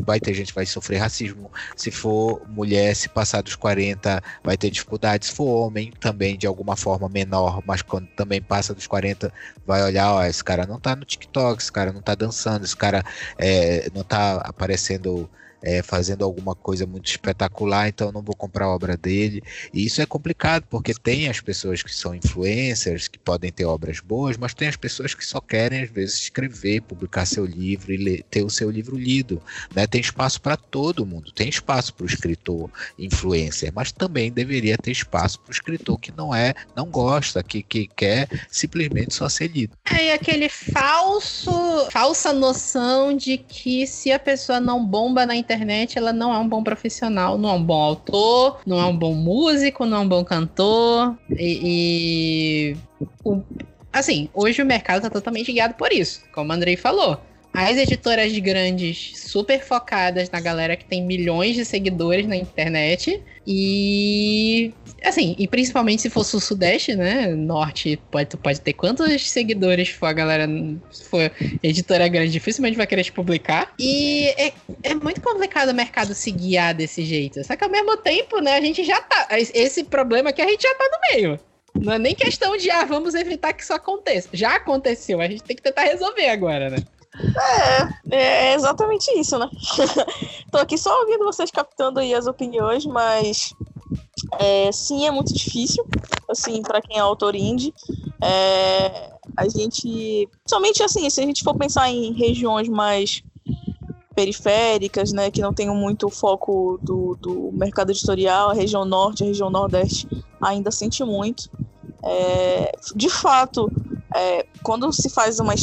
vai 0.03 0.19
ter 0.19 0.33
gente 0.33 0.49
que 0.49 0.55
vai 0.55 0.65
sofrer 0.65 0.97
racismo. 0.97 1.51
Se 1.75 1.89
for 1.89 2.41
mulher, 2.47 2.95
se 2.95 3.09
passar 3.09 3.41
dos 3.41 3.55
40, 3.55 4.21
vai 4.43 4.57
ter 4.57 4.69
dificuldades. 4.69 5.29
Se 5.29 5.35
for 5.35 5.45
homem, 5.45 5.91
também 5.99 6.37
de 6.37 6.45
alguma 6.45 6.75
forma 6.75 7.09
menor, 7.09 7.63
mas 7.65 7.81
quando 7.81 8.07
também 8.09 8.41
passa 8.41 8.73
dos 8.73 8.87
40, 8.87 9.33
vai 9.65 9.83
olhar, 9.83 10.13
ó, 10.13 10.23
esse 10.23 10.43
cara 10.43 10.65
não 10.67 10.79
tá 10.79 10.95
no 10.95 11.05
TikTok, 11.05 11.61
esse 11.61 11.71
cara 11.71 11.91
não 11.91 12.01
tá 12.01 12.15
dançando, 12.15 12.63
esse 12.63 12.75
cara 12.75 13.03
é, 13.37 13.89
não 13.93 14.03
tá 14.03 14.35
aparecendo 14.37 15.29
é, 15.61 15.81
fazendo 15.81 16.23
alguma 16.23 16.55
coisa 16.55 16.85
muito 16.85 17.09
espetacular, 17.09 17.87
então 17.87 18.11
não 18.11 18.21
vou 18.21 18.35
comprar 18.35 18.65
a 18.65 18.75
obra 18.75 18.97
dele. 18.97 19.41
E 19.73 19.85
isso 19.85 20.01
é 20.01 20.05
complicado, 20.05 20.65
porque 20.69 20.93
tem 20.93 21.27
as 21.27 21.39
pessoas 21.39 21.83
que 21.83 21.93
são 21.93 22.15
influencers, 22.15 23.07
que 23.07 23.19
podem 23.19 23.51
ter 23.51 23.65
obras 23.65 23.99
boas, 23.99 24.37
mas 24.37 24.53
tem 24.53 24.67
as 24.67 24.75
pessoas 24.75 25.13
que 25.13 25.25
só 25.25 25.39
querem, 25.39 25.83
às 25.83 25.89
vezes, 25.89 26.15
escrever, 26.15 26.81
publicar 26.81 27.25
seu 27.25 27.45
livro 27.45 27.93
e 27.93 27.97
ler, 27.97 28.23
ter 28.29 28.43
o 28.43 28.49
seu 28.49 28.69
livro 28.69 28.97
lido. 28.97 29.41
Né? 29.75 29.85
Tem 29.85 30.01
espaço 30.01 30.41
para 30.41 30.57
todo 30.57 31.05
mundo, 31.05 31.31
tem 31.31 31.49
espaço 31.49 31.93
para 31.93 32.03
o 32.03 32.07
escritor 32.07 32.69
influencer, 32.97 33.71
mas 33.73 33.91
também 33.91 34.31
deveria 34.31 34.77
ter 34.77 34.91
espaço 34.91 35.39
para 35.39 35.49
o 35.49 35.53
escritor 35.53 35.99
que 35.99 36.11
não 36.15 36.33
é, 36.33 36.53
não 36.75 36.85
gosta, 36.85 37.43
que, 37.43 37.61
que 37.61 37.87
quer 37.87 38.27
simplesmente 38.49 39.13
só 39.13 39.29
ser 39.29 39.47
lido. 39.47 39.77
É, 39.85 40.05
e 40.05 40.11
aquele 40.11 40.49
falso, 40.49 41.51
falsa 41.91 42.33
noção 42.33 43.15
de 43.15 43.37
que 43.37 43.85
se 43.85 44.11
a 44.11 44.19
pessoa 44.19 44.59
não 44.59 44.83
bomba 44.85 45.25
na 45.25 45.35
internet, 45.35 45.50
internet, 45.53 45.97
ela 45.97 46.13
não 46.13 46.33
é 46.33 46.37
um 46.37 46.47
bom 46.47 46.63
profissional, 46.63 47.37
não 47.37 47.49
é 47.49 47.53
um 47.53 47.63
bom 47.63 47.81
autor, 47.81 48.59
não 48.65 48.79
é 48.79 48.85
um 48.85 48.95
bom 48.95 49.13
músico, 49.13 49.85
não 49.85 49.97
é 49.97 49.99
um 50.01 50.07
bom 50.07 50.23
cantor. 50.23 51.17
E. 51.31 52.75
e 52.75 52.77
o, 53.23 53.41
assim, 53.91 54.29
hoje 54.33 54.61
o 54.61 54.65
mercado 54.65 55.01
tá 55.01 55.09
totalmente 55.09 55.51
guiado 55.51 55.73
por 55.73 55.91
isso, 55.91 56.21
como 56.33 56.51
o 56.51 56.53
Andrei 56.53 56.77
falou. 56.77 57.19
As 57.53 57.75
editoras 57.77 58.31
grandes, 58.39 59.11
super 59.15 59.61
focadas 59.61 60.29
na 60.29 60.39
galera 60.39 60.77
que 60.77 60.85
tem 60.85 61.03
milhões 61.03 61.55
de 61.55 61.65
seguidores 61.65 62.25
na 62.25 62.35
internet. 62.35 63.21
E. 63.45 64.73
Assim, 65.03 65.35
e 65.37 65.47
principalmente 65.47 66.01
se 66.01 66.09
for 66.09 66.23
sul-sudeste, 66.23 66.95
né? 66.95 67.27
Norte 67.27 67.99
pode, 68.09 68.37
pode 68.37 68.61
ter 68.61 68.73
quantos 68.73 69.29
seguidores 69.29 69.89
for 69.89 70.05
a 70.05 70.13
galera. 70.13 70.47
Se 70.91 71.03
for 71.03 71.29
editora 71.61 72.07
grande, 72.07 72.31
dificilmente 72.31 72.77
vai 72.77 72.87
querer 72.87 73.03
te 73.03 73.11
publicar. 73.11 73.73
E 73.77 74.27
é, 74.37 74.53
é 74.83 74.95
muito 74.95 75.19
complicado 75.21 75.69
o 75.69 75.73
mercado 75.73 76.13
se 76.13 76.31
guiar 76.31 76.73
desse 76.73 77.03
jeito. 77.03 77.43
Só 77.43 77.55
que 77.55 77.63
ao 77.63 77.69
mesmo 77.69 77.97
tempo, 77.97 78.39
né, 78.39 78.55
a 78.55 78.61
gente 78.61 78.83
já 78.83 79.01
tá. 79.01 79.27
Esse 79.31 79.83
problema 79.83 80.31
que 80.31 80.41
a 80.41 80.47
gente 80.47 80.61
já 80.61 80.73
tá 80.75 80.85
no 80.85 81.15
meio. 81.15 81.39
Não 81.73 81.93
é 81.93 81.99
nem 81.99 82.13
questão 82.15 82.55
de, 82.57 82.69
ah, 82.69 82.85
vamos 82.85 83.13
evitar 83.15 83.53
que 83.53 83.63
isso 83.63 83.73
aconteça. 83.73 84.29
Já 84.33 84.55
aconteceu, 84.55 85.19
a 85.19 85.27
gente 85.27 85.43
tem 85.43 85.55
que 85.55 85.61
tentar 85.61 85.83
resolver 85.83 86.29
agora, 86.29 86.69
né? 86.69 86.77
É, 88.11 88.15
é 88.15 88.53
exatamente 88.53 89.11
isso, 89.19 89.37
né? 89.37 89.49
Tô 90.51 90.57
aqui 90.57 90.77
só 90.77 91.01
ouvindo 91.01 91.25
vocês 91.25 91.51
captando 91.51 91.99
aí 91.99 92.13
as 92.13 92.27
opiniões, 92.27 92.85
mas 92.85 93.53
é, 94.39 94.71
sim, 94.71 95.05
é 95.05 95.11
muito 95.11 95.33
difícil, 95.33 95.85
assim, 96.29 96.61
para 96.61 96.81
quem 96.81 96.97
é 96.97 96.99
autor 96.99 97.35
indie. 97.35 97.73
É, 98.21 99.11
a 99.35 99.47
gente, 99.47 100.29
somente 100.47 100.83
assim, 100.83 101.09
se 101.09 101.21
a 101.21 101.25
gente 101.25 101.43
for 101.43 101.55
pensar 101.55 101.89
em 101.89 102.13
regiões 102.13 102.69
mais 102.69 103.23
periféricas, 104.15 105.11
né, 105.11 105.31
que 105.31 105.41
não 105.41 105.53
tenham 105.53 105.75
muito 105.75 106.09
foco 106.09 106.77
do, 106.81 107.17
do 107.19 107.51
mercado 107.53 107.91
editorial, 107.91 108.49
a 108.49 108.53
região 108.53 108.85
norte, 108.85 109.23
a 109.23 109.27
região 109.27 109.49
nordeste 109.49 110.07
ainda 110.41 110.71
sente 110.71 111.03
muito. 111.03 111.49
É, 112.03 112.71
de 112.95 113.09
fato, 113.09 113.71
é, 114.13 114.45
quando 114.63 114.91
se 114.91 115.09
faz 115.09 115.39
uma, 115.39 115.53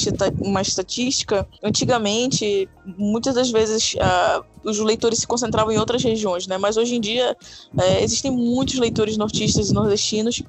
uma 0.40 0.62
estatística, 0.62 1.46
antigamente, 1.62 2.68
muitas 2.84 3.34
das 3.34 3.50
vezes 3.50 3.94
uh, 3.94 4.44
os 4.68 4.78
leitores 4.78 5.20
se 5.20 5.26
concentravam 5.26 5.72
em 5.72 5.78
outras 5.78 6.02
regiões, 6.02 6.46
né? 6.46 6.58
Mas 6.58 6.76
hoje 6.76 6.94
em 6.94 7.00
dia 7.00 7.36
é, 7.78 8.02
existem 8.02 8.30
muitos 8.30 8.78
leitores 8.78 9.16
nortistas 9.16 9.70
e 9.70 9.74
nordestinos 9.74 10.42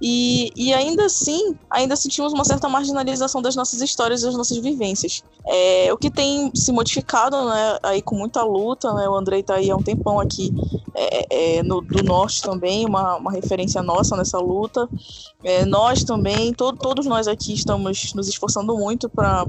e, 0.00 0.52
e 0.56 0.72
ainda 0.72 1.06
assim, 1.06 1.56
ainda 1.70 1.96
sentimos 1.96 2.32
uma 2.32 2.44
certa 2.44 2.68
marginalização 2.68 3.40
das 3.40 3.56
nossas 3.56 3.80
histórias 3.80 4.22
e 4.22 4.26
das 4.26 4.36
nossas 4.36 4.58
vivências. 4.58 5.22
É, 5.46 5.92
o 5.92 5.96
que 5.96 6.10
tem 6.10 6.50
se 6.54 6.70
modificado, 6.72 7.36
né? 7.48 7.78
Aí 7.82 8.02
com 8.02 8.16
muita 8.16 8.42
luta, 8.42 8.92
né? 8.94 9.08
O 9.08 9.14
Andrei 9.14 9.42
tá 9.42 9.54
aí 9.54 9.70
há 9.70 9.76
um 9.76 9.82
tempão 9.82 10.20
aqui 10.20 10.52
é, 10.94 11.58
é, 11.58 11.62
no, 11.62 11.80
do 11.80 12.02
norte 12.02 12.42
também, 12.42 12.84
uma, 12.84 13.16
uma 13.16 13.32
referência 13.32 13.82
nossa 13.82 14.16
nessa 14.16 14.38
luta. 14.38 14.88
É, 15.42 15.64
nós 15.64 16.04
também, 16.04 16.52
to, 16.52 16.72
todos 16.74 17.06
nós 17.06 17.26
aqui 17.26 17.54
estamos 17.54 18.12
nos 18.14 18.28
esforçando 18.28 18.76
muito 18.76 19.08
para 19.08 19.44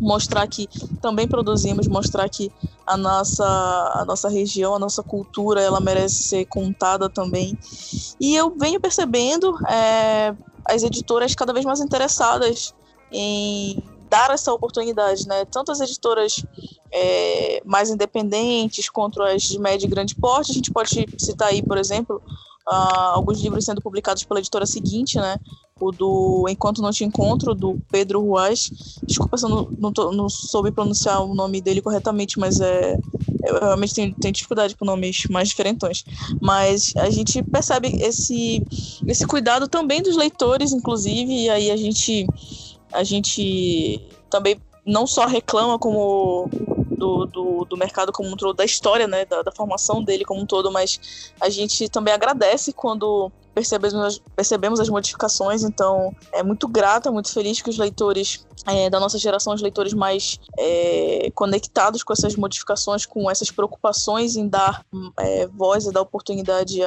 mostrar 0.00 0.46
que 0.46 0.68
também 1.00 1.28
produzimos, 1.28 1.86
mostrar 1.86 2.28
que 2.28 2.50
a 2.86 2.96
nossa, 2.96 3.44
a 3.44 4.04
nossa 4.06 4.28
região, 4.28 4.74
a 4.74 4.78
nossa 4.78 5.02
cultura, 5.02 5.60
ela 5.60 5.80
merece 5.80 6.22
ser 6.22 6.44
contada 6.46 7.08
também. 7.08 7.58
E 8.20 8.34
eu 8.34 8.54
venho 8.56 8.80
percebendo 8.80 9.56
é, 9.66 10.34
as 10.64 10.82
editoras 10.82 11.34
cada 11.34 11.52
vez 11.52 11.64
mais 11.64 11.80
interessadas 11.80 12.74
em 13.12 13.82
dar 14.08 14.30
essa 14.30 14.52
oportunidade, 14.52 15.26
né? 15.26 15.44
Tanto 15.44 15.72
as 15.72 15.80
editoras 15.80 16.44
é, 16.92 17.60
mais 17.64 17.90
independentes 17.90 18.88
quanto 18.88 19.22
as 19.22 19.42
de 19.42 19.58
médio 19.58 19.86
e 19.86 19.90
grande 19.90 20.14
porte. 20.14 20.52
A 20.52 20.54
gente 20.54 20.70
pode 20.70 21.06
citar 21.18 21.48
aí, 21.48 21.62
por 21.62 21.78
exemplo, 21.78 22.22
uh, 22.68 23.14
alguns 23.14 23.40
livros 23.40 23.64
sendo 23.64 23.80
publicados 23.80 24.24
pela 24.24 24.40
editora 24.40 24.66
seguinte, 24.66 25.18
né? 25.18 25.38
O 25.80 25.90
do 25.90 26.46
Enquanto 26.48 26.80
Não 26.80 26.90
Te 26.90 27.04
Encontro, 27.04 27.54
do 27.54 27.80
Pedro 27.90 28.20
Ruas. 28.20 28.70
Desculpa 29.04 29.36
se 29.36 29.44
eu 29.44 29.48
não, 29.48 29.68
não, 29.78 29.92
tô, 29.92 30.12
não, 30.12 30.28
soube 30.28 30.70
pronunciar 30.70 31.22
o 31.22 31.34
nome 31.34 31.60
dele 31.60 31.82
corretamente, 31.82 32.38
mas 32.38 32.60
é, 32.60 32.96
eu 33.44 33.60
realmente 33.60 33.94
tenho, 33.94 34.14
tenho 34.14 34.32
dificuldade 34.32 34.76
com 34.76 34.84
nomes 34.84 35.24
mais 35.28 35.48
diferentões. 35.48 36.04
Mas 36.40 36.94
a 36.96 37.10
gente 37.10 37.42
percebe 37.42 37.88
esse, 38.00 38.62
esse 39.06 39.26
cuidado 39.26 39.68
também 39.68 40.00
dos 40.00 40.16
leitores, 40.16 40.72
inclusive, 40.72 41.44
e 41.44 41.50
aí 41.50 41.70
a 41.70 41.76
gente, 41.76 42.26
a 42.92 43.02
gente 43.02 44.00
também 44.30 44.56
não 44.86 45.06
só 45.06 45.26
reclama 45.26 45.78
como 45.78 46.48
do, 47.04 47.26
do, 47.26 47.64
do, 47.66 47.76
mercado 47.76 48.10
como 48.10 48.30
um 48.30 48.36
todo, 48.36 48.54
da 48.54 48.64
história, 48.64 49.06
né, 49.06 49.26
da, 49.26 49.42
da, 49.42 49.52
formação 49.52 50.02
dele 50.02 50.24
como 50.24 50.40
um 50.40 50.46
todo, 50.46 50.72
mas 50.72 51.32
a 51.38 51.50
gente 51.50 51.88
também 51.88 52.14
agradece 52.14 52.72
quando 52.72 53.30
percebemos, 53.54 54.22
percebemos 54.34 54.80
as 54.80 54.88
modificações, 54.88 55.62
então 55.62 56.14
é 56.32 56.42
muito 56.42 56.66
grata, 56.66 57.12
muito 57.12 57.32
feliz 57.32 57.60
que 57.60 57.68
os 57.68 57.78
leitores 57.78 58.46
é, 58.66 58.88
da 58.88 58.98
nossa 58.98 59.18
geração, 59.18 59.54
os 59.54 59.62
leitores 59.62 59.92
mais 59.92 60.38
é, 60.58 61.30
conectados 61.34 62.02
com 62.02 62.12
essas 62.12 62.36
modificações, 62.36 63.06
com 63.06 63.30
essas 63.30 63.50
preocupações 63.50 64.36
em 64.36 64.48
dar 64.48 64.84
é, 65.18 65.46
voz 65.46 65.86
e 65.86 65.92
dar 65.92 66.02
oportunidade 66.02 66.80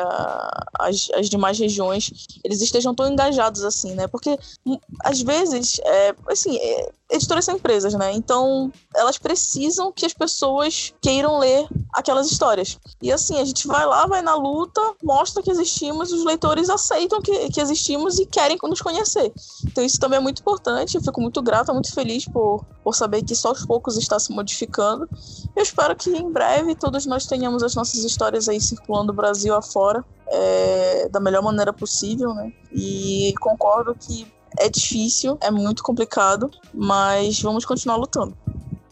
às 0.80 1.30
demais 1.30 1.60
regiões, 1.60 2.12
eles 2.44 2.62
estejam 2.62 2.94
tão 2.94 3.08
engajados 3.08 3.64
assim, 3.64 3.94
né? 3.94 4.08
Porque 4.08 4.38
hum, 4.66 4.78
às 5.04 5.22
vezes, 5.22 5.80
é, 5.84 6.16
assim, 6.30 6.58
é, 6.58 6.92
editoras 7.10 7.46
são 7.46 7.56
empresas, 7.56 7.94
né? 7.94 8.12
Então 8.14 8.72
elas 8.96 9.18
precisam 9.18 9.92
que 9.92 10.06
as 10.06 10.14
pessoas 10.14 10.94
queiram 11.02 11.40
ler 11.40 11.68
aquelas 11.94 12.30
histórias. 12.32 12.78
E 13.02 13.12
assim, 13.12 13.40
a 13.40 13.46
gente 13.46 13.68
vai 13.68 13.86
lá, 13.86 14.06
vai 14.06 14.22
na 14.22 14.36
luta, 14.36 14.82
mostra 15.02 15.42
que 15.42 15.52
existimos, 15.52 16.12
os 16.12 16.26
leitores 16.26 16.70
aceitam 16.70 17.22
que, 17.22 17.50
que 17.50 17.62
existimos 17.62 18.20
e 18.20 18.26
querem 18.26 18.58
nos 18.64 18.82
conhecer. 18.82 19.32
Então 19.66 19.84
isso 19.84 20.00
também 20.00 20.18
é 20.18 20.22
muito 20.22 20.40
importante, 20.40 20.96
eu 20.96 21.02
fico 21.02 21.22
muito 21.22 21.42
grata, 21.58 21.74
muito 21.74 21.94
feliz 21.94 22.26
por, 22.26 22.64
por 22.84 22.96
saber 22.96 23.24
que 23.24 23.36
só 23.36 23.50
aos 23.50 23.66
poucos 23.66 23.98
está 23.98 24.20
se 24.20 24.32
modificando. 24.32 25.10
Eu 25.56 25.64
espero 25.64 25.96
que 25.96 26.10
em 26.10 26.32
breve 26.32 26.76
todos 26.76 27.06
nós 27.06 27.26
tenhamos 27.26 27.64
as 27.64 27.76
nossas 27.76 28.04
histórias 28.04 28.48
aí 28.48 28.62
circulando 28.62 29.12
o 29.12 29.16
Brasil 29.16 29.56
afora. 29.56 30.04
É, 30.30 31.08
da 31.10 31.22
melhor 31.22 31.42
maneira 31.42 31.72
possível, 31.72 32.34
né? 32.34 32.52
E 32.72 33.34
concordo 33.40 33.96
que 33.96 34.28
é 34.60 34.68
difícil, 34.68 35.38
é 35.42 35.50
muito 35.50 35.82
complicado, 35.82 36.52
mas 36.74 37.42
vamos 37.42 37.64
continuar 37.64 37.96
lutando. 37.96 38.38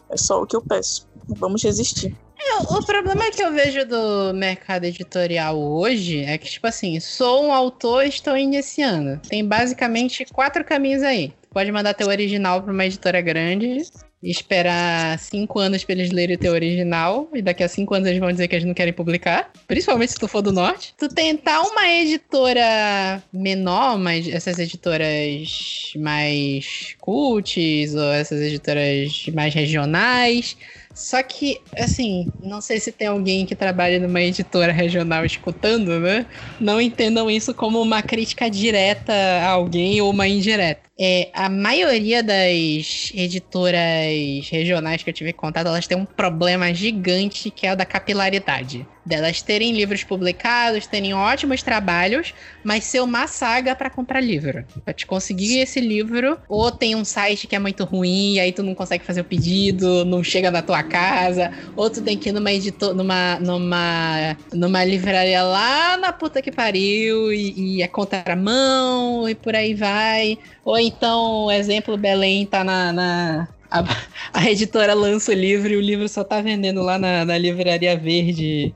É 0.08 0.16
só 0.16 0.42
o 0.42 0.46
que 0.46 0.56
eu 0.56 0.62
peço. 0.62 1.06
Vamos 1.28 1.62
resistir. 1.62 2.16
É, 2.38 2.58
o 2.58 2.82
problema 2.84 3.30
que 3.30 3.42
eu 3.42 3.52
vejo 3.52 3.84
do 3.86 4.32
mercado 4.34 4.84
editorial 4.84 5.58
hoje 5.58 6.22
é 6.24 6.38
que, 6.38 6.48
tipo 6.48 6.66
assim, 6.66 6.98
sou 7.00 7.44
um 7.44 7.52
autor 7.52 8.04
e 8.04 8.08
estou 8.08 8.36
iniciando. 8.36 9.20
Tem 9.28 9.44
basicamente 9.44 10.24
quatro 10.26 10.64
caminhos 10.64 11.02
aí. 11.02 11.34
Pode 11.56 11.72
mandar 11.72 11.94
teu 11.94 12.08
original 12.08 12.62
para 12.62 12.70
uma 12.70 12.84
editora 12.84 13.18
grande, 13.22 13.82
esperar 14.22 15.18
cinco 15.18 15.58
anos 15.58 15.82
para 15.84 15.94
eles 15.94 16.12
lerem 16.12 16.36
o 16.36 16.38
teu 16.38 16.52
original, 16.52 17.30
e 17.32 17.40
daqui 17.40 17.64
a 17.64 17.68
cinco 17.68 17.94
anos 17.94 18.06
eles 18.06 18.20
vão 18.20 18.30
dizer 18.30 18.46
que 18.46 18.56
eles 18.56 18.66
não 18.66 18.74
querem 18.74 18.92
publicar, 18.92 19.50
principalmente 19.66 20.12
se 20.12 20.18
tu 20.18 20.28
for 20.28 20.42
do 20.42 20.52
norte. 20.52 20.92
Tu 20.98 21.08
tentar 21.08 21.62
uma 21.62 21.88
editora 21.88 23.22
menor, 23.32 23.98
mas 23.98 24.28
essas 24.28 24.58
editoras 24.58 25.94
mais 25.96 26.94
cults, 27.00 27.94
ou 27.94 28.12
essas 28.12 28.42
editoras 28.42 29.24
mais 29.32 29.54
regionais, 29.54 30.58
Só 30.96 31.22
que, 31.22 31.60
assim, 31.76 32.32
não 32.40 32.58
sei 32.62 32.80
se 32.80 32.90
tem 32.90 33.08
alguém 33.08 33.44
que 33.44 33.54
trabalha 33.54 34.00
numa 34.00 34.22
editora 34.22 34.72
regional 34.72 35.26
escutando, 35.26 36.00
né? 36.00 36.26
Não 36.58 36.80
entendam 36.80 37.30
isso 37.30 37.54
como 37.54 37.82
uma 37.82 38.02
crítica 38.02 38.48
direta 38.50 39.12
a 39.12 39.50
alguém 39.50 40.00
ou 40.00 40.10
uma 40.10 40.26
indireta. 40.26 40.80
É, 40.98 41.30
a 41.34 41.50
maioria 41.50 42.22
das 42.22 43.12
editoras 43.14 44.48
regionais 44.50 45.02
que 45.02 45.10
eu 45.10 45.14
tive 45.14 45.34
contato, 45.34 45.66
elas 45.66 45.86
têm 45.86 45.98
um 45.98 46.06
problema 46.06 46.72
gigante 46.72 47.50
que 47.50 47.66
é 47.66 47.74
o 47.74 47.76
da 47.76 47.84
capilaridade. 47.84 48.88
Delas 49.06 49.40
terem 49.40 49.72
livros 49.72 50.02
publicados, 50.02 50.88
terem 50.88 51.14
ótimos 51.14 51.62
trabalhos, 51.62 52.34
mas 52.64 52.82
ser 52.82 53.00
uma 53.00 53.28
saga 53.28 53.72
para 53.76 53.88
comprar 53.88 54.20
livro. 54.20 54.64
Pra 54.84 54.92
te 54.92 55.06
conseguir 55.06 55.60
esse 55.60 55.80
livro, 55.80 56.36
ou 56.48 56.72
tem 56.72 56.96
um 56.96 57.04
site 57.04 57.46
que 57.46 57.54
é 57.54 57.58
muito 57.60 57.84
ruim, 57.84 58.34
e 58.34 58.40
aí 58.40 58.50
tu 58.50 58.64
não 58.64 58.74
consegue 58.74 59.04
fazer 59.04 59.20
o 59.20 59.24
pedido, 59.24 60.04
não 60.04 60.24
chega 60.24 60.50
na 60.50 60.60
tua 60.60 60.82
casa, 60.82 61.52
ou 61.76 61.88
tu 61.88 62.02
tem 62.02 62.18
que 62.18 62.30
ir 62.30 62.32
numa 62.32 62.50
editor, 62.52 62.96
numa, 62.96 63.38
numa, 63.38 64.36
numa 64.52 64.84
livraria 64.84 65.44
lá 65.44 65.96
na 65.96 66.12
puta 66.12 66.42
que 66.42 66.50
pariu, 66.50 67.32
e, 67.32 67.76
e 67.76 67.82
é 67.82 67.86
contramão, 67.86 69.28
e 69.28 69.36
por 69.36 69.54
aí 69.54 69.72
vai. 69.72 70.36
Ou 70.64 70.76
então, 70.76 71.48
exemplo, 71.52 71.96
Belém 71.96 72.44
tá 72.44 72.64
na. 72.64 72.92
na 72.92 73.48
a, 73.70 73.84
a, 74.34 74.50
editora 74.50 74.94
lança 74.94 75.30
o 75.30 75.34
livro 75.34 75.72
e 75.72 75.76
o 75.76 75.80
livro 75.80 76.08
só 76.08 76.24
tá 76.24 76.40
vendendo 76.40 76.82
lá 76.82 76.98
na, 76.98 77.24
na 77.24 77.38
livraria 77.38 77.96
verde 77.96 78.74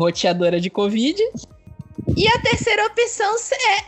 roteadora 0.00 0.58
de 0.58 0.70
Covid. 0.70 1.22
E 2.16 2.26
a 2.26 2.38
terceira 2.38 2.86
opção, 2.86 3.36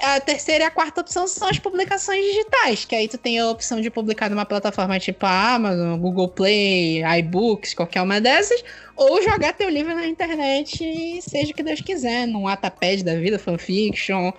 é, 0.01 0.07
a 0.07 0.21
terceira 0.21 0.65
e 0.65 0.67
a 0.67 0.71
quarta 0.71 1.01
opção 1.01 1.27
são 1.27 1.49
as 1.49 1.59
publicações 1.59 2.23
digitais, 2.25 2.85
que 2.85 2.95
aí 2.95 3.09
tu 3.09 3.17
tem 3.17 3.39
a 3.39 3.49
opção 3.49 3.81
de 3.81 3.91
publicar 3.91 4.29
numa 4.29 4.45
plataforma 4.45 5.01
tipo 5.01 5.25
a 5.25 5.55
Amazon, 5.55 5.99
Google 5.99 6.29
Play, 6.29 7.03
iBooks, 7.21 7.73
qualquer 7.75 8.03
uma 8.03 8.21
dessas, 8.21 8.63
ou 8.95 9.23
jogar 9.23 9.55
teu 9.55 9.69
livro 9.69 9.95
na 9.95 10.07
internet 10.07 11.21
seja 11.23 11.53
o 11.53 11.55
que 11.55 11.63
Deus 11.63 11.81
quiser, 11.81 12.27
num 12.27 12.47
Atapad 12.47 13.03
da 13.03 13.17
vida, 13.17 13.39
fanfiction, 13.39 14.33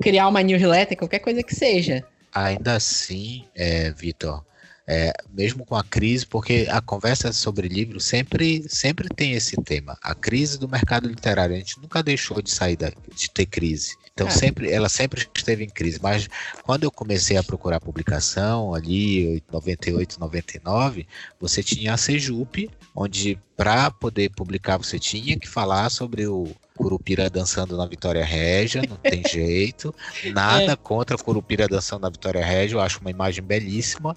criar 0.00 0.28
uma 0.28 0.42
newsletter, 0.42 0.96
qualquer 0.96 1.18
coisa 1.18 1.42
que 1.42 1.54
seja. 1.54 2.02
Ainda 2.34 2.76
assim, 2.76 3.44
é, 3.54 3.90
Vitor, 3.90 4.42
é, 4.86 5.12
mesmo 5.30 5.64
com 5.64 5.76
a 5.76 5.84
crise, 5.84 6.26
porque 6.26 6.66
a 6.70 6.80
conversa 6.80 7.32
sobre 7.32 7.68
livro 7.68 8.00
sempre, 8.00 8.64
sempre 8.68 9.08
tem 9.08 9.32
esse 9.32 9.56
tema. 9.62 9.96
A 10.02 10.14
crise 10.14 10.58
do 10.58 10.68
mercado 10.68 11.08
literário. 11.08 11.54
A 11.54 11.58
gente 11.58 11.80
nunca 11.80 12.02
deixou 12.02 12.42
de 12.42 12.50
sair 12.50 12.76
da, 12.76 12.90
de 13.14 13.30
ter 13.30 13.46
crise. 13.46 13.96
Então 14.12 14.26
é. 14.26 14.30
sempre, 14.30 14.70
ela 14.70 14.88
sempre 14.88 15.26
esteve 15.34 15.64
em 15.64 15.68
crise. 15.68 15.98
Mas 16.02 16.28
quando 16.64 16.84
eu 16.84 16.90
comecei 16.90 17.36
a 17.36 17.42
procurar 17.42 17.80
publicação 17.80 18.74
ali, 18.74 19.42
98, 19.50 20.20
99, 20.20 21.06
você 21.40 21.62
tinha 21.62 21.94
a 21.94 21.96
Sejup, 21.96 22.70
onde 22.94 23.38
para 23.56 23.90
poder 23.90 24.30
publicar 24.30 24.76
você 24.76 24.98
tinha 24.98 25.38
que 25.38 25.48
falar 25.48 25.88
sobre 25.90 26.26
o 26.26 26.48
Curupira 26.76 27.28
dançando 27.28 27.76
na 27.76 27.86
Vitória 27.86 28.24
Régia, 28.24 28.82
não 28.88 28.96
tem 28.96 29.22
jeito. 29.30 29.94
Nada 30.32 30.72
é. 30.72 30.76
contra 30.76 31.16
Curupira 31.16 31.68
dançando 31.68 32.02
na 32.02 32.08
Vitória 32.10 32.44
Régia, 32.44 32.76
eu 32.76 32.80
acho 32.80 33.00
uma 33.00 33.10
imagem 33.10 33.42
belíssima. 33.42 34.16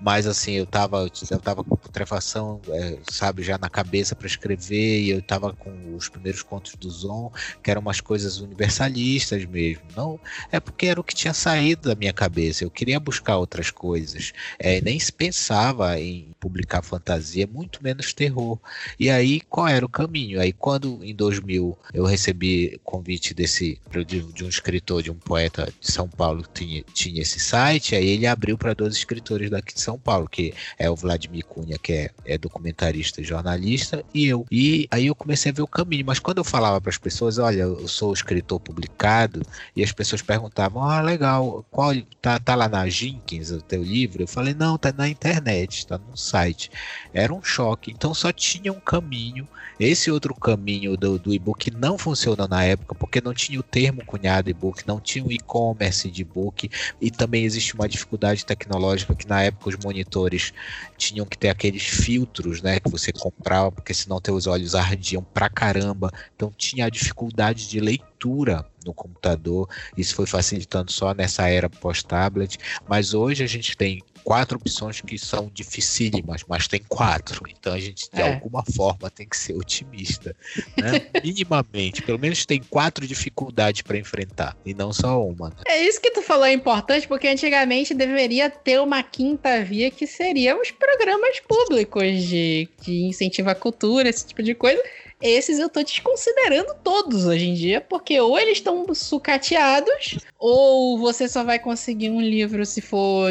Mas 0.00 0.26
assim, 0.26 0.52
eu 0.52 0.66
tava, 0.66 1.10
eu 1.30 1.38
tava 1.38 1.62
com 1.62 1.76
putrefação, 1.76 2.60
é, 2.68 2.98
sabe, 3.10 3.42
já 3.42 3.58
na 3.58 3.68
cabeça 3.68 4.14
para 4.14 4.26
escrever, 4.26 5.00
e 5.00 5.10
eu 5.10 5.22
tava 5.22 5.52
com 5.52 5.94
os 5.94 6.08
primeiros 6.08 6.42
contos 6.42 6.74
do 6.74 6.90
Zon, 6.90 7.32
que 7.62 7.70
eram 7.70 7.80
umas 7.80 8.00
coisas 8.00 8.40
universalistas 8.40 9.44
mesmo. 9.44 9.82
Não, 9.96 10.18
é 10.50 10.58
porque 10.58 10.86
era 10.86 11.00
o 11.00 11.04
que 11.04 11.14
tinha 11.14 11.34
saído 11.34 11.88
da 11.88 11.94
minha 11.94 12.12
cabeça. 12.12 12.64
Eu 12.64 12.70
queria 12.70 12.98
buscar 12.98 13.36
outras 13.36 13.70
coisas. 13.70 14.32
É, 14.58 14.80
nem 14.80 14.98
se 14.98 15.12
pensava 15.12 15.98
em 16.00 16.30
publicar 16.40 16.82
fantasia, 16.82 17.46
muito 17.46 17.82
menos 17.82 18.12
terror. 18.12 18.58
E 18.98 19.10
aí, 19.10 19.40
qual 19.40 19.68
era 19.68 19.84
o 19.84 19.88
caminho? 19.88 20.40
Aí, 20.40 20.52
quando 20.52 21.04
em 21.04 21.14
2000 21.14 21.78
eu 21.92 22.04
recebi 22.04 22.80
convite 22.84 23.34
desse 23.34 23.80
de, 24.04 24.20
de, 24.22 24.44
um 24.44 24.48
escritor, 24.48 25.02
de 25.02 25.10
um 25.10 25.14
poeta 25.14 25.72
de 25.80 25.90
São 25.90 26.08
Paulo 26.08 26.42
que 26.42 26.64
tinha, 26.64 26.84
tinha 26.94 27.22
esse 27.22 27.38
site, 27.40 27.94
aí 27.94 28.06
ele 28.06 28.26
abriu 28.26 28.56
para 28.56 28.74
dois 28.74 28.94
escritores 28.94 29.50
daqui 29.50 29.74
de 29.74 29.80
São 29.80 29.98
Paulo, 29.98 30.28
que 30.28 30.54
é 30.78 30.88
o 30.88 30.96
Vladimir 30.96 31.44
Cunha, 31.44 31.78
que 31.78 31.92
é, 31.92 32.10
é 32.24 32.38
documentarista 32.38 33.20
e 33.20 33.24
jornalista, 33.24 34.04
e 34.14 34.26
eu. 34.26 34.46
E 34.50 34.86
aí 34.90 35.06
eu 35.06 35.14
comecei 35.14 35.50
a 35.50 35.54
ver 35.54 35.62
o 35.62 35.66
caminho, 35.66 36.04
mas 36.06 36.18
quando 36.18 36.38
eu 36.38 36.44
falava 36.44 36.80
para 36.80 36.90
as 36.90 36.98
pessoas, 36.98 37.38
olha, 37.38 37.62
eu 37.62 37.88
sou 37.88 38.12
escritor 38.12 38.60
publicado, 38.60 39.42
e 39.74 39.82
as 39.82 39.92
pessoas 39.92 40.22
perguntavam, 40.22 40.82
ah, 40.82 41.00
legal, 41.00 41.64
qual 41.70 41.92
tá, 42.20 42.38
tá 42.38 42.54
lá 42.54 42.68
na 42.68 42.88
Jenkins 42.88 43.50
o 43.50 43.60
teu 43.60 43.82
livro? 43.82 44.22
Eu 44.22 44.28
falei, 44.28 44.54
não, 44.54 44.78
tá 44.78 44.92
na 44.92 45.08
internet, 45.08 45.86
tá 45.86 45.98
no 45.98 46.16
site. 46.16 46.70
Era 47.12 47.32
um 47.32 47.42
choque, 47.42 47.90
então 47.90 48.14
só 48.14 48.32
tinha 48.32 48.72
um 48.72 48.80
caminho. 48.80 49.46
Esse 49.78 50.10
outro 50.10 50.34
caminho 50.34 50.96
do, 50.96 51.18
do 51.18 51.32
e-book 51.32 51.70
não 51.80 51.96
funcionou 51.96 52.46
na 52.46 52.62
época 52.62 52.94
porque 52.94 53.22
não 53.22 53.32
tinha 53.32 53.58
o 53.58 53.62
termo 53.62 54.04
cunhado 54.04 54.50
e-book, 54.50 54.86
não 54.86 55.00
tinha 55.00 55.24
o 55.24 55.32
e-commerce 55.32 56.10
de 56.10 56.20
e-book 56.20 56.70
e 57.00 57.10
também 57.10 57.44
existe 57.44 57.74
uma 57.74 57.88
dificuldade 57.88 58.44
tecnológica 58.44 59.14
que 59.14 59.26
na 59.26 59.42
época 59.42 59.70
os 59.70 59.76
monitores 59.76 60.52
tinham 60.98 61.24
que 61.24 61.38
ter 61.38 61.48
aqueles 61.48 61.82
filtros, 61.82 62.60
né, 62.60 62.78
que 62.78 62.90
você 62.90 63.12
comprava 63.12 63.72
porque 63.72 63.94
senão 63.94 64.20
teus 64.20 64.46
olhos 64.46 64.74
ardiam 64.74 65.22
pra 65.22 65.48
caramba. 65.48 66.12
Então 66.36 66.52
tinha 66.54 66.84
a 66.84 66.90
dificuldade 66.90 67.66
de 67.66 67.80
leitura 67.80 68.66
no 68.84 68.92
computador. 68.92 69.68
Isso 69.96 70.14
foi 70.14 70.26
facilitando 70.26 70.92
só 70.92 71.14
nessa 71.14 71.48
era 71.48 71.70
pós-tablet, 71.70 72.58
mas 72.86 73.14
hoje 73.14 73.42
a 73.42 73.46
gente 73.46 73.76
tem 73.76 74.02
quatro 74.24 74.56
opções 74.56 75.00
que 75.00 75.18
são 75.18 75.50
dificílimas, 75.52 76.44
mas 76.48 76.68
tem 76.68 76.80
quatro. 76.88 77.44
Então 77.48 77.72
a 77.72 77.78
gente, 77.78 78.08
de 78.12 78.20
é. 78.20 78.32
alguma 78.34 78.62
forma, 78.62 79.10
tem 79.10 79.26
que 79.26 79.36
ser 79.36 79.54
otimista. 79.54 80.34
Né? 80.76 81.08
Minimamente. 81.22 82.02
Pelo 82.02 82.18
menos 82.18 82.46
tem 82.46 82.62
quatro 82.62 83.06
dificuldades 83.06 83.82
para 83.82 83.98
enfrentar, 83.98 84.56
e 84.64 84.74
não 84.74 84.92
só 84.92 85.24
uma. 85.24 85.48
Né? 85.50 85.56
É 85.66 85.82
isso 85.82 86.00
que 86.00 86.10
tu 86.10 86.22
falou 86.22 86.44
é 86.44 86.52
importante, 86.52 87.06
porque 87.06 87.28
antigamente 87.28 87.94
deveria 87.94 88.50
ter 88.50 88.80
uma 88.80 89.02
quinta 89.02 89.62
via 89.64 89.90
que 89.90 90.06
seria 90.06 90.60
os 90.60 90.70
programas 90.70 91.40
públicos 91.40 92.22
de, 92.22 92.68
de 92.82 93.04
incentivo 93.06 93.50
à 93.50 93.54
cultura, 93.54 94.08
esse 94.08 94.26
tipo 94.26 94.42
de 94.42 94.54
coisa. 94.54 94.82
Esses 95.20 95.58
eu 95.58 95.68
tô 95.68 95.82
desconsiderando 95.82 96.74
todos 96.82 97.26
hoje 97.26 97.46
em 97.46 97.54
dia, 97.54 97.80
porque 97.80 98.18
ou 98.20 98.38
eles 98.38 98.58
estão 98.58 98.86
sucateados, 98.94 100.18
ou 100.38 100.98
você 100.98 101.28
só 101.28 101.44
vai 101.44 101.58
conseguir 101.58 102.10
um 102.10 102.20
livro 102.20 102.64
se 102.64 102.80
for 102.80 103.30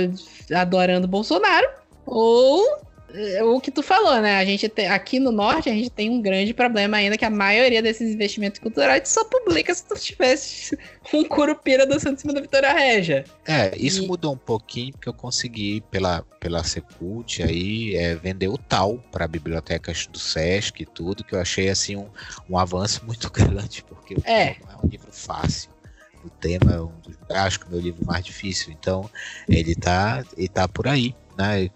adorando 0.54 1.08
Bolsonaro, 1.08 1.68
ou 2.06 2.64
o 3.44 3.60
que 3.60 3.72
tu 3.72 3.82
falou, 3.82 4.22
né? 4.22 4.38
A 4.38 4.46
gente 4.46 4.70
tem, 4.70 4.88
aqui 4.88 5.20
no 5.20 5.32
norte 5.32 5.70
a 5.70 5.74
gente 5.74 5.90
tem 5.90 6.10
um 6.10 6.22
grande 6.22 6.54
problema 6.54 6.98
ainda 6.98 7.18
que 7.18 7.26
a 7.26 7.30
maioria 7.30 7.82
desses 7.82 8.14
investimentos 8.14 8.60
culturais 8.60 9.10
só 9.10 9.24
publica 9.26 9.74
se 9.74 9.86
tu 9.86 9.96
tivesse 9.96 10.78
um 11.14 11.24
curupira 11.24 11.86
dançando 11.86 12.16
em 12.16 12.18
cima 12.18 12.34
da 12.34 12.42
Vitória 12.42 12.72
Regia. 12.72 13.26
É, 13.48 13.76
isso 13.76 14.04
e... 14.04 14.08
mudou 14.08 14.34
um 14.34 14.38
pouquinho 14.38 14.92
porque 14.94 15.10
eu 15.10 15.14
consegui 15.14 15.82
pela 15.90 16.24
pela 16.40 16.64
Secult 16.64 17.44
aí 17.44 17.96
é, 17.96 18.16
vender 18.16 18.48
o 18.48 18.58
tal 18.58 18.98
para 19.12 19.28
bibliotecas 19.28 20.08
do 20.08 20.18
Sesc 20.18 20.82
e 20.82 20.86
tudo 20.86 21.24
que 21.24 21.36
eu 21.36 21.42
achei 21.42 21.70
assim 21.70 21.98
um, 21.98 22.08
um 22.50 22.58
avanço 22.58 23.04
muito 23.08 23.30
grande 23.30 23.84
porque 23.84 24.16
é. 24.24 24.52
é 24.52 24.58
um 24.82 24.88
livro 24.88 25.12
fácil 25.12 25.70
o 26.24 26.30
tema 26.30 26.74
é 26.74 26.82
um 26.82 26.92
dos, 27.02 27.18
acho 27.30 27.60
que 27.60 27.68
o 27.68 27.72
meu 27.72 27.80
livro 27.80 28.06
mais 28.06 28.24
difícil 28.24 28.72
então 28.72 29.10
ele 29.48 29.76
tá 29.76 30.24
ele 30.38 30.48
tá 30.48 30.68
por 30.68 30.88
aí 30.88 31.16
né 31.38 31.70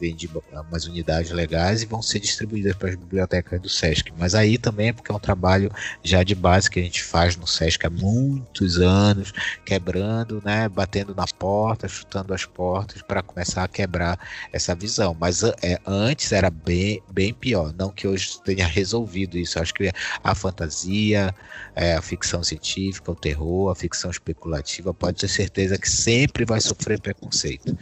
vende 0.00 0.28
umas 0.52 0.86
unidades 0.86 1.30
legais 1.30 1.82
e 1.82 1.86
vão 1.86 2.00
ser 2.00 2.20
distribuídas 2.20 2.74
para 2.74 2.88
as 2.88 2.96
bibliotecas 2.96 3.60
do 3.60 3.68
SESC. 3.68 4.10
Mas 4.16 4.34
aí 4.34 4.56
também 4.56 4.88
é 4.88 4.92
porque 4.92 5.12
é 5.12 5.14
um 5.14 5.20
trabalho 5.20 5.70
já 6.02 6.22
de 6.22 6.34
base 6.34 6.70
que 6.70 6.80
a 6.80 6.82
gente 6.82 7.02
faz 7.02 7.36
no 7.36 7.46
SESC 7.46 7.86
há 7.86 7.90
muitos 7.90 8.78
anos, 8.78 9.32
quebrando, 9.64 10.40
né, 10.44 10.68
batendo 10.68 11.14
na 11.14 11.26
porta, 11.26 11.86
chutando 11.86 12.32
as 12.32 12.46
portas 12.46 13.02
para 13.02 13.22
começar 13.22 13.64
a 13.64 13.68
quebrar 13.68 14.18
essa 14.52 14.74
visão. 14.74 15.14
Mas 15.18 15.42
é, 15.42 15.78
antes 15.86 16.32
era 16.32 16.50
bem, 16.50 17.02
bem 17.12 17.34
pior. 17.34 17.74
Não 17.76 17.90
que 17.90 18.08
hoje 18.08 18.40
tenha 18.42 18.66
resolvido 18.66 19.36
isso. 19.36 19.58
Acho 19.60 19.74
que 19.74 19.92
a 20.24 20.34
fantasia, 20.34 21.34
é, 21.74 21.94
a 21.94 22.02
ficção 22.02 22.42
científica, 22.42 23.10
o 23.10 23.14
terror, 23.14 23.70
a 23.70 23.74
ficção 23.74 24.10
especulativa, 24.10 24.94
pode 24.94 25.18
ter 25.18 25.28
certeza 25.28 25.76
que 25.76 25.90
sempre 25.90 26.44
vai 26.44 26.60
sofrer 26.60 27.00
preconceito. 27.00 27.76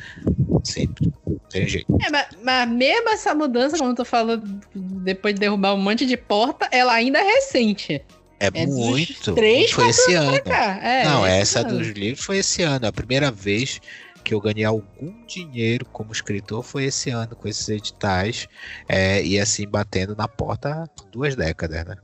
Sempre. 0.64 1.12
Tem 1.50 1.66
jeito. 1.66 1.96
É, 2.02 2.07
mas, 2.10 2.26
mas, 2.42 2.68
mesmo 2.68 3.08
essa 3.10 3.34
mudança, 3.34 3.78
como 3.78 3.94
tu 3.94 4.04
falou, 4.04 4.40
depois 4.74 5.34
de 5.34 5.40
derrubar 5.40 5.74
um 5.74 5.78
monte 5.78 6.06
de 6.06 6.16
porta, 6.16 6.68
ela 6.70 6.92
ainda 6.92 7.18
é 7.18 7.22
recente. 7.22 8.02
É, 8.40 8.46
é 8.54 8.66
muito. 8.66 9.34
Três, 9.34 9.72
foi 9.72 9.88
esse 9.88 10.14
ano. 10.14 10.36
É, 10.82 11.04
Não, 11.04 11.26
essa 11.26 11.60
ano. 11.60 11.78
dos 11.78 11.88
livros 11.88 12.24
foi 12.24 12.38
esse 12.38 12.62
ano. 12.62 12.86
A 12.86 12.92
primeira 12.92 13.30
vez 13.30 13.80
que 14.22 14.32
eu 14.32 14.40
ganhei 14.40 14.64
algum 14.64 15.24
dinheiro 15.26 15.86
como 15.86 16.12
escritor 16.12 16.62
foi 16.62 16.84
esse 16.84 17.10
ano, 17.10 17.34
com 17.34 17.48
esses 17.48 17.68
editais. 17.68 18.46
É, 18.88 19.22
e 19.24 19.40
assim, 19.40 19.66
batendo 19.66 20.14
na 20.14 20.28
porta 20.28 20.70
há 20.70 20.86
duas 21.10 21.34
décadas, 21.34 21.84
né? 21.84 21.96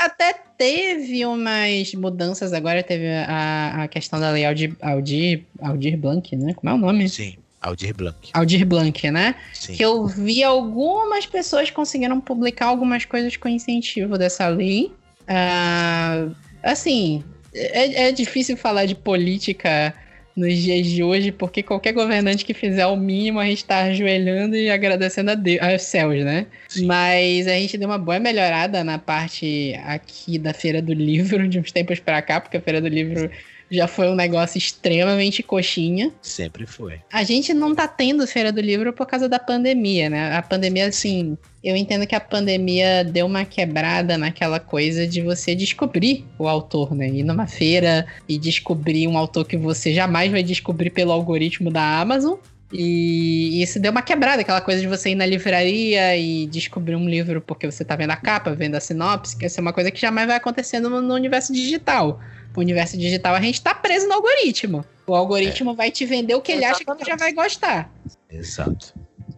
Até 0.00 0.47
teve 0.58 1.24
umas 1.24 1.94
mudanças 1.94 2.52
agora, 2.52 2.82
teve 2.82 3.06
a, 3.08 3.84
a 3.84 3.88
questão 3.88 4.18
da 4.18 4.30
lei 4.30 4.44
Aldir, 4.44 4.74
Aldir, 4.82 5.44
Aldir 5.62 5.96
Blanc, 5.96 6.34
né? 6.36 6.52
Como 6.52 6.68
é 6.68 6.74
o 6.74 6.78
nome? 6.78 7.08
Sim, 7.08 7.36
Aldir 7.62 7.94
Blanc. 7.94 8.30
Aldir 8.34 8.66
Blanc, 8.66 9.10
né? 9.10 9.36
Sim. 9.54 9.74
Que 9.74 9.84
eu 9.84 10.04
vi 10.06 10.42
algumas 10.42 11.24
pessoas 11.24 11.70
conseguiram 11.70 12.20
publicar 12.20 12.66
algumas 12.66 13.04
coisas 13.04 13.36
com 13.36 13.48
incentivo 13.48 14.18
dessa 14.18 14.48
lei. 14.48 14.92
Ah, 15.28 16.26
assim, 16.62 17.22
é, 17.54 18.08
é 18.08 18.12
difícil 18.12 18.56
falar 18.56 18.86
de 18.86 18.96
política 18.96 19.94
nos 20.38 20.56
dias 20.56 20.86
de 20.86 21.02
hoje, 21.02 21.32
porque 21.32 21.62
qualquer 21.62 21.92
governante 21.92 22.44
que 22.44 22.54
fizer 22.54 22.86
o 22.86 22.96
mínimo, 22.96 23.40
a 23.40 23.44
gente 23.44 23.64
tá 23.64 23.82
ajoelhando 23.84 24.56
e 24.56 24.70
agradecendo 24.70 25.32
a 25.32 25.34
Deus, 25.34 25.60
aos 25.60 25.82
céus, 25.82 26.24
né? 26.24 26.46
Sim. 26.68 26.86
Mas 26.86 27.46
a 27.48 27.52
gente 27.52 27.76
deu 27.76 27.88
uma 27.88 27.98
boa 27.98 28.20
melhorada 28.20 28.84
na 28.84 28.98
parte 28.98 29.74
aqui 29.84 30.38
da 30.38 30.54
Feira 30.54 30.80
do 30.80 30.92
Livro, 30.92 31.46
de 31.48 31.58
uns 31.58 31.72
tempos 31.72 31.98
pra 31.98 32.22
cá, 32.22 32.40
porque 32.40 32.56
a 32.56 32.60
Feira 32.60 32.80
do 32.80 32.88
Livro 32.88 33.30
já 33.70 33.86
foi 33.86 34.08
um 34.08 34.14
negócio 34.14 34.58
extremamente 34.58 35.42
coxinha. 35.42 36.12
Sempre 36.22 36.66
foi. 36.66 37.00
A 37.12 37.22
gente 37.22 37.52
não 37.52 37.74
tá 37.74 37.86
tendo 37.86 38.26
Feira 38.26 38.50
do 38.50 38.60
Livro 38.60 38.92
por 38.92 39.06
causa 39.06 39.28
da 39.28 39.38
pandemia, 39.38 40.08
né? 40.08 40.36
A 40.36 40.42
pandemia, 40.42 40.86
assim, 40.86 41.36
eu 41.62 41.76
entendo 41.76 42.06
que 42.06 42.14
a 42.14 42.20
pandemia 42.20 43.04
deu 43.04 43.26
uma 43.26 43.44
quebrada 43.44 44.16
naquela 44.16 44.58
coisa 44.58 45.06
de 45.06 45.20
você 45.20 45.54
descobrir 45.54 46.24
o 46.38 46.48
autor, 46.48 46.94
né? 46.94 47.08
Ir 47.08 47.24
numa 47.24 47.46
feira 47.46 48.06
e 48.28 48.38
descobrir 48.38 49.06
um 49.06 49.18
autor 49.18 49.44
que 49.44 49.56
você 49.56 49.92
jamais 49.92 50.30
vai 50.30 50.42
descobrir 50.42 50.90
pelo 50.90 51.12
algoritmo 51.12 51.70
da 51.70 52.00
Amazon. 52.00 52.38
E 52.72 53.62
isso 53.62 53.80
deu 53.80 53.90
uma 53.90 54.02
quebrada, 54.02 54.42
aquela 54.42 54.60
coisa 54.60 54.80
de 54.80 54.86
você 54.86 55.10
ir 55.10 55.14
na 55.14 55.24
livraria 55.24 56.16
e 56.16 56.46
descobrir 56.46 56.96
um 56.96 57.08
livro 57.08 57.40
porque 57.40 57.70
você 57.70 57.82
tá 57.82 57.96
vendo 57.96 58.10
a 58.10 58.16
capa, 58.16 58.54
vendo 58.54 58.74
a 58.74 58.80
sinopse, 58.80 59.36
que 59.36 59.46
essa 59.46 59.60
é 59.60 59.62
uma 59.62 59.72
coisa 59.72 59.90
que 59.90 59.98
jamais 59.98 60.26
vai 60.26 60.36
acontecer 60.36 60.78
no, 60.78 61.00
no 61.00 61.14
universo 61.14 61.52
digital. 61.52 62.20
No 62.54 62.62
universo 62.62 62.96
digital 62.98 63.34
a 63.34 63.40
gente 63.40 63.62
tá 63.62 63.74
preso 63.74 64.06
no 64.08 64.14
algoritmo. 64.14 64.84
O 65.06 65.14
algoritmo 65.14 65.74
vai 65.74 65.90
te 65.90 66.04
vender 66.04 66.34
o 66.34 66.40
que 66.40 66.52
ele 66.52 66.64
acha 66.64 66.84
que 66.84 66.94
tu 66.96 67.06
já 67.06 67.16
vai 67.16 67.32
gostar. 67.32 67.90
Exato. 68.30 68.94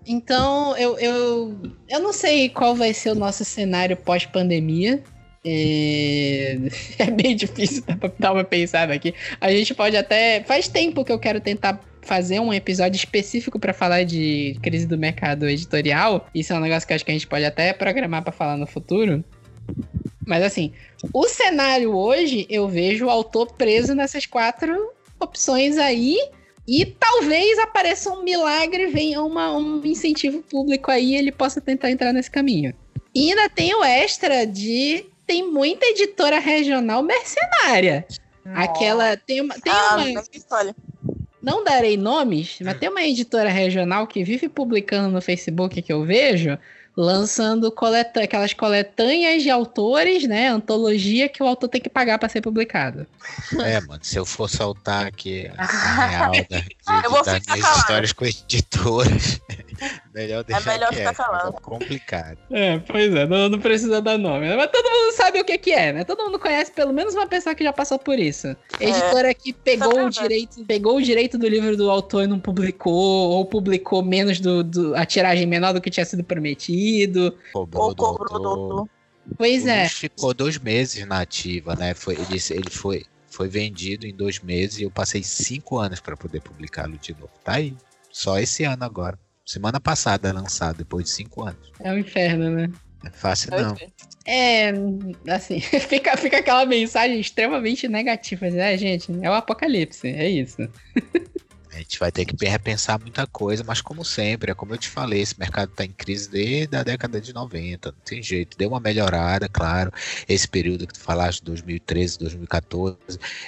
Então, 0.07 0.77
eu, 0.77 0.99
eu, 0.99 1.63
eu 1.89 2.01
não 2.01 2.13
sei 2.13 2.49
qual 2.49 2.75
vai 2.75 2.93
ser 2.93 3.11
o 3.11 3.15
nosso 3.15 3.45
cenário 3.45 3.97
pós-pandemia. 3.97 5.03
É... 5.45 6.59
é 6.99 7.11
bem 7.11 7.37
difícil 7.37 7.85
dar 8.19 8.33
uma 8.33 8.45
pensada 8.45 8.93
aqui. 8.93 9.15
A 9.41 9.51
gente 9.53 9.75
pode 9.75 9.97
até. 9.97 10.43
Faz 10.43 10.69
tempo 10.69 11.05
que 11.05 11.13
eu 11.13 11.19
quero 11.19 11.41
tentar 11.41 11.81
fazer 12.03 12.41
um 12.41 12.53
episódio 12.53 12.97
específico 12.97 13.59
pra 13.59 13.73
falar 13.73 14.05
de 14.05 14.57
crise 14.63 14.87
do 14.87 14.99
mercado 14.99 15.49
editorial. 15.49 16.29
Isso 16.35 16.53
é 16.53 16.57
um 16.57 16.61
negócio 16.61 16.87
que 16.87 16.93
eu 16.93 16.97
acho 16.97 17.05
que 17.05 17.11
a 17.11 17.15
gente 17.15 17.27
pode 17.27 17.45
até 17.45 17.73
programar 17.73 18.23
pra 18.23 18.33
falar 18.33 18.57
no 18.57 18.67
futuro. 18.67 19.25
Mas 20.27 20.43
assim, 20.43 20.73
o 21.13 21.27
cenário 21.29 21.95
hoje, 21.95 22.47
eu 22.49 22.69
vejo 22.69 23.07
o 23.07 23.11
autor 23.11 23.53
preso 23.55 23.95
nessas 23.95 24.27
quatro 24.27 24.93
opções 25.19 25.77
aí. 25.79 26.17
E 26.69 26.85
talvez 26.87 27.59
apareça 27.59 28.11
um 28.11 28.23
milagre, 28.23 28.87
venha 28.87 29.23
uma, 29.23 29.57
um 29.57 29.85
incentivo 29.85 30.43
público 30.43 30.91
aí 30.91 31.13
e 31.13 31.17
ele 31.17 31.33
possa 31.33 31.61
tentar 31.61 31.91
entrar 31.91 32.13
nesse 32.13 32.31
caminho. 32.31 32.75
E 33.15 33.31
ainda 33.31 33.49
tem 33.49 33.75
o 33.75 33.83
extra 33.83 34.47
de. 34.47 35.07
Tem 35.27 35.49
muita 35.49 35.87
editora 35.87 36.39
regional 36.39 37.03
mercenária. 37.03 38.07
Aquela. 38.45 39.17
Tem 39.17 39.41
uma. 39.41 39.55
Tem 39.59 39.73
ah, 39.73 39.97
uma 39.97 40.75
não 41.43 41.65
darei 41.65 41.97
nomes, 41.97 42.59
mas 42.61 42.79
tem 42.79 42.89
uma 42.89 43.03
editora 43.03 43.49
regional 43.49 44.07
que 44.07 44.23
vive 44.23 44.49
publicando 44.49 45.09
no 45.09 45.23
Facebook 45.23 45.81
que 45.81 45.93
eu 45.93 46.05
vejo, 46.05 46.59
lançando 46.97 47.71
coleta 47.71 48.23
aquelas 48.23 48.53
coletâneas 48.53 49.43
de 49.43 49.51
autores, 49.51 50.25
né? 50.27 50.49
Antologia 50.49 51.29
que 51.29 51.43
o 51.43 51.47
autor 51.47 51.69
tem 51.69 51.81
que 51.81 51.89
pagar 51.89 52.19
para 52.19 52.29
ser 52.29 52.41
publicado. 52.41 53.07
É, 53.65 53.81
mano, 53.81 54.01
se 54.03 54.17
eu 54.19 54.27
for 54.27 54.49
soltar 54.49 55.07
aqui 55.07 55.51
a 55.57 55.65
real 56.09 56.33
da, 56.51 56.59
Eu 57.05 57.11
vou 57.11 57.23
das 57.25 57.41
minhas 57.47 57.61
calada. 57.61 57.79
histórias 57.81 58.13
com 58.13 58.25
editoras, 58.25 59.41
melhor 60.15 60.45
deixar 60.45 60.73
melhor 60.73 60.89
quieto, 60.91 61.09
ficar 61.11 61.15
calado. 61.15 61.57
é 61.57 61.61
complicado. 61.61 62.39
É, 62.51 62.79
pois 62.81 63.15
é, 63.15 63.27
não, 63.27 63.49
não 63.49 63.59
precisa 63.61 64.03
dar 64.03 64.19
nome. 64.19 64.49
né? 64.49 64.57
Mas 64.57 64.71
todo 64.71 64.85
mundo 64.91 65.13
sabe 65.15 65.41
o 65.41 65.45
que, 65.45 65.57
que 65.59 65.71
é, 65.73 65.93
né? 65.93 66.05
Todo 66.05 66.25
mundo 66.25 66.39
conhece 66.39 66.71
pelo 66.73 66.93
menos 66.93 67.15
uma 67.15 67.27
pessoa 67.27 67.55
que 67.55 67.65
já 67.65 67.73
passou 67.73 67.99
por 67.99 68.19
isso. 68.19 68.55
Editora 68.81 69.33
que 69.33 69.53
pegou 69.53 69.99
é 69.99 70.05
o 70.05 70.11
direito, 70.11 70.65
pegou 70.67 70.97
o 70.97 71.03
direito 71.03 71.39
do 71.39 71.49
livro 71.49 71.77
do 71.77 71.91
autor 71.91 72.25
e 72.25 72.27
não 72.27 72.39
publicou, 72.41 72.93
ou 73.31 73.45
publicou 73.47 74.03
menos 74.03 74.41
do, 74.41 74.63
do- 74.65 74.95
a 74.97 75.07
tiragem 75.07 75.47
menor 75.47 75.73
do 75.73 75.81
que 75.81 75.89
tinha 75.91 76.05
sido 76.05 76.25
prometido. 76.25 76.80
Cobrou 77.53 77.85
Ou 77.85 77.95
cobrou 77.95 78.41
do 78.41 78.49
autor. 78.49 78.79
autor. 78.79 78.89
Pois 79.37 79.65
O 79.65 79.69
é. 79.69 79.89
Ficou 79.89 80.35
dois 80.35 80.59
meses 80.59 81.07
na 81.07 81.21
ativa, 81.21 81.75
né? 81.77 81.95
Foi, 81.95 82.15
ele, 82.15 82.39
ele 82.51 82.71
foi, 82.71 83.05
foi 83.29 83.49
vendido 83.49 84.07
em 84.07 84.15
dois 84.15 84.41
meses 84.41 84.79
e 84.79 84.83
eu 84.83 84.91
passei 84.91 85.23
cinco 85.23 85.79
anos 85.79 86.01
para 86.01 86.17
poder 86.17 86.41
publicá-lo 86.41 86.97
de 86.99 87.13
novo. 87.13 87.33
Tá 87.45 87.55
aí. 87.55 87.77
Só 88.11 88.39
esse 88.39 88.65
ano 88.65 88.85
agora. 88.85 89.19
Semana 89.45 89.81
passada 89.81 90.33
lançado, 90.33 90.79
depois 90.79 91.05
de 91.05 91.11
cinco 91.11 91.45
anos. 91.45 91.73
É 91.81 91.93
um 91.93 91.99
inferno, 91.99 92.51
né? 92.51 92.71
É 93.05 93.11
fácil 93.11 93.51
não. 93.51 93.77
sei. 93.77 93.93
É, 94.27 94.73
assim, 95.29 95.59
fica, 95.89 96.17
fica 96.17 96.39
aquela 96.39 96.67
mensagem 96.67 97.19
extremamente 97.19 97.89
negativa. 97.89 98.47
É, 98.47 98.77
gente, 98.77 99.11
é 99.23 99.31
o 99.31 99.35
apocalipse, 99.35 100.09
é 100.09 100.29
isso. 100.29 100.69
A 101.73 101.79
gente 101.79 101.99
vai 101.99 102.11
ter 102.11 102.25
que 102.25 102.47
repensar 102.47 103.01
muita 103.01 103.27
coisa, 103.27 103.63
mas 103.65 103.81
como 103.81 104.05
sempre, 104.05 104.51
é 104.51 104.55
como 104.55 104.75
eu 104.75 104.79
te 104.79 104.89
falei, 104.89 105.21
esse 105.21 105.39
mercado 105.39 105.71
está 105.71 105.85
em 105.85 105.93
crise 105.93 106.29
desde 106.29 106.77
a 106.77 106.83
década 106.83 107.21
de 107.21 107.33
90, 107.33 107.93
não 107.93 107.99
tem 108.05 108.23
jeito. 108.23 108.59
Deu 108.59 108.71
uma 108.71 108.81
melhorada, 108.81 109.49
claro. 109.49 109.93
Esse 110.29 110.49
período 110.49 110.87
que 110.87 110.95
tu 110.95 111.01
falaste, 111.01 111.43
2013, 111.45 112.19
2014, 112.19 112.97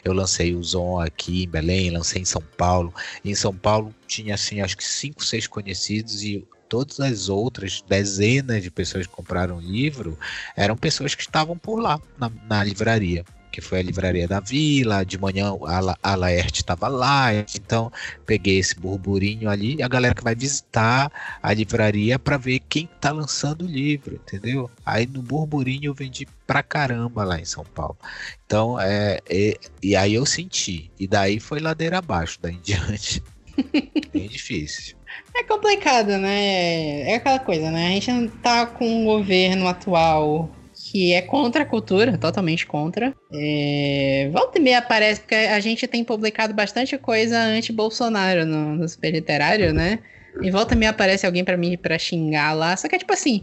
eu 0.04 0.12
lancei 0.12 0.54
o 0.54 0.62
Zon 0.62 1.00
aqui 1.00 1.44
em 1.44 1.48
Belém, 1.48 1.90
lancei 1.90 2.22
em 2.22 2.24
São 2.24 2.42
Paulo. 2.56 2.94
E 3.24 3.30
em 3.30 3.34
São 3.34 3.54
Paulo 3.54 3.94
tinha, 4.06 4.34
assim, 4.34 4.60
acho 4.60 4.76
que 4.76 4.84
cinco, 4.84 5.24
seis 5.24 5.46
conhecidos 5.46 6.22
e 6.22 6.46
todas 6.68 7.00
as 7.00 7.28
outras 7.28 7.82
dezenas 7.86 8.62
de 8.62 8.70
pessoas 8.70 9.06
que 9.06 9.12
compraram 9.12 9.58
o 9.58 9.60
livro 9.60 10.18
eram 10.56 10.76
pessoas 10.76 11.14
que 11.14 11.22
estavam 11.22 11.58
por 11.58 11.80
lá, 11.80 12.00
na, 12.16 12.30
na 12.48 12.64
livraria. 12.64 13.24
Que 13.53 13.61
foi 13.61 13.80
a 13.80 13.82
livraria 13.82 14.26
da 14.26 14.40
Vila, 14.40 15.05
de 15.05 15.18
manhã 15.18 15.53
a, 15.66 16.12
a 16.12 16.14
Laerte 16.14 16.62
estava 16.62 16.88
lá, 16.88 17.32
então 17.34 17.92
peguei 18.24 18.59
esse 18.59 18.74
burburinho 18.80 19.48
ali 19.50 19.76
e 19.76 19.82
a 19.82 19.88
galera 19.88 20.14
que 20.14 20.24
vai 20.24 20.34
visitar 20.34 21.12
a 21.42 21.53
livraria 21.53 22.18
para 22.18 22.38
ver 22.38 22.61
quem 22.61 22.88
tá 22.98 23.12
lançando 23.12 23.66
o 23.66 23.68
livro, 23.68 24.14
entendeu? 24.14 24.70
Aí 24.86 25.07
no 25.07 25.20
burburinho 25.20 25.90
eu 25.90 25.94
vendi 25.94 26.26
pra 26.46 26.62
caramba 26.62 27.24
lá 27.24 27.38
em 27.38 27.44
São 27.44 27.64
Paulo. 27.64 27.98
Então, 28.46 28.80
é, 28.80 29.20
é- 29.28 29.59
e 29.82 29.94
aí 29.94 30.14
eu 30.14 30.24
senti, 30.24 30.90
e 30.98 31.07
daí 31.07 31.38
foi 31.38 31.61
ladeira 31.61 31.98
abaixo, 31.98 32.38
daí 32.40 32.55
em 32.55 32.61
diante. 32.61 33.22
Bem 34.12 34.28
difícil. 34.28 34.96
É 35.36 35.44
complicado, 35.44 36.16
né? 36.16 37.03
É 37.03 37.16
aquela 37.16 37.38
coisa, 37.38 37.70
né? 37.70 37.88
A 37.88 37.90
gente 37.90 38.11
não 38.11 38.28
tá 38.28 38.66
com 38.66 39.03
um 39.03 39.05
governo 39.05 39.68
atual 39.68 40.50
que 40.93 41.14
é 41.14 41.22
contra 41.22 41.62
a 41.62 41.64
cultura, 41.64 42.18
totalmente 42.18 42.66
contra. 42.66 43.14
É... 43.32 44.28
Volta 44.30 44.59
e 44.59 44.61
meia 44.61 44.78
aparece, 44.78 45.22
porque 45.22 45.34
a 45.34 45.59
gente 45.59 45.86
tem 45.86 46.05
publicado 46.05 46.53
bastante 46.53 46.99
coisa 46.99 47.38
anti-Bolsonaro 47.38 48.45
no, 48.45 48.76
no 48.76 48.86
Super 48.86 49.11
Literário, 49.11 49.72
né? 49.72 50.01
E 50.43 50.51
volta 50.51 50.74
e 50.74 50.76
meia 50.76 50.90
aparece 50.90 51.24
alguém 51.24 51.45
pra 51.45 51.57
mim 51.57 51.78
pra 51.78 51.99
xingar 51.99 52.53
lá. 52.53 52.76
Só 52.76 52.88
que 52.88 52.95
é 52.95 52.99
tipo 52.99 53.12
assim, 53.14 53.43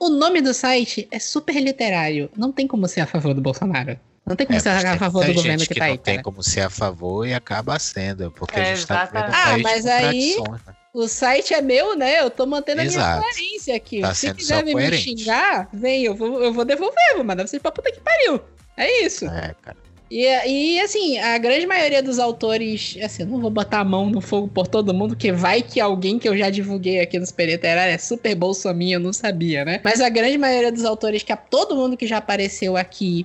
o 0.00 0.08
nome 0.08 0.40
do 0.40 0.52
site 0.52 1.06
é 1.12 1.20
Super 1.20 1.60
Literário. 1.62 2.28
Não 2.36 2.50
tem 2.50 2.66
como 2.66 2.88
ser 2.88 3.02
a 3.02 3.06
favor 3.06 3.32
do 3.32 3.40
Bolsonaro. 3.40 3.96
Não 4.26 4.34
tem 4.34 4.44
como 4.44 4.58
É, 4.58 4.60
ser 4.60 4.70
a 4.70 4.98
favor 4.98 5.24
do 5.24 5.34
governo 5.34 5.60
que, 5.60 5.68
que 5.68 5.74
tá 5.78 5.86
não 5.86 5.92
aí, 5.92 5.98
tem 5.98 6.14
cara. 6.16 6.24
como 6.24 6.42
ser 6.42 6.62
a 6.62 6.68
favor 6.70 7.24
e 7.28 7.32
acaba 7.32 7.78
sendo, 7.78 8.32
porque 8.32 8.58
É, 8.58 8.62
a 8.72 8.74
gente 8.74 8.86
tá 8.88 9.04
vivendo 9.04 9.28
um. 9.28 9.32
Ah, 9.32 9.44
país 9.50 9.62
mas 9.62 9.86
aí- 9.86 10.36
né? 10.36 10.58
O 10.98 11.06
site 11.06 11.54
é 11.54 11.62
meu, 11.62 11.96
né? 11.96 12.20
Eu 12.20 12.28
tô 12.28 12.44
mantendo 12.44 12.80
a 12.80 12.84
minha 12.84 12.96
Exato. 12.96 13.22
coerência 13.22 13.76
aqui. 13.76 14.00
Tá 14.00 14.12
Se 14.12 14.34
quiser 14.34 14.64
me 14.64 14.92
xingar, 14.96 15.68
vem, 15.72 16.02
eu 16.02 16.12
vou, 16.12 16.42
eu 16.42 16.52
vou 16.52 16.64
devolver, 16.64 17.14
vou 17.14 17.22
mandar 17.22 17.46
vocês 17.46 17.62
pra 17.62 17.70
puta 17.70 17.92
que 17.92 18.00
pariu. 18.00 18.40
É 18.76 19.04
isso. 19.04 19.24
É, 19.26 19.54
cara. 19.62 19.76
E, 20.10 20.24
e 20.24 20.80
assim, 20.80 21.16
a 21.18 21.38
grande 21.38 21.68
maioria 21.68 22.02
dos 22.02 22.18
autores, 22.18 22.98
assim, 23.00 23.22
eu 23.22 23.28
não 23.28 23.40
vou 23.40 23.48
botar 23.48 23.78
a 23.78 23.84
mão 23.84 24.10
no 24.10 24.20
fogo 24.20 24.48
por 24.48 24.66
todo 24.66 24.92
mundo, 24.92 25.14
que 25.14 25.30
vai 25.30 25.62
que 25.62 25.78
alguém 25.78 26.18
que 26.18 26.28
eu 26.28 26.36
já 26.36 26.50
divulguei 26.50 26.98
aqui 26.98 27.16
no 27.16 27.26
Super 27.26 27.46
Literário 27.46 27.94
é 27.94 27.98
super 27.98 28.34
bolsominho, 28.34 28.96
eu 28.96 29.00
não 29.00 29.12
sabia, 29.12 29.64
né? 29.64 29.80
Mas 29.84 30.00
a 30.00 30.08
grande 30.08 30.36
maioria 30.36 30.72
dos 30.72 30.84
autores, 30.84 31.22
que 31.22 31.36
todo 31.48 31.76
mundo 31.76 31.96
que 31.96 32.08
já 32.08 32.16
apareceu 32.16 32.76
aqui, 32.76 33.24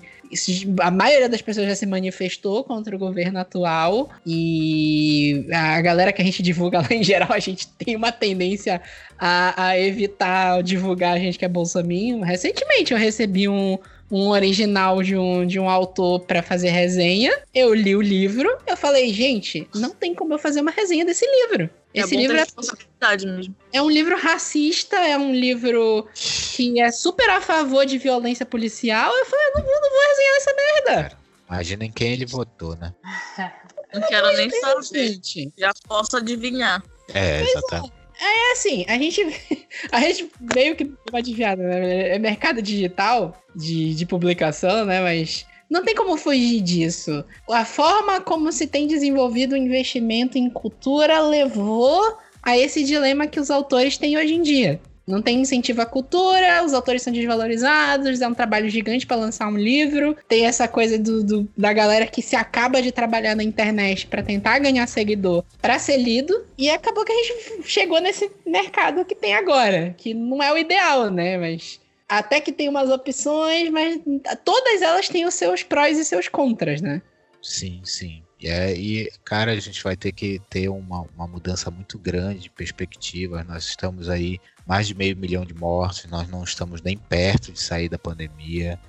a 0.82 0.92
maioria 0.92 1.30
das 1.30 1.42
pessoas 1.42 1.68
já 1.68 1.76
se 1.76 1.86
manifestou 1.86 2.64
contra 2.64 2.96
o 2.96 3.00
governo 3.00 3.40
atual 3.40 4.10
e 4.26 5.46
a 5.52 5.82
galera 5.82 6.12
que 6.12 6.22
a 6.22 6.26
gente 6.26 6.42
divulga 6.42 6.80
lá 6.80 6.88
em 6.92 7.04
geral, 7.04 7.32
a 7.32 7.40
gente 7.40 7.68
tem 7.68 7.96
uma 7.96 8.12
tendência 8.12 8.82
a, 9.18 9.68
a 9.68 9.80
evitar 9.80 10.62
divulgar 10.64 11.16
a 11.16 11.20
gente 11.20 11.40
que 11.40 11.46
é 11.46 11.50
bolsominho. 11.50 12.22
Recentemente 12.22 12.94
eu 12.94 13.00
recebi 13.00 13.48
um, 13.48 13.78
um 14.14 14.30
original 14.30 15.02
de 15.02 15.18
um, 15.18 15.46
de 15.46 15.60
um 15.60 15.68
autor 15.68 16.20
para 16.20 16.44
fazer 16.44 16.70
resenha. 16.70 17.32
Eu 17.54 17.74
li 17.74 17.96
o 17.96 18.02
livro, 18.02 18.48
eu 18.68 18.78
falei, 18.78 19.12
gente, 19.12 19.68
não 19.74 19.90
tem 19.90 20.14
como 20.14 20.36
eu 20.36 20.38
fazer 20.38 20.62
uma 20.62 20.70
resenha 20.70 21.04
desse 21.04 21.26
livro. 21.26 21.68
É 21.94 22.02
Esse 22.02 22.12
ter 22.12 22.18
livro 22.18 22.38
é, 22.38 22.42
responsabilidade 22.42 23.26
mesmo. 23.26 23.56
é 23.72 23.82
um 23.82 23.90
livro 23.90 24.16
racista, 24.16 24.98
é 24.98 25.18
um 25.18 25.34
livro 25.34 26.08
que 26.14 26.80
é 26.80 26.92
super 26.92 27.28
a 27.32 27.42
favor 27.42 27.86
de 27.88 27.98
violência 27.98 28.46
policial. 28.46 29.12
Eu 29.12 29.26
falei, 29.26 29.48
eu 29.48 29.54
não 29.56 29.64
vou, 29.64 29.82
não 29.82 29.90
vou 29.90 30.00
resenhar 30.10 30.36
essa 30.38 30.54
merda. 30.54 31.18
Imaginem 31.50 31.92
quem 31.92 32.14
ele 32.14 32.26
votou, 32.26 32.76
né? 32.76 32.94
Não 33.94 34.02
quero 34.08 34.36
nem 34.36 34.50
saber. 34.50 35.22
Já 35.56 35.72
posso 35.88 36.18
adivinhar. 36.18 36.82
É, 37.14 37.44
exatamente. 37.44 37.94
É 38.20 38.52
assim, 38.52 38.86
a 38.88 38.98
gente, 38.98 39.22
a 39.92 40.00
gente 40.02 40.30
meio 40.56 40.76
que 40.76 40.92
uma 41.10 41.22
desviada, 41.22 41.64
né? 41.64 42.16
É 42.16 42.20
mercado 42.20 42.62
digital 42.62 43.36
de, 43.56 43.94
de 43.94 44.06
publicação, 44.06 44.86
né? 44.86 45.02
Mas 45.02 45.46
não 45.70 45.84
tem 45.84 45.96
como 45.96 46.18
fugir 46.18 46.62
disso. 46.62 47.24
A 47.50 47.66
forma 47.66 48.22
como 48.22 48.52
se 48.52 48.68
tem 48.68 48.88
desenvolvido 48.88 49.54
o 49.54 49.58
investimento 49.58 50.38
em 50.38 50.50
cultura 50.50 51.20
levou 51.20 52.18
a 52.42 52.58
esse 52.58 52.84
dilema 52.84 53.26
que 53.26 53.40
os 53.40 53.50
autores 53.50 53.98
têm 53.98 54.18
hoje 54.18 54.36
em 54.36 54.42
dia. 54.42 54.80
Não 55.06 55.22
tem 55.22 55.42
incentivo 55.42 55.82
à 55.82 55.86
cultura, 55.86 56.64
os 56.64 56.74
autores 56.74 57.02
são 57.02 57.12
desvalorizados, 57.12 58.22
é 58.22 58.28
um 58.28 58.34
trabalho 58.34 58.70
gigante 58.70 59.06
para 59.06 59.18
lançar 59.18 59.48
um 59.50 59.58
livro. 59.58 60.16
Tem 60.30 60.46
essa 60.46 60.68
coisa 60.68 60.98
do, 60.98 61.24
do- 61.24 61.50
da 61.58 61.74
galera 61.74 62.08
que 62.08 62.22
se 62.22 62.36
acaba 62.36 62.82
de 62.82 62.92
trabalhar 62.92 63.36
na 63.36 63.44
internet 63.44 64.08
para 64.08 64.24
tentar 64.24 64.60
ganhar 64.60 64.88
seguidor 64.88 65.44
para 65.62 65.78
ser 65.78 65.98
lido. 65.98 66.46
E 66.58 66.70
acabou 66.70 67.04
que 67.04 67.12
a 67.12 67.16
gente 67.24 67.64
chegou 67.70 68.00
nesse 68.00 68.32
mercado 68.46 69.04
que 69.04 69.16
tem 69.16 69.34
agora, 69.36 69.94
que 69.98 70.14
não 70.14 70.42
é 70.42 70.54
o 70.54 70.58
ideal, 70.58 71.10
né? 71.12 71.38
Mas 71.38 71.82
até 72.08 72.40
que 72.40 72.52
tem 72.54 72.70
umas 72.70 72.90
opções, 72.90 73.70
mas 73.70 74.00
todas 74.46 74.82
elas 74.82 75.10
têm 75.10 75.26
os 75.26 75.34
seus 75.34 75.64
prós 75.64 75.98
e 75.98 76.06
seus 76.06 76.28
contras, 76.30 76.80
né? 76.82 77.02
Sim, 77.42 77.82
sim. 77.84 78.24
É, 78.42 78.74
e, 78.74 79.10
cara, 79.24 79.52
a 79.52 79.60
gente 79.60 79.82
vai 79.84 79.96
ter 79.96 80.12
que 80.12 80.40
ter 80.50 80.68
uma, 80.70 81.06
uma 81.16 81.28
mudança 81.28 81.72
muito 81.72 81.98
grande 81.98 82.40
de 82.42 82.50
perspectiva. 82.50 83.44
Nós 83.44 83.66
estamos 83.66 84.10
aí 84.10 84.40
mais 84.66 84.88
de 84.88 84.96
meio 84.96 85.16
milhão 85.18 85.46
de 85.46 85.54
mortos, 85.54 86.06
nós 86.06 86.28
não 86.30 86.44
estamos 86.44 86.82
nem 86.82 86.98
perto 86.98 87.52
de 87.52 87.60
sair 87.60 87.90
da 87.90 87.98
pandemia. 88.00 88.80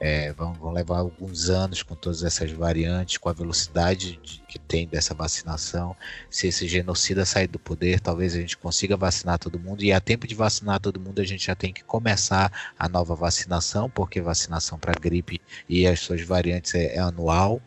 É, 0.00 0.32
vão, 0.32 0.52
vão 0.54 0.70
levar 0.72 0.98
alguns 0.98 1.48
anos 1.48 1.82
com 1.82 1.94
todas 1.94 2.22
essas 2.24 2.50
variantes, 2.50 3.16
com 3.16 3.28
a 3.28 3.32
velocidade 3.32 4.18
de- 4.22 4.42
que 4.46 4.58
tem 4.58 4.86
dessa 4.86 5.14
vacinação. 5.14 5.96
Se 6.28 6.48
esse 6.48 6.68
genocida 6.68 7.24
sair 7.24 7.46
do 7.46 7.58
poder, 7.58 8.00
talvez 8.00 8.34
a 8.34 8.40
gente 8.40 8.56
consiga 8.58 8.96
vacinar 8.96 9.38
todo 9.38 9.58
mundo. 9.58 9.82
E 9.82 9.92
a 9.92 10.00
tempo 10.00 10.26
de 10.26 10.34
vacinar 10.34 10.80
todo 10.80 11.00
mundo, 11.00 11.20
a 11.20 11.24
gente 11.24 11.46
já 11.46 11.54
tem 11.54 11.72
que 11.72 11.82
começar 11.84 12.52
a 12.78 12.88
nova 12.88 13.14
vacinação, 13.14 13.88
porque 13.88 14.20
vacinação 14.20 14.78
para 14.78 14.92
gripe 15.00 15.40
e 15.68 15.86
as 15.86 16.00
suas 16.00 16.20
variantes 16.22 16.74
é- 16.74 16.96
é 16.96 16.98
anual. 16.98 17.62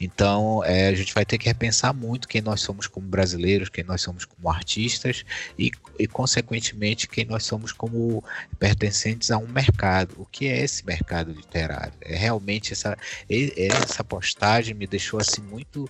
Então, 0.00 0.62
é, 0.64 0.88
a 0.88 0.94
gente 0.94 1.14
vai 1.14 1.24
ter 1.24 1.38
que 1.38 1.46
repensar 1.46 1.92
muito 1.92 2.28
quem 2.28 2.40
nós 2.40 2.60
somos 2.60 2.86
como 2.86 3.06
brasileiros, 3.06 3.68
quem 3.68 3.84
nós 3.84 4.02
somos 4.02 4.24
como 4.24 4.50
artistas 4.50 5.24
e, 5.58 5.70
e, 5.98 6.06
consequentemente, 6.06 7.08
quem 7.08 7.24
nós 7.24 7.44
somos 7.44 7.72
como 7.72 8.22
pertencentes 8.58 9.30
a 9.30 9.38
um 9.38 9.46
mercado. 9.46 10.14
O 10.16 10.26
que 10.26 10.46
é 10.46 10.62
esse 10.62 10.84
mercado 10.84 11.32
literário? 11.32 11.94
É 12.00 12.16
realmente 12.16 12.72
essa, 12.72 12.96
essa 13.28 14.04
postagem 14.04 14.74
me 14.74 14.86
deixou 14.86 15.20
assim 15.20 15.42
muito, 15.42 15.88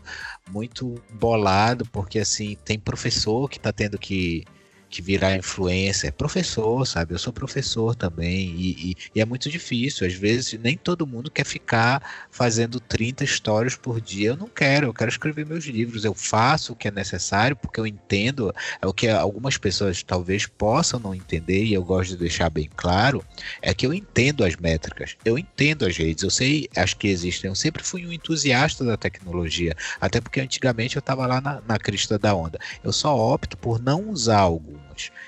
muito 0.50 1.02
bolado, 1.10 1.86
porque 1.86 2.18
assim 2.18 2.56
tem 2.64 2.78
professor 2.78 3.48
que 3.48 3.58
está 3.58 3.72
tendo 3.72 3.98
que 3.98 4.44
que 4.88 5.02
virar 5.02 5.36
influencer, 5.36 6.12
professor, 6.14 6.86
sabe? 6.86 7.14
Eu 7.14 7.18
sou 7.18 7.32
professor 7.32 7.94
também 7.94 8.50
e, 8.56 8.90
e- 8.92 8.96
e 9.16 9.20
é 9.20 9.24
muito 9.24 9.50
difícil. 9.50 10.06
Às 10.06 10.14
vezes 10.14 10.58
nem 10.60 10.76
todo 10.76 11.06
mundo 11.06 11.30
quer 11.30 11.44
ficar 11.44 12.26
fazendo 12.30 12.80
30 12.80 13.24
stories 13.26 13.76
por 13.76 14.00
dia. 14.00 14.30
Eu 14.30 14.36
não 14.36 14.48
quero, 14.48 14.86
eu 14.88 14.94
quero 14.94 15.10
escrever 15.10 15.44
meus 15.46 15.64
livros. 15.64 16.04
Eu 16.04 16.14
faço 16.14 16.72
o 16.72 16.76
que 16.76 16.88
é 16.88 16.90
necessário 16.90 17.56
porque 17.56 17.80
eu 17.80 17.86
entendo 17.86 18.52
é 18.80 18.86
o 18.86 18.92
que 18.92 19.08
algumas 19.08 19.56
pessoas 19.58 20.02
talvez 20.02 20.46
possam 20.46 20.98
não 21.00 21.14
entender 21.14 21.64
e 21.64 21.74
eu 21.74 21.84
gosto 21.84 22.10
de 22.10 22.16
deixar 22.18 22.50
bem 22.50 22.68
claro 22.76 23.24
é 23.62 23.74
que 23.74 23.86
eu 23.86 23.92
entendo 23.94 24.44
as 24.44 24.56
métricas, 24.56 25.16
eu 25.24 25.38
entendo 25.38 25.86
as 25.86 25.96
redes, 25.96 26.22
eu 26.24 26.30
sei 26.30 26.68
as 26.76 26.94
que 26.94 27.08
existem. 27.08 27.48
Eu 27.48 27.54
sempre 27.54 27.82
fui 27.82 28.06
um 28.06 28.12
entusiasta 28.12 28.84
da 28.84 28.96
tecnologia, 28.96 29.74
até 30.00 30.20
porque 30.20 30.40
antigamente 30.40 30.96
eu 30.96 31.00
estava 31.00 31.26
lá 31.26 31.40
na, 31.40 31.60
na 31.62 31.78
crista 31.78 32.18
da 32.18 32.34
onda. 32.34 32.58
Eu 32.82 32.92
só 32.92 33.16
opto 33.16 33.56
por 33.56 33.80
não 33.80 34.08
usar 34.10 34.40
algumas. 34.40 34.85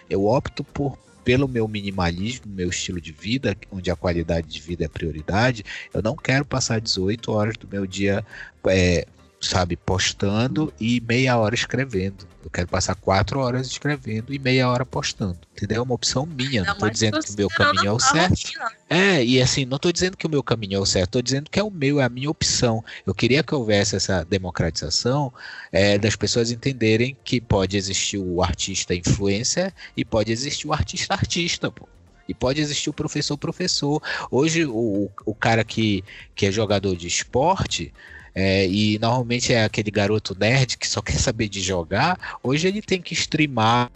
Eu 0.09 0.27
opto 0.27 0.63
por 0.65 0.99
pelo 1.29 1.47
meu 1.47 1.69
minimalismo, 1.69 2.47
meu 2.47 2.71
estilo 2.71 2.99
de 2.99 3.13
vida, 3.13 3.55
onde 3.71 3.91
a 3.91 3.97
qualidade 3.97 4.49
de 4.49 4.63
vida 4.63 4.87
é 4.87 4.89
prioridade, 4.89 5.63
eu 5.93 6.01
não 6.01 6.17
quero 6.17 6.43
passar 6.43 6.81
18 6.81 7.31
horas 7.31 7.55
do 7.59 7.69
meu 7.69 7.87
dia, 7.87 8.25
é, 8.67 9.07
sabe, 9.39 9.77
postando 9.77 10.73
e 10.81 11.03
meia 11.03 11.37
hora 11.37 11.55
escrevendo. 11.55 12.27
Eu 12.49 12.51
quero 12.51 12.67
passar 12.67 12.95
quatro 12.95 13.41
horas 13.41 13.67
escrevendo 13.67 14.33
e 14.33 14.39
meia 14.39 14.71
hora 14.71 14.87
postando. 14.87 15.39
Entendeu? 15.55 15.81
É 15.81 15.83
uma 15.83 15.95
opção 15.95 16.25
minha. 16.25 16.63
Não 16.65 16.73
Ainda 16.73 16.81
tô 16.81 16.89
dizendo 16.89 17.21
que 17.21 17.31
o 17.31 17.37
meu 17.37 17.49
considerando 17.51 17.75
caminho 17.75 17.91
é 17.91 17.93
o 17.93 17.99
certo. 18.01 18.31
rotina, 18.31 18.65
né? 18.65 18.71
É, 18.89 19.25
e 19.25 19.43
assim, 19.43 19.67
não 19.67 19.79
tô 19.79 19.93
dizendo 19.93 20.17
que 20.17 20.27
o 20.27 20.31
meu 20.31 20.43
caminho 20.43 20.79
é 20.79 20.81
o 20.81 20.87
certo, 20.87 21.11
tô 21.11 21.21
dizendo 21.21 21.51
que 21.51 21.61
é 21.61 21.63
o 21.63 21.71
meu, 21.71 22.01
é 22.01 22.05
a 22.05 22.09
minha 22.09 22.31
opção. 22.31 22.83
Eu 23.07 23.15
queria 23.15 23.43
que 23.43 23.55
houvesse 23.55 23.97
essa 23.97 24.25
democratização 24.25 25.31
é, 25.71 25.99
das 25.99 26.17
pessoas 26.17 26.51
entenderem 26.51 27.15
que 27.23 27.39
pode 27.39 27.77
existir 27.77 28.17
o 28.17 28.43
artista 28.43 28.95
influencer 28.95 29.71
e 29.95 30.03
pode 30.03 30.33
existir 30.33 30.69
o 30.69 30.73
artista 30.73 31.13
artista, 31.13 31.71
pô. 31.71 31.87
E 32.27 32.33
pode 32.33 32.63
existir 32.63 32.89
o 32.89 32.95
professor 32.95 33.37
professor. 33.37 34.03
Hoje, 34.31 34.65
o, 34.65 35.11
o 35.27 35.35
cara 35.35 35.63
que, 35.65 36.03
que 36.35 36.47
é 36.47 36.51
jogador 36.51 36.97
de 36.97 37.07
esporte, 37.07 37.93
é, 38.39 38.67
e 38.69 38.99
normalmente 38.99 39.53
é 39.53 39.65
aquele 39.65 39.91
garoto 39.91 40.37
nerd 40.39 40.77
que 40.79 40.87
só 40.89 41.01
quer 41.03 41.19
saber 41.19 41.49
de 41.49 41.61
jogar, 41.61 42.39
hoje 42.43 42.69
ele 42.69 42.81
tem 42.83 43.01
que 43.03 43.15
streamar 43.15 43.91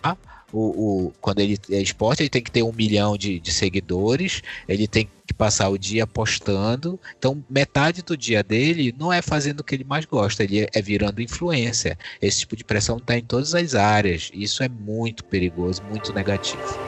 o, 0.53 1.07
o- 1.09 1.13
quando 1.21 1.41
ele 1.41 1.59
é 1.71 1.81
esporte, 1.81 2.23
ele 2.23 2.29
tem 2.31 2.43
que 2.43 2.51
ter 2.51 2.63
um 2.63 2.73
milhão 2.73 3.17
de, 3.17 3.39
de 3.41 3.53
seguidores, 3.53 4.43
ele 4.69 4.87
tem 4.87 5.09
que 5.27 5.33
passar 5.35 5.69
o 5.71 5.79
dia 5.79 6.07
postando. 6.07 7.01
Então, 7.17 7.43
metade 7.49 8.03
do 8.03 8.17
dia 8.17 8.43
dele 8.43 8.95
não 8.99 9.13
é 9.13 9.23
fazendo 9.23 9.61
o 9.61 9.65
que 9.65 9.75
ele 9.75 9.85
mais 9.85 10.05
gosta, 10.05 10.45
ele 10.45 10.67
é, 10.73 10.83
virando 10.83 11.23
influência. 11.23 11.99
Esse 12.21 12.41
tipo 12.41 12.57
de 12.57 12.65
pressão 12.65 12.99
está 12.99 13.17
em 13.17 13.25
todas 13.25 13.55
as 13.55 13.75
áreas. 13.75 14.31
Isso 14.35 14.63
é 14.63 14.69
muito 14.69 15.25
perigoso, 15.25 15.83
muito 15.85 16.13
negativo. 16.13 16.79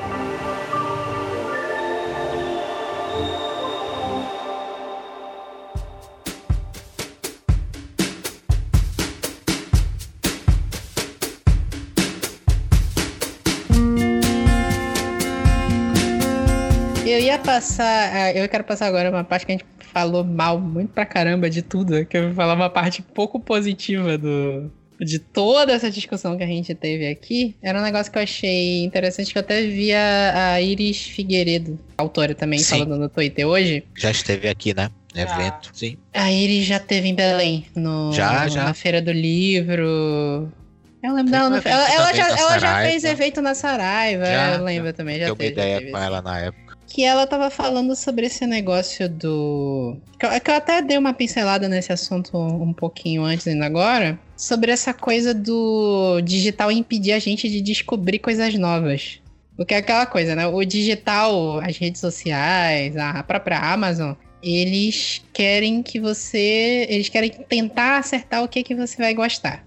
Passar. 17.44 18.10
ah, 18.14 18.32
Eu 18.32 18.48
quero 18.48 18.64
passar 18.64 18.86
agora 18.86 19.10
uma 19.10 19.24
parte 19.24 19.46
que 19.46 19.52
a 19.52 19.54
gente 19.56 19.64
falou 19.92 20.24
mal 20.24 20.58
muito 20.60 20.90
pra 20.92 21.06
caramba 21.06 21.48
de 21.48 21.62
tudo. 21.62 22.04
Que 22.06 22.16
eu 22.16 22.24
vou 22.26 22.34
falar 22.34 22.54
uma 22.54 22.70
parte 22.70 23.02
pouco 23.02 23.38
positiva 23.38 24.16
do. 24.18 24.70
De 25.00 25.18
toda 25.18 25.72
essa 25.72 25.90
discussão 25.90 26.36
que 26.38 26.44
a 26.44 26.46
gente 26.46 26.72
teve 26.72 27.08
aqui, 27.08 27.56
era 27.60 27.78
um 27.80 27.82
negócio 27.82 28.12
que 28.12 28.16
eu 28.18 28.22
achei 28.22 28.84
interessante, 28.84 29.32
que 29.32 29.36
eu 29.38 29.40
até 29.40 29.60
vi 29.62 29.92
a, 29.92 30.52
a 30.52 30.60
Iris 30.62 31.02
Figueiredo, 31.08 31.78
autora 31.98 32.32
também, 32.32 32.60
Sim. 32.60 32.78
falando 32.78 32.96
no 33.00 33.08
Twitter 33.08 33.44
hoje. 33.44 33.82
Já 33.98 34.12
esteve 34.12 34.48
aqui, 34.48 34.72
né? 34.72 34.88
Já. 35.12 35.22
Evento, 35.22 35.70
sim. 35.74 35.96
A 36.12 36.30
Iris 36.30 36.64
já 36.66 36.78
teve 36.78 37.08
em 37.08 37.14
Belém, 37.14 37.66
no, 37.74 38.12
Já, 38.12 38.46
já. 38.48 38.64
na 38.64 38.74
Feira 38.74 39.02
do 39.02 39.10
Livro. 39.12 40.48
Eu 41.02 41.12
lembro 41.12 41.30
dela. 41.32 41.50
no- 41.50 41.56
ela, 41.64 41.92
ela 41.92 42.14
já, 42.14 42.28
ela 42.38 42.58
já 42.58 42.78
fez 42.82 43.04
evento 43.04 43.42
na 43.42 43.54
Saraiva, 43.54 44.24
Já, 44.24 44.54
eu 44.54 44.64
lembro 44.64 44.92
também. 44.92 45.18
Já 45.18 45.24
Deu 45.26 45.34
uma 45.34 45.38
teve, 45.38 45.54
já 45.56 45.60
ideia 45.60 45.78
teve 45.80 45.90
com 45.90 45.96
esse 45.98 46.06
ela 46.06 46.22
na 46.22 46.38
época. 46.40 46.63
Que 46.94 47.02
ela 47.02 47.26
tava 47.26 47.50
falando 47.50 47.96
sobre 47.96 48.26
esse 48.26 48.46
negócio 48.46 49.08
do. 49.08 49.96
Que 50.16 50.26
eu, 50.26 50.40
que 50.40 50.48
eu 50.48 50.54
até 50.54 50.80
dei 50.80 50.96
uma 50.96 51.12
pincelada 51.12 51.68
nesse 51.68 51.92
assunto 51.92 52.38
um 52.38 52.72
pouquinho 52.72 53.24
antes 53.24 53.48
ainda 53.48 53.66
agora. 53.66 54.16
Sobre 54.36 54.70
essa 54.70 54.94
coisa 54.94 55.34
do 55.34 56.20
digital 56.20 56.70
impedir 56.70 57.10
a 57.10 57.18
gente 57.18 57.48
de 57.48 57.60
descobrir 57.60 58.20
coisas 58.20 58.54
novas. 58.54 59.18
Porque 59.56 59.74
é 59.74 59.78
aquela 59.78 60.06
coisa, 60.06 60.36
né? 60.36 60.46
O 60.46 60.64
digital, 60.64 61.58
as 61.58 61.76
redes 61.76 62.00
sociais, 62.00 62.96
a 62.96 63.24
própria 63.24 63.58
Amazon, 63.58 64.12
eles 64.40 65.20
querem 65.32 65.82
que 65.82 65.98
você. 65.98 66.86
Eles 66.88 67.08
querem 67.08 67.30
tentar 67.30 67.98
acertar 67.98 68.44
o 68.44 68.48
que, 68.48 68.62
que 68.62 68.74
você 68.76 68.98
vai 68.98 69.14
gostar. 69.14 69.66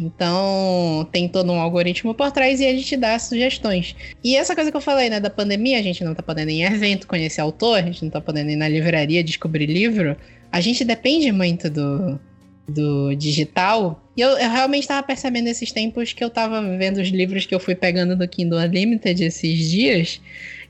Então, 0.00 1.06
tem 1.12 1.28
todo 1.28 1.52
um 1.52 1.60
algoritmo 1.60 2.14
por 2.14 2.32
trás 2.32 2.58
e 2.58 2.64
ele 2.64 2.82
te 2.82 2.96
dá 2.96 3.18
sugestões. 3.18 3.94
E 4.24 4.34
essa 4.34 4.54
coisa 4.54 4.70
que 4.70 4.76
eu 4.76 4.80
falei, 4.80 5.10
né, 5.10 5.20
da 5.20 5.28
pandemia, 5.28 5.78
a 5.78 5.82
gente 5.82 6.02
não 6.02 6.14
tá 6.14 6.22
podendo 6.22 6.50
ir 6.50 6.62
em 6.62 6.64
evento 6.64 7.06
conhecer 7.06 7.42
autor, 7.42 7.78
a 7.78 7.82
gente 7.82 8.02
não 8.02 8.10
tá 8.10 8.20
podendo 8.20 8.50
ir 8.50 8.56
na 8.56 8.66
livraria 8.66 9.22
descobrir 9.22 9.66
livro. 9.66 10.16
A 10.50 10.60
gente 10.60 10.84
depende 10.84 11.30
muito 11.30 11.68
do, 11.68 12.18
do 12.66 13.14
digital. 13.14 14.02
E 14.16 14.22
eu, 14.22 14.30
eu 14.30 14.50
realmente 14.50 14.88
tava 14.88 15.06
percebendo 15.06 15.48
esses 15.48 15.70
tempos 15.70 16.14
que 16.14 16.24
eu 16.24 16.30
tava 16.30 16.62
vendo 16.78 16.98
os 16.98 17.08
livros 17.08 17.44
que 17.44 17.54
eu 17.54 17.60
fui 17.60 17.74
pegando 17.74 18.16
do 18.16 18.26
Kindle 18.26 18.58
Unlimited 18.58 19.22
esses 19.22 19.70
dias. 19.70 20.20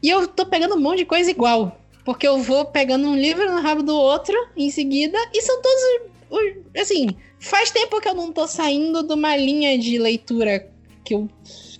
E 0.03 0.09
eu 0.09 0.27
tô 0.27 0.45
pegando 0.45 0.75
um 0.75 0.81
monte 0.81 0.99
de 0.99 1.05
coisa 1.05 1.31
igual. 1.31 1.81
Porque 2.05 2.27
eu 2.27 2.39
vou 2.39 2.65
pegando 2.65 3.07
um 3.07 3.17
livro 3.17 3.49
no 3.49 3.61
rabo 3.61 3.83
do 3.83 3.95
outro 3.95 4.35
em 4.57 4.71
seguida, 4.71 5.17
e 5.33 5.43
são 5.43 5.61
todos. 5.63 6.11
Assim, 6.77 7.09
faz 7.39 7.71
tempo 7.71 8.01
que 8.01 8.09
eu 8.09 8.15
não 8.15 8.33
tô 8.33 8.47
saindo 8.47 9.03
de 9.03 9.13
uma 9.13 9.37
linha 9.37 9.79
de 9.79 9.99
leitura 9.99 10.69
que 11.05 11.15
eu 11.15 11.29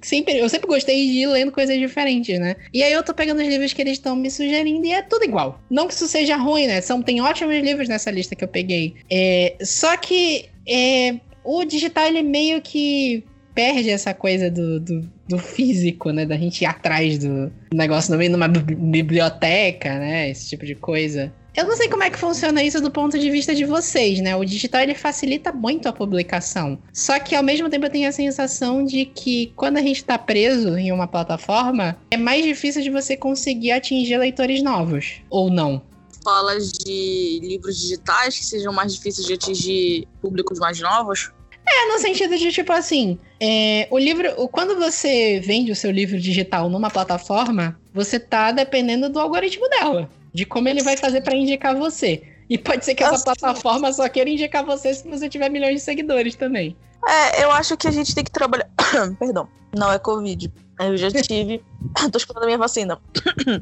sempre, 0.03 0.39
eu 0.39 0.49
sempre 0.49 0.67
gostei 0.67 1.07
de 1.07 1.19
ir 1.19 1.27
lendo 1.27 1.53
coisas 1.53 1.79
diferentes, 1.79 2.39
né? 2.39 2.57
E 2.73 2.83
aí 2.83 2.93
eu 2.93 3.03
tô 3.03 3.15
pegando 3.15 3.41
os 3.41 3.49
livros 3.49 3.73
que 3.73 3.83
eles 3.83 3.93
estão 3.95 4.17
me 4.17 4.31
sugerindo 4.31 4.87
e 4.87 4.93
é 4.93 5.03
tudo 5.03 5.25
igual. 5.25 5.61
Não 5.71 5.87
que 5.87 5.95
isso 5.95 6.07
seja 6.07 6.37
ruim, 6.37 6.67
né? 6.67 6.81
São, 6.81 7.03
tem 7.03 7.21
ótimos 7.21 7.55
livros 7.57 7.89
nessa 7.89 8.11
lista 8.11 8.35
que 8.35 8.43
eu 8.43 8.49
peguei. 8.49 8.95
É, 9.11 9.57
só 9.63 9.97
que 9.97 10.49
é, 10.67 11.17
o 11.45 11.65
digital, 11.65 12.07
ele 12.07 12.23
meio 12.23 12.61
que 12.61 13.25
perde 13.55 13.91
essa 13.91 14.15
coisa 14.15 14.51
do, 14.51 14.81
do, 14.81 15.11
do, 15.29 15.39
físico, 15.39 16.11
né? 16.11 16.25
Da 16.25 16.37
gente 16.37 16.63
ir 16.63 16.67
atrás 16.67 17.19
do 17.19 17.53
negócio 17.73 18.13
no 18.13 18.19
meio 18.19 18.31
numa 18.31 18.49
biblioteca, 18.49 19.99
né? 19.99 20.31
Esse 20.31 20.49
tipo 20.49 20.65
de 20.65 20.75
coisa. 20.75 21.33
Eu 21.57 21.67
não 21.67 21.77
sei 21.77 21.89
como 21.89 22.05
é 22.05 22.11
que 22.11 22.19
funciona 22.19 22.63
isso 22.63 22.81
do 22.81 22.91
ponto 22.91 23.19
de 23.19 23.29
vista 23.29 23.55
de 23.55 23.65
vocês, 23.65 24.21
né? 24.21 24.37
O 24.37 24.45
digital 24.45 24.83
ele 24.83 24.95
facilita 24.95 25.53
muito 25.53 25.89
a 25.89 25.93
publicação. 25.93 26.79
Só 26.93 27.19
que 27.19 27.35
ao 27.35 27.43
mesmo 27.43 27.69
tempo 27.69 27.87
eu 27.87 27.91
tenho 27.91 28.09
a 28.09 28.13
sensação 28.13 28.85
de 28.85 29.05
que 29.05 29.53
quando 29.57 29.77
a 29.77 29.83
gente 29.83 29.97
está 29.97 30.17
preso 30.17 30.77
em 30.79 30.93
uma 30.93 31.09
plataforma, 31.09 31.99
é 32.11 32.17
mais 32.17 32.45
difícil 32.45 32.83
de 32.83 32.91
você 32.91 33.17
conseguir 33.17 33.73
atingir 33.73 34.17
leitores 34.17 34.63
novos. 34.63 35.23
Ou 35.29 35.51
não? 35.51 35.83
Falas 36.23 36.71
de 36.71 37.41
livros 37.43 37.79
digitais 37.79 38.39
que 38.39 38.45
sejam 38.45 38.73
mais 38.73 38.95
difíceis 38.95 39.27
de 39.27 39.35
atingir 39.35 40.09
públicos 40.21 40.59
mais 40.59 40.79
novos? 40.81 41.33
É, 41.67 41.93
no 41.93 41.99
sentido 41.99 42.37
de, 42.37 42.53
tipo 42.53 42.73
assim, 42.73 43.19
é, 43.41 43.89
o 43.91 43.99
livro. 43.99 44.49
Quando 44.49 44.77
você 44.77 45.41
vende 45.41 45.73
o 45.73 45.77
seu 45.77 45.91
livro 45.91 46.19
digital 46.19 46.69
numa 46.69 46.91
plataforma, 46.91 47.79
você 47.93 48.21
tá 48.21 48.53
dependendo 48.53 49.09
do 49.09 49.19
algoritmo 49.19 49.69
dela 49.69 50.09
de 50.33 50.45
como 50.45 50.69
ele 50.69 50.83
vai 50.83 50.97
fazer 50.97 51.21
para 51.23 51.37
indicar 51.37 51.75
você. 51.77 52.23
E 52.49 52.59
pode 52.59 52.85
ser 52.85 52.95
que 52.95 53.05
essa 53.05 53.23
plataforma 53.23 53.93
só 53.93 54.09
queira 54.09 54.29
indicar 54.29 54.65
você 54.65 54.93
se 54.93 55.09
você 55.09 55.29
tiver 55.29 55.49
milhões 55.49 55.75
de 55.75 55.81
seguidores 55.81 56.35
também. 56.35 56.77
É, 57.07 57.45
eu 57.45 57.51
acho 57.53 57.77
que 57.77 57.87
a 57.87 57.91
gente 57.91 58.15
tem 58.15 58.25
que 58.25 58.31
trabalhar. 58.31 58.69
Perdão, 59.19 59.49
não 59.77 59.93
é 59.93 59.99
Covid. 59.99 60.53
Eu 60.81 60.97
já 60.97 61.11
tive. 61.23 61.63
Tô 62.11 62.19
esperando 62.19 62.43
a 62.43 62.47
minha 62.47 62.59
vacina. 62.59 63.01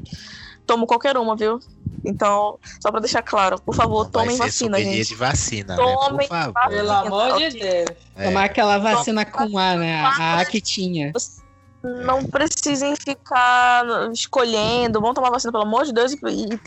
Tomo 0.67 0.87
qualquer 0.87 1.17
uma, 1.17 1.37
viu? 1.37 1.61
Então, 2.05 2.59
só 2.81 2.91
pra 2.91 3.01
deixar 3.01 3.23
claro, 3.23 3.61
por 3.61 3.75
favor, 3.75 4.09
tomem 4.09 4.37
vacina, 4.37 4.79
gente. 4.79 5.09
de 5.09 5.15
vacina, 5.15 5.75
tomem 5.77 6.13
né? 6.13 6.27
Por 6.27 6.29
favor. 6.29 6.53
Vacina, 6.53 6.77
Pelo 6.77 6.91
amor 6.93 7.39
de 7.39 7.59
Deus. 7.59 7.87
É. 8.17 8.25
Tomar 8.25 8.45
aquela 8.45 8.79
vacina 8.79 9.25
com 9.25 9.59
A, 9.59 9.77
né? 9.77 10.01
A 10.01 10.41
A 10.41 10.45
que 10.45 10.61
tinha. 10.61 11.11
Você 11.13 11.38
não 11.83 12.25
precisem 12.25 12.95
ficar 12.97 13.85
escolhendo, 14.13 15.01
vão 15.01 15.15
tomar 15.15 15.31
vacina, 15.31 15.53
pelo 15.53 15.65
amor 15.65 15.85
de 15.85 15.93
Deus, 15.93 16.13
e, 16.13 16.17
e 16.17 16.59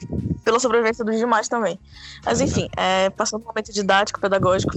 pela 0.43 0.59
sobrevivência 0.59 1.03
dos 1.03 1.17
demais 1.17 1.47
também. 1.47 1.79
Mas 2.25 2.41
enfim, 2.41 2.69
é, 2.77 3.09
passando 3.09 3.43
um 3.43 3.47
momento 3.47 3.73
didático, 3.73 4.19
pedagógico, 4.19 4.73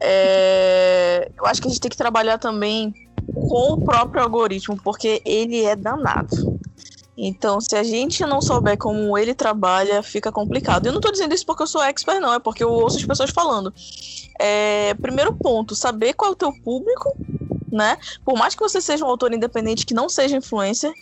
é, 0.00 1.30
eu 1.36 1.46
acho 1.46 1.60
que 1.60 1.68
a 1.68 1.70
gente 1.70 1.80
tem 1.80 1.90
que 1.90 1.96
trabalhar 1.96 2.38
também 2.38 2.94
com 3.32 3.74
o 3.74 3.84
próprio 3.84 4.22
algoritmo, 4.22 4.76
porque 4.82 5.20
ele 5.24 5.64
é 5.64 5.76
danado. 5.76 6.56
Então, 7.18 7.60
se 7.60 7.74
a 7.74 7.82
gente 7.82 8.24
não 8.26 8.42
souber 8.42 8.76
como 8.76 9.16
ele 9.16 9.34
trabalha, 9.34 10.02
fica 10.02 10.30
complicado. 10.30 10.86
Eu 10.86 10.92
não 10.92 10.98
estou 10.98 11.10
dizendo 11.10 11.34
isso 11.34 11.46
porque 11.46 11.62
eu 11.62 11.66
sou 11.66 11.82
expert, 11.82 12.20
não, 12.20 12.34
é 12.34 12.38
porque 12.38 12.62
eu 12.62 12.70
ouço 12.70 12.98
as 12.98 13.04
pessoas 13.06 13.30
falando. 13.30 13.72
É, 14.38 14.92
primeiro 14.94 15.34
ponto, 15.34 15.74
saber 15.74 16.12
qual 16.12 16.32
é 16.32 16.34
o 16.34 16.36
teu 16.36 16.52
público, 16.62 17.16
né? 17.76 17.98
Por 18.24 18.36
mais 18.36 18.54
que 18.54 18.60
você 18.60 18.80
seja 18.80 19.04
um 19.04 19.08
autor 19.08 19.32
independente 19.32 19.86
que 19.86 19.94
não 19.94 20.08
seja 20.08 20.36
influencer, 20.36 20.92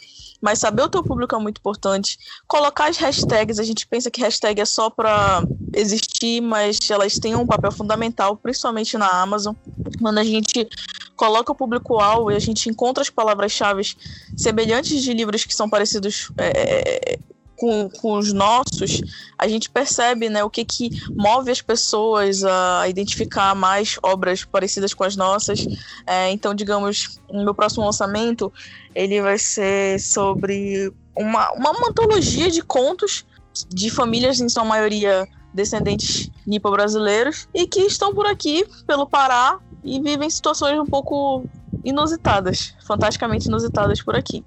mas 0.40 0.58
saber 0.58 0.82
o 0.82 0.88
teu 0.88 1.02
público 1.02 1.34
é 1.34 1.38
muito 1.38 1.58
importante. 1.58 2.18
Colocar 2.46 2.90
as 2.90 2.98
hashtags, 2.98 3.58
a 3.58 3.62
gente 3.62 3.86
pensa 3.86 4.10
que 4.10 4.20
hashtag 4.20 4.60
é 4.60 4.64
só 4.66 4.90
para 4.90 5.42
existir, 5.74 6.42
mas 6.42 6.78
elas 6.90 7.18
têm 7.18 7.34
um 7.34 7.46
papel 7.46 7.72
fundamental, 7.72 8.36
principalmente 8.36 8.98
na 8.98 9.08
Amazon. 9.08 9.54
Quando 10.02 10.18
a 10.18 10.24
gente 10.24 10.68
coloca 11.16 11.52
o 11.52 11.54
público-alvo 11.54 12.30
e 12.30 12.34
a 12.36 12.38
gente 12.38 12.68
encontra 12.68 13.00
as 13.00 13.08
palavras-chave 13.08 13.96
semelhantes 14.36 15.02
de 15.02 15.14
livros 15.14 15.44
que 15.44 15.54
são 15.54 15.70
parecidos 15.70 16.30
é, 16.36 17.18
com, 17.64 17.88
com 17.88 18.18
os 18.18 18.30
nossos, 18.30 19.00
a 19.38 19.48
gente 19.48 19.70
percebe 19.70 20.28
né, 20.28 20.44
o 20.44 20.50
que, 20.50 20.66
que 20.66 20.90
move 21.14 21.50
as 21.50 21.62
pessoas 21.62 22.44
a 22.44 22.86
identificar 22.86 23.54
mais 23.54 23.98
obras 24.02 24.44
parecidas 24.44 24.92
com 24.92 25.02
as 25.02 25.16
nossas. 25.16 25.66
É, 26.06 26.30
então, 26.30 26.54
digamos, 26.54 27.18
meu 27.32 27.54
próximo 27.54 27.86
lançamento, 27.86 28.52
ele 28.94 29.22
vai 29.22 29.38
ser 29.38 29.98
sobre 29.98 30.92
uma, 31.16 31.50
uma 31.52 31.70
antologia 31.88 32.50
de 32.50 32.60
contos 32.60 33.24
de 33.70 33.88
famílias, 33.88 34.40
em 34.40 34.48
sua 34.48 34.64
maioria 34.64 35.26
descendentes 35.54 36.30
nipo-brasileiros, 36.46 37.48
e 37.54 37.66
que 37.66 37.80
estão 37.80 38.12
por 38.14 38.26
aqui, 38.26 38.66
pelo 38.86 39.06
Pará, 39.06 39.58
e 39.82 40.00
vivem 40.00 40.28
situações 40.28 40.78
um 40.78 40.84
pouco 40.84 41.44
inusitadas, 41.84 42.74
fantasticamente 42.86 43.48
inusitadas 43.48 44.02
por 44.02 44.16
aqui. 44.16 44.44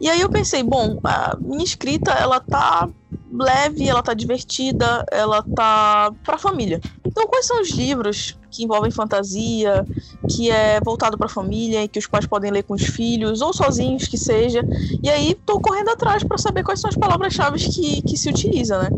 E 0.00 0.08
aí 0.08 0.20
eu 0.20 0.28
pensei, 0.28 0.62
bom, 0.62 0.98
a 1.04 1.36
minha 1.40 1.64
escrita 1.64 2.10
ela 2.12 2.40
tá 2.40 2.88
leve, 3.30 3.88
ela 3.88 4.02
tá 4.02 4.14
divertida, 4.14 5.04
ela 5.10 5.42
tá 5.42 6.12
pra 6.24 6.38
família. 6.38 6.80
Então, 7.04 7.26
quais 7.26 7.46
são 7.46 7.60
os 7.60 7.70
livros 7.70 8.38
que 8.50 8.64
envolvem 8.64 8.90
fantasia, 8.90 9.84
que 10.30 10.50
é 10.50 10.80
voltado 10.80 11.18
para 11.18 11.26
a 11.26 11.30
família 11.30 11.84
e 11.84 11.88
que 11.88 11.98
os 11.98 12.06
pais 12.06 12.26
podem 12.26 12.50
ler 12.50 12.62
com 12.62 12.74
os 12.74 12.84
filhos 12.84 13.40
ou 13.42 13.52
sozinhos 13.52 14.06
que 14.06 14.16
seja? 14.16 14.62
E 15.02 15.10
aí 15.10 15.34
tô 15.44 15.60
correndo 15.60 15.90
atrás 15.90 16.22
para 16.22 16.38
saber 16.38 16.62
quais 16.62 16.80
são 16.80 16.88
as 16.88 16.96
palavras-chave 16.96 17.58
que, 17.58 18.02
que 18.02 18.16
se 18.16 18.28
utiliza, 18.28 18.78
né? 18.78 18.88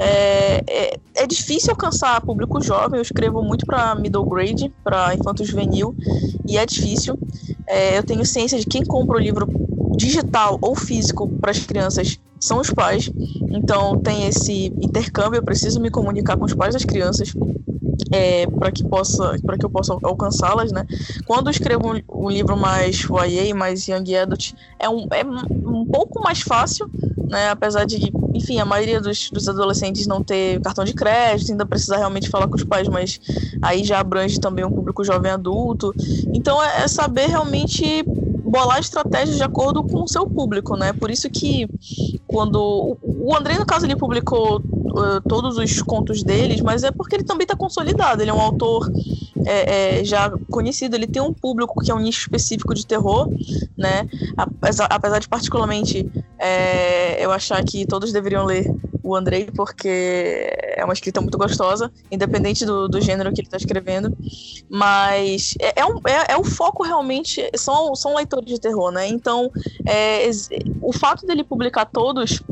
É, 0.00 0.62
é, 0.68 1.00
é, 1.14 1.26
difícil 1.26 1.70
alcançar 1.70 2.20
público 2.20 2.62
jovem. 2.62 2.98
Eu 2.98 3.02
escrevo 3.02 3.42
muito 3.42 3.64
para 3.64 3.94
middle 3.94 4.24
grade, 4.24 4.72
para 4.82 5.14
infanto 5.14 5.44
juvenil, 5.44 5.94
e 6.46 6.58
é 6.58 6.66
difícil. 6.66 7.18
É, 7.68 7.98
eu 7.98 8.02
tenho 8.02 8.24
ciência 8.24 8.58
de 8.58 8.66
quem 8.66 8.84
compra 8.84 9.16
o 9.16 9.20
livro 9.20 9.46
digital 9.96 10.58
ou 10.60 10.74
físico 10.74 11.28
para 11.40 11.50
as 11.50 11.58
crianças 11.58 12.18
são 12.40 12.60
os 12.60 12.70
pais. 12.70 13.10
Então 13.50 13.98
tem 13.98 14.26
esse 14.26 14.66
intercâmbio, 14.80 15.38
eu 15.38 15.42
preciso 15.42 15.80
me 15.80 15.90
comunicar 15.90 16.36
com 16.36 16.44
os 16.44 16.54
pais 16.54 16.74
das 16.74 16.84
crianças. 16.84 17.34
É, 18.12 18.46
para 18.46 18.70
que 18.70 18.84
possa 18.84 19.36
para 19.44 19.58
que 19.58 19.64
eu 19.64 19.70
possa 19.70 19.96
alcançá-las, 20.02 20.70
né? 20.70 20.86
Quando 21.26 21.48
eu 21.48 21.50
escrevo 21.50 21.92
um, 21.92 22.24
um, 22.24 22.30
livro 22.30 22.56
mais 22.56 23.00
YA, 23.00 23.52
mais 23.54 23.88
young 23.88 24.14
adult, 24.14 24.52
é 24.78 24.88
um, 24.88 25.08
é 25.10 25.24
um 25.24 25.84
pouco 25.84 26.22
mais 26.22 26.40
fácil, 26.40 26.88
né? 27.28 27.48
Apesar 27.48 27.84
de, 27.84 28.12
enfim, 28.32 28.60
a 28.60 28.64
maioria 28.64 29.00
dos, 29.00 29.30
dos 29.30 29.48
adolescentes 29.48 30.06
não 30.06 30.22
ter 30.22 30.60
cartão 30.60 30.84
de 30.84 30.94
crédito, 30.94 31.50
ainda 31.50 31.66
precisa 31.66 31.96
realmente 31.96 32.28
falar 32.28 32.46
com 32.46 32.54
os 32.54 32.64
pais, 32.64 32.86
mas 32.86 33.18
aí 33.60 33.82
já 33.82 33.98
abrange 33.98 34.38
também 34.38 34.64
um 34.64 34.70
público 34.70 35.02
jovem 35.02 35.32
adulto. 35.32 35.92
Então 36.32 36.62
é, 36.62 36.84
é 36.84 36.88
saber 36.88 37.26
realmente 37.26 38.04
bolar 38.46 38.78
estratégias 38.78 39.36
de 39.36 39.42
acordo 39.42 39.82
com 39.82 40.04
o 40.04 40.08
seu 40.08 40.26
público, 40.26 40.76
né? 40.76 40.92
Por 40.92 41.10
isso 41.10 41.28
que 41.28 41.68
quando 42.26 42.98
o 43.02 43.36
André 43.36 43.58
no 43.58 43.66
caso 43.66 43.86
ele 43.86 43.96
publicou 43.96 44.58
uh, 44.58 45.20
todos 45.28 45.56
os 45.58 45.82
contos 45.82 46.22
deles, 46.22 46.60
mas 46.60 46.82
é 46.82 46.90
porque 46.90 47.16
ele 47.16 47.24
também 47.24 47.44
está 47.44 47.56
consolidado. 47.56 48.20
Ele 48.22 48.30
é 48.30 48.34
um 48.34 48.40
autor 48.40 48.90
é, 49.44 50.00
é, 50.00 50.04
já 50.04 50.30
conhecido. 50.50 50.96
Ele 50.96 51.06
tem 51.06 51.22
um 51.22 51.32
público 51.32 51.80
que 51.80 51.90
é 51.90 51.94
um 51.94 52.00
nicho 52.00 52.20
específico 52.20 52.74
de 52.74 52.86
terror, 52.86 53.28
né? 53.76 54.08
Apesar, 54.36 54.86
apesar 54.90 55.18
de 55.20 55.28
particularmente 55.28 56.10
é, 56.38 57.24
eu 57.24 57.30
achar 57.30 57.62
que 57.64 57.86
todos 57.86 58.12
deveriam 58.12 58.44
ler 58.44 58.70
o 59.06 59.14
Andrei, 59.14 59.48
porque 59.54 60.52
é 60.76 60.84
uma 60.84 60.92
escrita 60.92 61.20
muito 61.20 61.38
gostosa, 61.38 61.92
independente 62.10 62.66
do, 62.66 62.88
do 62.88 63.00
gênero 63.00 63.32
que 63.32 63.40
ele 63.40 63.46
está 63.46 63.56
escrevendo. 63.56 64.12
Mas 64.68 65.54
é, 65.60 65.80
é, 65.80 65.86
um, 65.86 66.00
é, 66.04 66.32
é, 66.32 66.36
o 66.36 66.42
foco 66.42 66.82
realmente, 66.82 67.48
são, 67.54 67.94
são 67.94 68.16
leitores 68.16 68.48
de 68.48 68.60
terror, 68.60 68.90
né? 68.90 69.06
Então, 69.06 69.48
é, 69.86 70.28
o 70.82 70.92
fato 70.92 71.24
dele 71.24 71.44
publicar 71.44 71.84
todos 71.84 72.42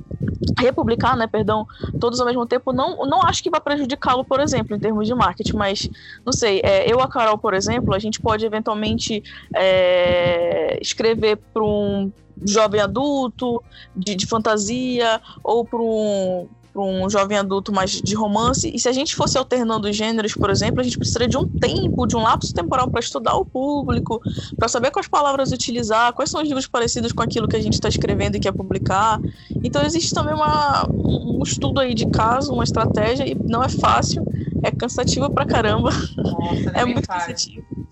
republicar, 0.58 1.16
né, 1.16 1.26
perdão, 1.26 1.66
todos 1.98 2.20
ao 2.20 2.26
mesmo 2.26 2.46
tempo, 2.46 2.72
não, 2.72 3.04
não 3.06 3.22
acho 3.22 3.42
que 3.42 3.50
vai 3.50 3.60
prejudicá-lo, 3.60 4.24
por 4.24 4.40
exemplo, 4.40 4.76
em 4.76 4.78
termos 4.78 5.06
de 5.06 5.14
marketing, 5.14 5.56
mas, 5.56 5.88
não 6.24 6.32
sei, 6.32 6.60
é, 6.62 6.90
eu, 6.90 7.00
a 7.00 7.08
Carol, 7.08 7.36
por 7.36 7.54
exemplo, 7.54 7.94
a 7.94 7.98
gente 7.98 8.20
pode 8.20 8.46
eventualmente 8.46 9.22
é, 9.54 10.78
escrever 10.80 11.38
para 11.52 11.64
um 11.64 12.12
jovem 12.42 12.80
adulto, 12.80 13.62
de, 13.94 14.14
de 14.14 14.26
fantasia, 14.26 15.20
ou 15.42 15.64
para 15.64 15.78
um, 15.80 16.48
para 16.74 16.82
um 16.82 17.08
jovem 17.08 17.38
adulto 17.38 17.72
mais 17.72 17.92
de 18.02 18.14
romance. 18.16 18.70
E 18.74 18.78
se 18.80 18.88
a 18.88 18.92
gente 18.92 19.14
fosse 19.14 19.38
alternando 19.38 19.88
os 19.88 19.96
gêneros, 19.96 20.34
por 20.34 20.50
exemplo, 20.50 20.80
a 20.80 20.82
gente 20.82 20.98
precisaria 20.98 21.28
de 21.28 21.36
um 21.36 21.46
tempo, 21.46 22.04
de 22.04 22.16
um 22.16 22.22
lapso 22.22 22.52
temporal 22.52 22.90
para 22.90 22.98
estudar 22.98 23.36
o 23.36 23.44
público, 23.44 24.20
para 24.58 24.66
saber 24.66 24.90
quais 24.90 25.06
palavras 25.06 25.52
utilizar, 25.52 26.12
quais 26.12 26.30
são 26.30 26.42
os 26.42 26.48
livros 26.48 26.66
parecidos 26.66 27.12
com 27.12 27.22
aquilo 27.22 27.46
que 27.46 27.56
a 27.56 27.62
gente 27.62 27.74
está 27.74 27.88
escrevendo 27.88 28.36
e 28.36 28.40
quer 28.40 28.52
publicar. 28.52 29.20
Então 29.62 29.82
existe 29.84 30.12
também 30.12 30.34
uma, 30.34 30.86
um 30.90 31.40
estudo 31.44 31.80
aí 31.80 31.94
de 31.94 32.06
caso, 32.10 32.52
uma 32.52 32.64
estratégia, 32.64 33.24
e 33.24 33.34
não 33.34 33.62
é 33.62 33.68
fácil, 33.68 34.26
é 34.64 34.72
cansativo 34.72 35.30
pra 35.30 35.46
caramba. 35.46 35.90
Nossa, 36.16 36.70
é 36.74 36.84
muito 36.84 37.06
cansativo. 37.06 37.83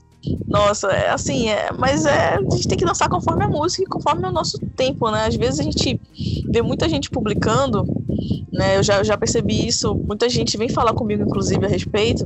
Nossa, 0.46 0.88
é 0.88 1.10
assim, 1.10 1.48
é, 1.48 1.72
mas 1.72 2.04
é, 2.06 2.36
a 2.36 2.40
gente 2.56 2.68
tem 2.68 2.78
que 2.78 2.84
dançar 2.84 3.08
conforme 3.08 3.44
a 3.44 3.48
música 3.48 3.82
e 3.82 3.86
conforme 3.86 4.26
o 4.26 4.32
nosso 4.32 4.58
tempo, 4.76 5.10
né? 5.10 5.26
Às 5.26 5.34
vezes 5.34 5.60
a 5.60 5.62
gente 5.62 6.00
vê 6.48 6.62
muita 6.62 6.88
gente 6.88 7.10
publicando 7.10 7.84
Né? 8.52 8.76
Eu 8.78 8.82
já, 8.82 8.98
eu 8.98 9.04
já 9.04 9.16
percebi 9.16 9.66
isso, 9.66 9.94
muita 9.94 10.28
gente 10.28 10.56
vem 10.58 10.68
falar 10.68 10.94
comigo, 10.94 11.22
inclusive, 11.22 11.64
a 11.64 11.68
respeito, 11.68 12.24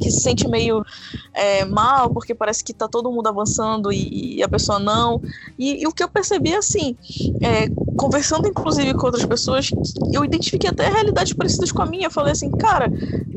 que 0.00 0.10
se 0.10 0.20
sente 0.20 0.48
meio 0.48 0.84
é, 1.32 1.64
mal 1.64 2.10
porque 2.10 2.34
parece 2.34 2.64
que 2.64 2.72
tá 2.72 2.88
todo 2.88 3.10
mundo 3.10 3.26
avançando 3.26 3.92
e, 3.92 4.36
e 4.36 4.42
a 4.42 4.48
pessoa 4.48 4.78
não. 4.78 5.20
E, 5.58 5.82
e, 5.82 5.86
o 5.86 5.92
que 5.92 6.02
eu 6.02 6.08
percebi 6.08 6.54
assim, 6.54 6.96
é, 7.40 7.68
conversando 7.96 8.48
inclusive 8.48 8.94
com 8.94 9.06
outras 9.06 9.24
pessoas, 9.24 9.70
eu 10.12 10.24
identifiquei 10.24 10.70
até 10.70 10.88
realidades 10.88 11.32
parecidas 11.32 11.72
com 11.72 11.82
a 11.82 11.86
minha. 11.86 12.06
Eu 12.06 12.10
falei 12.10 12.32
assim, 12.32 12.50
cara, 12.50 12.90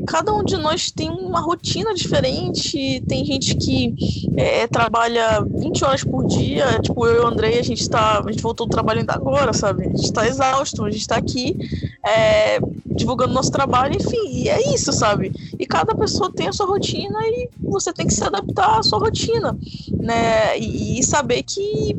cada 0.06 0.32
um 0.32 0.42
de 0.44 0.56
nós 0.56 0.90
tem 0.90 1.10
uma 1.10 1.40
rotina 1.40 1.94
diferente. 1.94 3.02
Tem 3.06 3.24
gente 3.24 3.54
que 3.54 3.94
é, 4.36 4.66
trabalha 4.66 5.40
20 5.40 5.84
horas 5.84 6.04
por 6.04 6.26
dia, 6.26 6.78
tipo 6.80 7.06
eu 7.06 7.16
e 7.16 7.24
o 7.24 7.26
Andrei, 7.26 7.58
a 7.58 7.62
gente 7.62 7.88
tá. 7.88 8.22
A 8.24 8.30
gente 8.30 8.42
voltou 8.42 8.66
do 8.66 8.70
trabalho 8.70 9.00
ainda 9.00 9.14
agora, 9.14 9.52
sabe? 9.52 9.86
A 9.86 9.96
gente 9.96 10.12
tá 10.12 10.26
exausto, 10.26 10.84
a 10.84 10.90
gente 10.90 11.06
tá 11.06 11.16
aqui 11.16 11.56
é, 12.06 12.58
divulgando 13.00 13.32
nosso 13.32 13.50
trabalho, 13.50 13.96
enfim, 13.96 14.28
e 14.28 14.48
é 14.48 14.74
isso, 14.74 14.92
sabe? 14.92 15.32
E 15.58 15.66
cada 15.66 15.94
pessoa 15.94 16.30
tem 16.30 16.48
a 16.48 16.52
sua 16.52 16.66
rotina 16.66 17.18
e 17.24 17.48
você 17.58 17.92
tem 17.92 18.06
que 18.06 18.14
se 18.14 18.22
adaptar 18.22 18.78
à 18.78 18.82
sua 18.82 18.98
rotina, 18.98 19.56
né? 19.98 20.56
E, 20.58 21.02
saber 21.02 21.42
que 21.42 21.96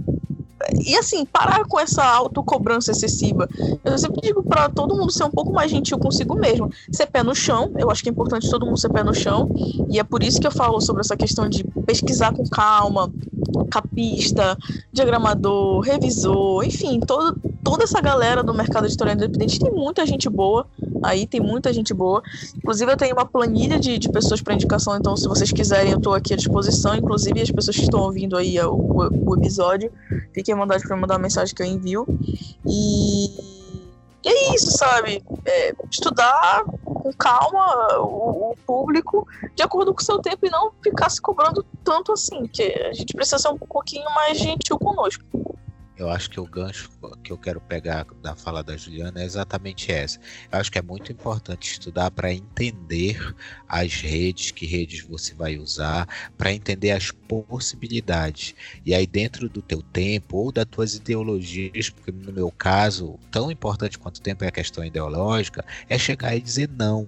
e 0.86 0.96
assim, 0.96 1.26
parar 1.26 1.66
com 1.66 1.80
essa 1.80 2.04
autocobrança 2.04 2.92
excessiva. 2.92 3.50
Eu 3.84 3.98
sempre 3.98 4.22
digo 4.22 4.44
para 4.44 4.70
todo 4.70 4.96
mundo 4.96 5.12
ser 5.12 5.24
um 5.24 5.32
pouco 5.32 5.52
mais 5.52 5.72
gentil 5.72 5.98
consigo 5.98 6.36
mesmo. 6.36 6.72
Ser 6.92 7.08
pé 7.08 7.24
no 7.24 7.34
chão, 7.34 7.72
eu 7.78 7.90
acho 7.90 8.04
que 8.04 8.10
é 8.10 8.12
importante 8.12 8.48
todo 8.48 8.66
mundo 8.66 8.78
ser 8.78 8.90
pé 8.90 9.04
no 9.04 9.14
chão, 9.14 9.50
e 9.90 10.00
é 10.00 10.04
por 10.04 10.22
isso 10.22 10.40
que 10.40 10.46
eu 10.46 10.52
falo 10.52 10.80
sobre 10.80 11.02
essa 11.02 11.18
questão 11.18 11.50
de 11.50 11.64
pesquisar 11.64 12.32
com 12.32 12.48
calma, 12.48 13.12
capista, 13.72 14.56
diagramador, 14.94 15.80
revisor, 15.80 16.64
enfim, 16.64 17.00
todo, 17.00 17.36
toda 17.64 17.84
essa 17.84 18.02
galera 18.02 18.44
do 18.44 18.54
mercado 18.54 18.86
editorial 18.86 19.16
independente 19.16 19.60
tem 19.60 19.72
muita 19.72 20.06
gente 20.06 20.30
boa 20.30 20.68
aí, 21.04 21.26
tem 21.26 21.40
muita 21.40 21.74
gente 21.74 21.94
boa. 21.94 22.22
Inclusive, 22.58 22.92
eu 22.92 22.98
tenho 22.98 23.16
uma 23.16 23.26
planilha 23.26 23.80
de, 23.80 23.98
de 23.98 24.10
pessoas 24.10 24.42
para 24.42 24.54
indicação, 24.54 24.96
então, 24.96 25.16
se 25.16 25.28
vocês 25.28 25.52
quiserem, 25.52 25.92
eu 25.92 25.98
estou 25.98 26.14
aqui 26.14 26.34
à 26.34 26.38
disposição. 26.38 26.96
Inclusive, 26.96 27.42
as 27.42 27.52
pessoas 27.52 27.76
que 27.76 27.84
estão 27.84 28.02
ouvindo 28.02 28.38
aí 28.38 28.60
o, 28.60 28.74
o, 28.74 29.32
o 29.32 29.36
episódio, 29.38 29.92
fiquem 30.34 30.54
à 30.54 30.58
vontade 30.58 30.84
para 30.84 30.96
mandar 30.96 31.16
a 31.16 31.20
mensagem 31.20 31.54
que 31.56 31.62
eu 31.62 31.68
envio. 31.68 32.06
E. 32.66 33.62
E 34.24 34.30
é 34.30 34.54
isso, 34.54 34.78
sabe? 34.78 35.24
É, 35.44 35.74
estudar 35.90 36.64
com 36.86 37.12
calma 37.12 37.98
o, 37.98 38.52
o, 38.52 38.56
público 38.68 39.28
de 39.56 39.64
acordo 39.64 39.96
com 39.96 40.00
o 40.00 40.06
seu 40.06 40.20
tempo 40.20 40.46
e 40.46 40.50
não 40.52 40.72
ficar 40.84 41.10
se 41.10 41.20
cobrando 41.20 41.66
tanto 41.84 42.12
assim, 42.12 42.46
que 42.46 42.62
a 42.62 42.94
gente 42.94 43.16
precisa 43.16 43.40
ser 43.40 43.50
um 43.50 43.58
pouquinho 43.58 44.06
mais 44.14 44.38
gentil 44.38 44.78
conosco 44.78 45.24
eu 46.02 46.10
acho 46.10 46.30
que 46.32 46.40
o 46.40 46.46
gancho 46.46 46.90
que 47.24 47.32
eu 47.32 47.38
quero 47.38 47.62
pegar 47.62 48.08
da 48.24 48.36
fala 48.36 48.64
da 48.64 48.76
Juliana 48.76 49.22
é 49.22 49.26
exatamente 49.26 49.92
essa. 49.92 50.20
Eu 50.52 50.60
acho 50.60 50.72
que 50.72 50.80
é 50.80 50.82
muito 50.82 51.12
importante 51.12 51.72
estudar 51.72 52.10
para 52.10 52.34
entender 52.34 53.36
as 53.68 54.02
redes, 54.02 54.50
que 54.50 54.66
redes 54.66 55.02
você 55.02 55.36
vai 55.36 55.58
usar, 55.58 56.08
para 56.38 56.52
entender 56.52 56.92
as 56.92 57.12
possibilidades. 57.12 58.56
E 58.84 58.96
aí 58.96 59.06
dentro 59.06 59.48
do 59.48 59.62
teu 59.62 59.82
tempo 59.82 60.38
ou 60.38 60.52
das 60.52 60.66
tuas 60.66 60.96
ideologias, 60.96 61.90
porque 61.90 62.12
no 62.12 62.34
meu 62.34 62.52
caso, 62.52 63.20
tão 63.30 63.52
importante 63.52 64.00
quanto 64.00 64.18
o 64.18 64.22
tempo 64.22 64.44
é 64.44 64.48
a 64.48 64.52
questão 64.52 64.84
ideológica, 64.84 65.64
é 65.88 65.98
chegar 66.00 66.36
e 66.36 66.42
dizer 66.42 66.68
não 66.68 67.08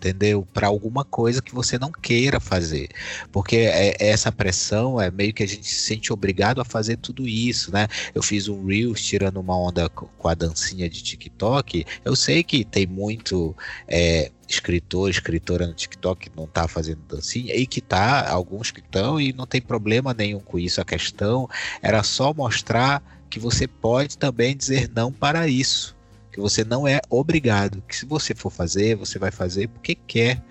entendeu? 0.00 0.48
Para 0.54 0.66
alguma 0.66 1.04
coisa 1.04 1.42
que 1.42 1.54
você 1.54 1.78
não 1.78 1.92
queira 1.92 2.40
fazer. 2.40 2.88
Porque 3.30 3.56
é, 3.56 3.94
essa 3.98 4.32
pressão 4.32 4.98
é 4.98 5.10
meio 5.10 5.34
que 5.34 5.42
a 5.42 5.46
gente 5.46 5.66
se 5.66 5.82
sente 5.82 6.12
obrigado 6.12 6.60
a 6.60 6.64
fazer 6.64 6.96
tudo 6.96 7.28
isso, 7.28 7.70
né? 7.70 7.86
Eu 8.14 8.22
fiz 8.22 8.48
um 8.48 8.64
Reels 8.66 9.02
tirando 9.02 9.36
uma 9.36 9.56
onda 9.56 9.88
com 9.90 10.28
a 10.28 10.34
dancinha 10.34 10.88
de 10.88 11.02
TikTok. 11.02 11.84
Eu 12.02 12.16
sei 12.16 12.42
que 12.42 12.64
tem 12.64 12.86
muito. 12.86 13.54
É, 13.86 14.32
escritor, 14.48 15.08
escritora 15.08 15.64
no 15.64 15.74
TikTok 15.74 16.28
que 16.28 16.36
não 16.36 16.44
tá 16.44 16.66
fazendo 16.66 16.98
dancinha 17.06 17.54
e 17.54 17.64
que 17.68 17.80
tá, 17.80 18.28
alguns 18.28 18.72
que 18.72 18.80
estão 18.80 19.20
e 19.20 19.32
não 19.32 19.46
tem 19.46 19.60
problema 19.60 20.12
nenhum 20.12 20.40
com 20.40 20.58
isso. 20.58 20.80
A 20.80 20.84
questão 20.84 21.48
era 21.80 22.02
só 22.02 22.34
mostrar 22.34 23.00
que 23.30 23.38
você 23.38 23.68
pode 23.68 24.18
também 24.18 24.56
dizer 24.56 24.90
não 24.92 25.12
para 25.12 25.46
isso 25.46 25.94
que 26.32 26.40
você 26.40 26.64
não 26.64 26.86
é 26.86 27.00
obrigado, 27.08 27.82
que 27.88 27.96
se 27.96 28.06
você 28.06 28.34
for 28.34 28.50
fazer, 28.50 28.96
você 28.96 29.18
vai 29.18 29.30
fazer 29.30 29.68
porque 29.68 29.94
quer. 29.94 30.42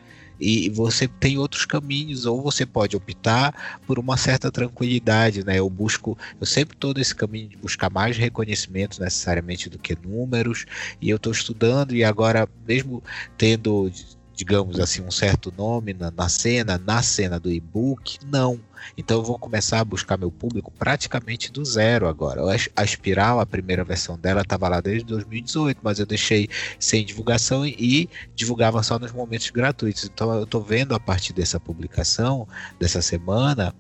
E 0.41 0.69
você 0.69 1.05
tem 1.05 1.38
outros 1.38 1.65
caminhos, 1.65 2.25
ou 2.25 2.41
você 2.41 2.65
pode 2.65 2.95
optar 2.95 3.82
por 3.86 3.99
uma 3.99 4.15
certa 4.15 4.49
tranquilidade, 4.49 5.45
né? 5.45 5.59
Eu 5.59 5.69
busco, 5.69 6.17
eu 6.39 6.47
sempre 6.47 6.77
estou 6.77 6.93
nesse 6.93 7.13
caminho 7.13 7.49
de 7.49 7.57
buscar 7.57 7.89
mais 7.89 8.15
reconhecimento 8.15 9.01
necessariamente 9.01 9.69
do 9.69 9.77
que 9.77 9.97
números, 10.01 10.65
e 11.01 11.09
eu 11.09 11.17
estou 11.17 11.34
estudando, 11.34 11.93
e 11.93 12.05
agora, 12.05 12.47
mesmo 12.65 13.03
tendo 13.38 13.91
digamos 14.39 14.80
assim, 14.80 15.01
um 15.01 15.11
certo 15.11 15.53
nome 15.57 15.93
na, 15.93 16.09
na 16.09 16.30
cena, 16.30 16.77
na 16.77 17.03
cena 17.03 17.38
do 17.38 17.51
e-book, 17.51 18.19
não. 18.25 18.57
Então 18.97 19.17
eu 19.17 19.23
vou 19.23 19.38
começar 19.38 19.80
a 19.80 19.86
buscar 19.86 20.17
meu 20.17 20.32
público 20.32 20.71
praticamente 20.71 21.51
do 21.51 21.63
zero 21.63 22.07
agora. 22.07 22.41
A 22.75 22.84
Espiral, 22.84 23.39
a 23.39 23.45
primeira 23.45 23.84
versão 23.84 24.17
dela, 24.17 24.41
estava 24.41 24.67
lá 24.67 24.82
desde 24.82 25.05
2018, 25.05 25.80
mas 25.82 25.99
eu 25.99 26.05
deixei 26.05 26.49
sem 26.80 27.05
divulgação 27.05 27.65
e 27.65 28.09
divulgava 28.36 28.82
só 28.84 28.97
nos 28.97 29.11
momentos 29.11 29.49
gratuitos. 29.49 30.05
Então 30.05 30.34
eu 30.34 30.43
estou 30.43 30.61
vendo 30.61 30.95
a 30.95 30.99
partir 30.99 31.34
dessa 31.34 31.59
publicação, 31.59 32.47
dessa 32.80 33.01
semana, 33.01 33.73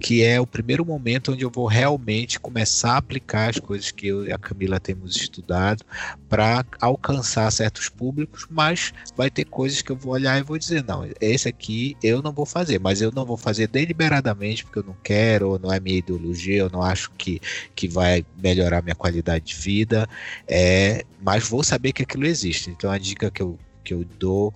que 0.00 0.22
é 0.22 0.40
o 0.40 0.46
primeiro 0.46 0.84
momento 0.84 1.32
onde 1.32 1.44
eu 1.44 1.50
vou 1.50 1.66
realmente 1.66 2.38
começar 2.38 2.92
a 2.92 2.96
aplicar 2.98 3.50
as 3.50 3.58
coisas 3.58 3.90
que 3.90 4.08
eu 4.08 4.26
e 4.26 4.32
a 4.32 4.38
Camila 4.38 4.80
temos 4.80 5.16
estudado 5.16 5.84
para 6.28 6.64
alcançar 6.80 7.50
certos 7.50 7.88
públicos, 7.88 8.46
mas 8.50 8.92
vai 9.16 9.30
ter 9.30 9.44
coisas 9.44 9.82
que 9.82 9.90
eu 9.90 9.96
vou 9.96 10.12
olhar 10.12 10.38
e 10.38 10.42
vou 10.42 10.58
dizer: 10.58 10.84
não, 10.84 11.08
esse 11.20 11.48
aqui 11.48 11.96
eu 12.02 12.22
não 12.22 12.32
vou 12.32 12.46
fazer, 12.46 12.78
mas 12.78 13.00
eu 13.00 13.12
não 13.12 13.24
vou 13.24 13.36
fazer 13.36 13.68
deliberadamente 13.68 14.45
porque 14.54 14.78
eu 14.78 14.84
não 14.84 14.96
quero, 15.02 15.50
ou 15.50 15.58
não 15.58 15.72
é 15.72 15.80
minha 15.80 15.98
ideologia, 15.98 16.58
eu 16.58 16.70
não 16.70 16.82
acho 16.82 17.10
que, 17.12 17.40
que 17.74 17.88
vai 17.88 18.24
melhorar 18.36 18.82
minha 18.82 18.94
qualidade 18.94 19.46
de 19.46 19.54
vida, 19.54 20.08
é, 20.46 21.04
mas 21.20 21.48
vou 21.48 21.62
saber 21.62 21.92
que 21.92 22.02
aquilo 22.02 22.26
existe. 22.26 22.70
Então 22.70 22.90
a 22.90 22.98
dica 22.98 23.30
que 23.30 23.42
eu, 23.42 23.58
que 23.86 23.94
eu 23.94 24.04
dou, 24.18 24.52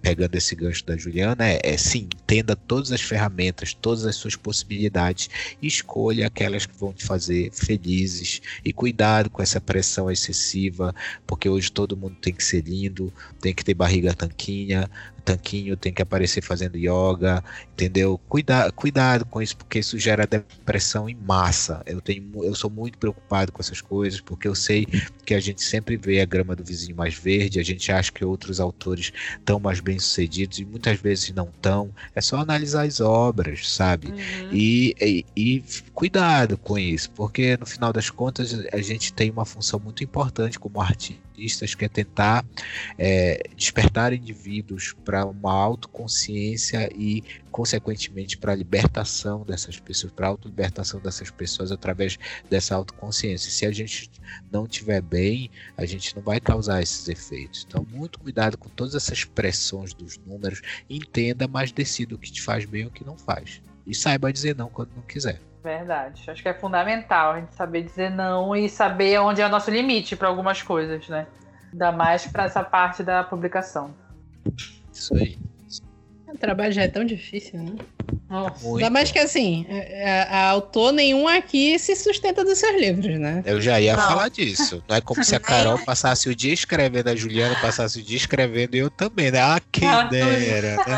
pegando 0.00 0.34
esse 0.34 0.54
gancho 0.54 0.84
da 0.86 0.96
Juliana, 0.96 1.46
é, 1.46 1.60
é 1.62 1.76
sim, 1.76 2.08
entenda 2.14 2.56
todas 2.56 2.92
as 2.92 3.02
ferramentas, 3.02 3.74
todas 3.74 4.06
as 4.06 4.16
suas 4.16 4.36
possibilidades 4.36 5.28
escolha 5.60 6.26
aquelas 6.26 6.64
que 6.64 6.76
vão 6.78 6.92
te 6.92 7.04
fazer 7.04 7.50
felizes. 7.52 8.40
E 8.64 8.72
cuidado 8.72 9.28
com 9.28 9.42
essa 9.42 9.60
pressão 9.60 10.10
excessiva, 10.10 10.94
porque 11.26 11.48
hoje 11.48 11.70
todo 11.70 11.96
mundo 11.96 12.16
tem 12.20 12.32
que 12.32 12.42
ser 12.42 12.62
lindo, 12.62 13.12
tem 13.40 13.54
que 13.54 13.64
ter 13.64 13.74
barriga 13.74 14.14
tanquinha, 14.14 14.90
tanquinho 15.24 15.76
tem 15.76 15.92
que 15.92 16.02
aparecer 16.02 16.42
fazendo 16.42 16.76
yoga, 16.76 17.42
entendeu? 17.72 18.20
Cuida, 18.28 18.70
cuidado 18.72 19.24
com 19.24 19.40
isso, 19.40 19.56
porque 19.56 19.78
isso 19.78 19.98
gera 19.98 20.26
depressão 20.26 21.08
em 21.08 21.14
massa. 21.14 21.82
Eu, 21.86 22.00
tenho, 22.00 22.44
eu 22.44 22.54
sou 22.54 22.70
muito 22.70 22.98
preocupado 22.98 23.50
com 23.50 23.60
essas 23.60 23.80
coisas, 23.80 24.20
porque 24.20 24.46
eu 24.46 24.54
sei 24.54 24.86
que 25.24 25.34
a 25.34 25.40
gente 25.40 25.62
sempre 25.62 25.96
vê 25.96 26.20
a 26.20 26.24
grama 26.24 26.54
do 26.54 26.64
vizinho 26.64 26.96
mais 26.96 27.14
verde, 27.14 27.58
a 27.58 27.62
gente 27.62 27.90
acha 27.90 28.12
que 28.12 28.24
outros 28.24 28.60
autores 28.60 29.12
estão 29.38 29.58
mais 29.58 29.80
bem 29.80 29.98
sucedidos 29.98 30.58
e 30.58 30.64
muitas 30.64 31.00
vezes 31.00 31.32
não 31.32 31.48
estão. 31.48 31.90
É 32.14 32.20
só 32.20 32.36
analisar 32.36 32.86
as 32.86 33.00
obras, 33.00 33.68
sabe? 33.68 34.08
Uhum. 34.08 34.50
E, 34.52 34.94
e, 35.00 35.26
e 35.36 35.64
cuidado 35.92 36.56
com 36.58 36.78
isso, 36.78 37.10
porque 37.12 37.56
no 37.56 37.66
final 37.66 37.92
das 37.92 38.10
contas 38.10 38.54
a 38.72 38.80
gente 38.80 39.12
tem 39.12 39.30
uma 39.30 39.44
função 39.44 39.80
muito 39.80 40.04
importante 40.04 40.58
como 40.58 40.80
artistas, 40.80 41.74
que 41.74 41.84
é 41.84 41.88
tentar 41.88 42.44
é, 42.98 43.42
despertar 43.56 44.12
indivíduos 44.12 44.94
para 45.04 45.24
uma 45.24 45.52
autoconsciência 45.52 46.90
e, 46.94 47.22
consequentemente, 47.54 48.36
para 48.36 48.50
a 48.50 48.56
libertação 48.56 49.44
dessas 49.44 49.78
pessoas, 49.78 50.12
para 50.12 50.26
a 50.26 50.30
autolibertação 50.30 50.98
dessas 50.98 51.30
pessoas 51.30 51.70
através 51.70 52.18
dessa 52.50 52.74
autoconsciência. 52.74 53.48
Se 53.48 53.64
a 53.64 53.70
gente 53.70 54.10
não 54.50 54.66
tiver 54.66 55.00
bem, 55.00 55.48
a 55.76 55.86
gente 55.86 56.16
não 56.16 56.22
vai 56.24 56.40
causar 56.40 56.82
esses 56.82 57.08
efeitos. 57.08 57.64
Então, 57.64 57.86
muito 57.92 58.18
cuidado 58.18 58.58
com 58.58 58.68
todas 58.68 58.96
essas 58.96 59.22
pressões 59.22 59.94
dos 59.94 60.18
números, 60.18 60.62
entenda, 60.90 61.46
mas 61.46 61.70
decida 61.70 62.16
o 62.16 62.18
que 62.18 62.32
te 62.32 62.42
faz 62.42 62.64
bem 62.64 62.82
e 62.82 62.86
o 62.86 62.90
que 62.90 63.04
não 63.04 63.16
faz. 63.16 63.62
E 63.86 63.94
saiba 63.94 64.32
dizer 64.32 64.56
não 64.56 64.68
quando 64.68 64.90
não 64.96 65.02
quiser. 65.02 65.40
Verdade. 65.62 66.28
Acho 66.28 66.42
que 66.42 66.48
é 66.48 66.54
fundamental 66.54 67.34
a 67.34 67.40
gente 67.40 67.54
saber 67.54 67.84
dizer 67.84 68.10
não 68.10 68.56
e 68.56 68.68
saber 68.68 69.20
onde 69.20 69.40
é 69.40 69.46
o 69.46 69.48
nosso 69.48 69.70
limite 69.70 70.16
para 70.16 70.26
algumas 70.26 70.60
coisas, 70.60 71.08
né? 71.08 71.28
Ainda 71.70 71.92
mais 71.92 72.26
para 72.26 72.46
essa 72.46 72.64
parte 72.64 73.04
da 73.04 73.22
publicação. 73.22 73.94
Isso 74.92 75.14
aí. 75.14 75.38
O 76.34 76.38
trabalho 76.38 76.72
já 76.72 76.82
é 76.82 76.88
tão 76.88 77.04
difícil, 77.04 77.62
né? 77.62 77.76
Nossa. 78.28 78.66
Ainda 78.66 78.90
mais 78.90 79.12
que 79.12 79.20
assim, 79.20 79.64
a, 79.68 79.72
é, 79.72 80.02
é, 80.02 80.22
a, 80.22 80.48
autor 80.48 80.92
nenhum 80.92 81.28
aqui 81.28 81.78
se 81.78 81.94
sustenta 81.94 82.44
dos 82.44 82.58
seus 82.58 82.74
livros, 82.74 83.20
né? 83.20 83.40
Eu 83.46 83.60
já 83.60 83.80
ia 83.80 83.96
não. 83.96 84.02
falar 84.02 84.28
disso. 84.28 84.82
Não 84.88 84.96
é 84.96 85.00
como 85.00 85.22
se 85.22 85.36
a 85.36 85.38
Carol 85.40 85.78
passasse 85.84 86.28
o 86.28 86.34
dia 86.34 86.52
escrevendo, 86.52 87.08
a 87.08 87.14
Juliana 87.14 87.54
passasse 87.60 88.00
o 88.00 88.02
dia 88.02 88.16
escrevendo 88.16 88.74
e 88.74 88.78
eu 88.78 88.90
também, 88.90 89.30
né? 89.30 89.40
Ah, 89.40 89.60
quem 89.70 89.86
ah, 89.86 90.02
dera, 90.02 90.76
né? 90.84 90.96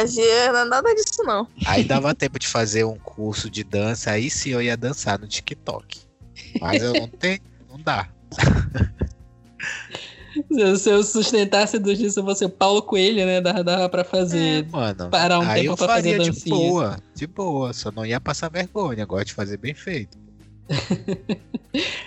É, 0.00 0.06
Giana, 0.06 0.64
nada 0.64 0.94
disso 0.94 1.22
não. 1.22 1.46
Aí 1.66 1.84
dava 1.84 2.14
tempo 2.14 2.38
de 2.38 2.48
fazer 2.48 2.84
um 2.84 2.96
curso 2.96 3.50
de 3.50 3.62
dança, 3.62 4.10
aí 4.12 4.30
sim 4.30 4.50
eu 4.50 4.62
ia 4.62 4.76
dançar 4.76 5.18
no 5.18 5.26
TikTok. 5.26 6.00
Mas 6.58 6.82
eu 6.82 6.94
não 6.94 7.08
tenho, 7.08 7.40
não 7.68 7.78
dá. 7.78 8.08
Se 10.78 10.90
eu 10.90 11.02
sustentasse 11.02 11.78
do 11.78 11.94
disso, 11.94 12.22
você 12.22 12.48
Paulo 12.48 12.82
Coelho, 12.82 13.24
né? 13.24 13.40
Dava, 13.40 13.64
dava 13.64 13.88
pra 13.88 14.04
fazer. 14.04 14.64
É, 14.64 14.70
mano. 14.70 15.08
Parar 15.10 15.40
um 15.40 15.48
aí 15.48 15.62
tempo 15.62 15.72
eu 15.72 15.76
pra 15.76 15.86
fazer 15.88 16.10
faria 16.10 16.18
de 16.18 16.30
dancinha. 16.30 16.56
boa, 16.56 16.96
de 17.14 17.26
boa. 17.26 17.72
Só 17.72 17.90
não 17.90 18.04
ia 18.04 18.20
passar 18.20 18.50
vergonha. 18.50 19.04
Gosto 19.04 19.26
de 19.26 19.34
fazer 19.34 19.56
bem 19.56 19.74
feito. 19.74 20.18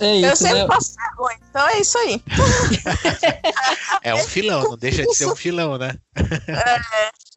É 0.00 0.16
Eu 0.20 0.32
isso, 0.32 0.42
sempre 0.42 0.58
né? 0.58 0.66
passo 0.66 0.94
vergonha, 0.96 1.38
então 1.48 1.68
é 1.68 1.78
isso 1.80 1.96
aí. 1.98 2.20
É 4.02 4.12
um 4.12 4.18
filão, 4.18 4.64
não 4.64 4.76
deixa 4.76 5.04
de 5.04 5.14
ser 5.14 5.26
um 5.26 5.36
filão, 5.36 5.78
né? 5.78 5.94
E 6.18 7.31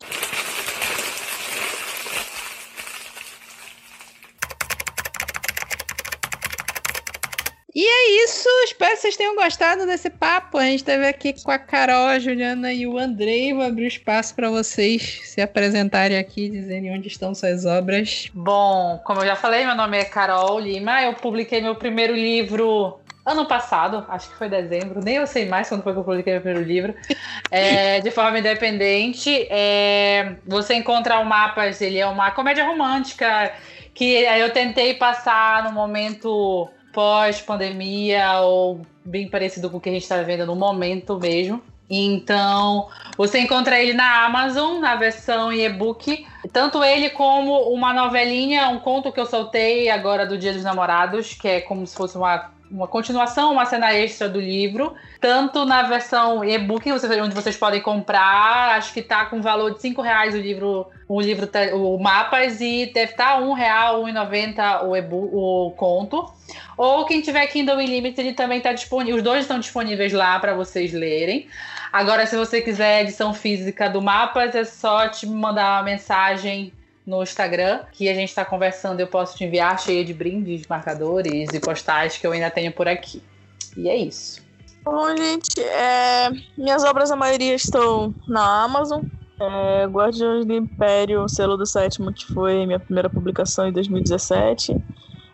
é 8.05 8.23
isso, 8.23 8.47
espero 8.63 8.91
que 8.91 9.01
vocês 9.01 9.17
tenham 9.17 9.35
gostado 9.35 9.85
desse 9.85 10.09
papo. 10.09 10.59
A 10.59 10.65
gente 10.65 10.77
esteve 10.77 11.07
aqui 11.07 11.33
com 11.43 11.49
a 11.49 11.57
Carol, 11.57 12.07
a 12.07 12.19
Juliana 12.19 12.71
e 12.71 12.85
o 12.85 12.99
Andrei. 12.99 13.51
Vou 13.51 13.63
abrir 13.63 13.85
o 13.85 13.87
espaço 13.87 14.35
para 14.35 14.49
vocês 14.49 15.21
se 15.23 15.41
apresentarem 15.41 16.17
aqui, 16.17 16.49
dizerem 16.49 16.95
onde 16.95 17.07
estão 17.07 17.33
suas 17.33 17.65
obras. 17.65 18.29
Bom, 18.33 19.01
como 19.03 19.21
eu 19.21 19.25
já 19.25 19.35
falei, 19.35 19.65
meu 19.65 19.75
nome 19.75 19.97
é 19.97 20.05
Carol 20.05 20.59
Lima. 20.59 21.01
Eu 21.01 21.13
publiquei 21.13 21.61
meu 21.61 21.75
primeiro 21.75 22.13
livro 22.13 22.99
ano 23.25 23.47
passado, 23.47 24.05
acho 24.07 24.29
que 24.29 24.37
foi 24.37 24.47
dezembro, 24.47 25.01
nem 25.03 25.15
eu 25.15 25.25
sei 25.25 25.47
mais 25.47 25.67
quando 25.67 25.81
foi 25.81 25.93
que 25.93 25.99
eu 25.99 26.03
publiquei 26.03 26.33
meu 26.33 26.43
primeiro 26.43 26.67
livro, 26.67 26.93
é, 27.49 27.99
de 28.01 28.11
forma 28.11 28.37
independente. 28.37 29.47
É, 29.49 30.35
você 30.45 30.75
encontra 30.75 31.17
o 31.17 31.25
Mapas, 31.25 31.81
ele 31.81 31.97
é 31.97 32.05
uma 32.05 32.29
comédia 32.29 32.63
romântica 32.63 33.51
que 33.95 34.13
eu 34.13 34.51
tentei 34.51 34.93
passar 34.93 35.63
no 35.63 35.71
momento 35.71 36.69
pós-pandemia 36.95 38.39
ou 38.39 38.79
bem 39.03 39.27
parecido 39.27 39.69
com 39.69 39.77
o 39.77 39.81
que 39.81 39.89
a 39.89 39.91
gente 39.91 40.03
está 40.03 40.15
vivendo 40.15 40.45
no 40.45 40.55
momento 40.55 41.19
mesmo. 41.19 41.61
Então, 41.89 42.87
você 43.17 43.39
encontra 43.39 43.79
ele 43.79 43.93
na 43.93 44.25
Amazon, 44.25 44.79
na 44.79 44.95
versão 44.95 45.51
e-book. 45.51 46.25
Tanto 46.51 46.83
ele 46.83 47.09
como 47.09 47.69
uma 47.69 47.93
novelinha, 47.93 48.69
um 48.69 48.79
conto 48.79 49.11
que 49.11 49.19
eu 49.19 49.25
soltei 49.25 49.89
agora 49.89 50.25
do 50.25 50.37
Dia 50.37 50.53
dos 50.53 50.63
Namorados, 50.63 51.33
que 51.33 51.47
é 51.47 51.61
como 51.61 51.85
se 51.85 51.95
fosse 51.95 52.17
uma, 52.17 52.51
uma 52.69 52.87
continuação, 52.87 53.51
uma 53.51 53.65
cena 53.65 53.93
extra 53.93 54.27
do 54.27 54.39
livro. 54.39 54.93
Tanto 55.19 55.65
na 55.65 55.83
versão 55.83 56.43
e-book, 56.43 56.91
onde 56.91 57.35
vocês 57.35 57.55
podem 57.57 57.81
comprar, 57.81 58.75
acho 58.77 58.93
que 58.93 59.01
tá 59.01 59.25
com 59.25 59.41
valor 59.41 59.73
de 59.73 59.81
5 59.81 60.01
reais 60.01 60.33
o 60.35 60.37
livro, 60.37 60.87
o 61.07 61.21
livro, 61.21 61.47
tá- 61.47 61.73
o 61.73 61.97
Mapas, 61.97 62.61
e 62.61 62.91
deve 62.93 63.11
estar 63.11 63.39
real, 63.53 64.03
R$ 64.03 64.11
1,90 64.11 64.83
o, 64.83 65.67
o 65.67 65.71
conto. 65.71 66.29
Ou 66.77 67.05
quem 67.05 67.21
tiver 67.21 67.47
Kindle 67.47 67.77
Unlimited 67.77 68.33
também 68.33 68.57
está 68.57 68.73
disponível. 68.73 69.17
Os 69.17 69.23
dois 69.23 69.41
estão 69.41 69.59
disponíveis 69.59 70.11
lá 70.13 70.39
para 70.39 70.53
vocês 70.53 70.93
lerem. 70.93 71.47
Agora, 71.91 72.25
se 72.25 72.35
você 72.35 72.61
quiser 72.61 73.03
edição 73.03 73.33
física 73.33 73.89
do 73.89 74.01
Mapas, 74.01 74.53
é 74.53 74.65
só 74.65 75.07
te 75.07 75.25
mandar 75.25 75.77
uma 75.77 75.83
mensagem 75.83 76.73
no 77.05 77.21
Instagram, 77.21 77.81
que 77.91 78.09
a 78.09 78.13
gente 78.13 78.29
está 78.29 78.43
conversando. 78.43 78.99
Eu 78.99 79.07
posso 79.07 79.37
te 79.37 79.43
enviar 79.43 79.79
cheia 79.79 80.03
de 80.03 80.13
brindes, 80.13 80.65
marcadores 80.67 81.49
e 81.53 81.59
postais 81.59 82.17
que 82.17 82.25
eu 82.25 82.31
ainda 82.31 82.49
tenho 82.49 82.71
por 82.71 82.87
aqui. 82.87 83.21
E 83.77 83.87
é 83.87 83.95
isso. 83.95 84.43
Bom, 84.83 85.15
gente, 85.15 85.59
é, 85.61 86.29
minhas 86.57 86.83
obras, 86.83 87.11
a 87.11 87.15
maioria 87.15 87.55
estão 87.55 88.13
na 88.27 88.63
Amazon. 88.63 89.03
É, 89.39 89.85
Guardiões 89.87 90.45
do 90.45 90.53
Império, 90.53 91.27
selo 91.27 91.57
do 91.57 91.65
sétimo, 91.65 92.13
que 92.13 92.25
foi 92.33 92.65
minha 92.65 92.79
primeira 92.79 93.09
publicação 93.09 93.67
em 93.67 93.71
2017. 93.71 94.75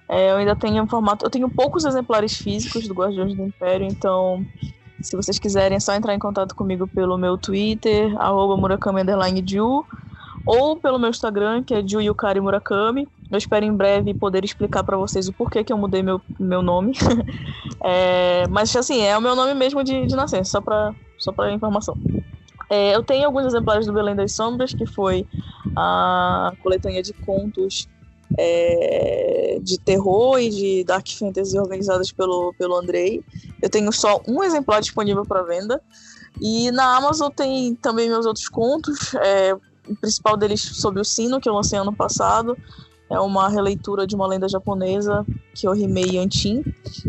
É, 0.10 0.32
eu 0.32 0.38
ainda 0.38 0.56
tenho 0.56 0.84
um 0.84 0.88
formato. 0.88 1.26
Eu 1.26 1.30
tenho 1.30 1.50
poucos 1.50 1.86
exemplares 1.86 2.36
físicos 2.36 2.88
do 2.88 2.94
Guardiões 2.94 3.36
do 3.36 3.44
Império, 3.44 3.86
então, 3.86 4.46
se 5.02 5.16
vocês 5.16 5.38
quiserem, 5.38 5.76
é 5.76 5.80
só 5.80 5.94
entrar 5.94 6.16
em 6.16 6.20
contato 6.20 6.56
comigo 6.56 6.88
pelo 6.88 7.18
meu 7.18 7.38
Twitter, 7.38 8.14
arroba 8.20 8.58
Murakami 8.58 9.04
ou 10.46 10.78
pelo 10.78 11.00
meu 11.00 11.10
Instagram, 11.10 11.64
que 11.64 11.74
é 11.74 11.88
Ju 11.88 12.02
Yukari 12.02 12.40
Murakami. 12.40 13.08
Eu 13.32 13.38
espero 13.38 13.66
em 13.66 13.74
breve 13.74 14.14
poder 14.14 14.44
explicar 14.44 14.84
para 14.84 14.98
vocês 14.98 15.28
o 15.28 15.34
porquê 15.34 15.64
que 15.64 15.72
eu 15.72 15.78
mudei 15.78 16.04
meu, 16.04 16.22
meu 16.40 16.62
nome. 16.62 16.94
É, 17.84 18.46
mas 18.48 18.76
assim, 18.76 19.02
é 19.02 19.18
o 19.18 19.22
meu 19.22 19.36
nome 19.36 19.56
mesmo 19.56 19.84
de, 19.84 20.06
de 20.06 20.16
nascença, 20.16 20.52
só 20.52 20.62
para 20.62 20.94
só 21.18 21.32
pra 21.32 21.52
informação. 21.52 21.98
É, 22.70 22.96
eu 22.96 23.02
tenho 23.02 23.26
alguns 23.26 23.46
exemplares 23.46 23.88
do 23.88 23.94
Belém 23.94 24.16
das 24.16 24.34
Sombras, 24.34 24.72
que 24.72 24.86
foi 24.86 25.26
a 25.76 26.54
coletânea 26.62 27.02
de 27.02 27.12
contos 27.14 27.88
é, 28.38 29.60
de 29.62 29.80
terror 29.80 30.40
e 30.40 30.50
de 30.50 30.84
dark 30.84 31.08
fantasy 31.08 31.58
organizadas 31.58 32.12
pelo, 32.12 32.54
pelo 32.54 32.76
Andrei. 32.76 33.24
Eu 33.62 33.70
tenho 33.70 33.92
só 33.92 34.22
um 34.28 34.44
exemplar 34.44 34.80
disponível 34.80 35.26
para 35.26 35.44
venda. 35.44 35.82
E 36.40 36.72
na 36.72 36.96
Amazon 36.96 37.30
tem 37.30 37.76
também 37.76 38.10
meus 38.10 38.26
outros 38.26 38.48
contos. 38.48 39.14
é, 39.16 39.56
o 39.88 39.96
principal 39.96 40.38
deles 40.38 40.62
sobre 40.62 41.02
o 41.02 41.06
sino, 41.06 41.40
que 41.40 41.50
eu 41.50 41.54
lancei 41.54 41.78
ano 41.78 41.94
passado. 41.94 42.58
É 43.10 43.20
uma 43.20 43.50
releitura 43.50 44.08
de 44.08 44.16
uma 44.16 44.26
lenda 44.26 44.48
japonesa 44.48 45.26
que 45.54 45.68
eu 45.68 45.74
rimei 45.74 46.16
Yantin, 46.16 46.64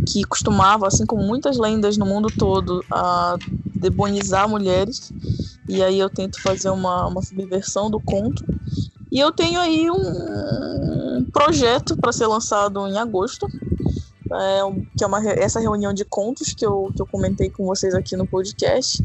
que 0.07 0.25
costumava, 0.25 0.89
assim 0.89 1.07
como 1.07 1.23
muitas 1.23 1.57
lendas 1.57 1.97
no 1.97 2.05
mundo 2.05 2.29
todo, 2.37 2.85
a 2.91 3.37
demonizar 3.75 4.49
mulheres. 4.49 5.13
E 5.69 5.81
aí 5.81 6.01
eu 6.01 6.11
tento 6.11 6.43
fazer 6.43 6.71
uma, 6.71 7.07
uma 7.07 7.23
subversão 7.23 7.89
do 7.89 8.01
conto. 8.01 8.45
E 9.13 9.21
eu 9.21 9.31
tenho 9.31 9.61
aí 9.61 9.89
um 9.91 11.25
projeto 11.33 11.97
para 11.97 12.13
ser 12.13 12.27
lançado 12.27 12.87
em 12.89 12.99
agosto, 12.99 13.47
é, 13.47 14.61
que 14.97 15.05
é 15.05 15.07
uma, 15.07 15.23
essa 15.31 15.61
reunião 15.61 15.93
de 15.93 16.05
contos 16.05 16.53
que 16.53 16.67
eu, 16.67 16.91
que 16.97 17.01
eu 17.01 17.07
comentei 17.07 17.49
com 17.49 17.65
vocês 17.65 17.95
aqui 17.95 18.17
no 18.17 18.27
podcast. 18.27 19.05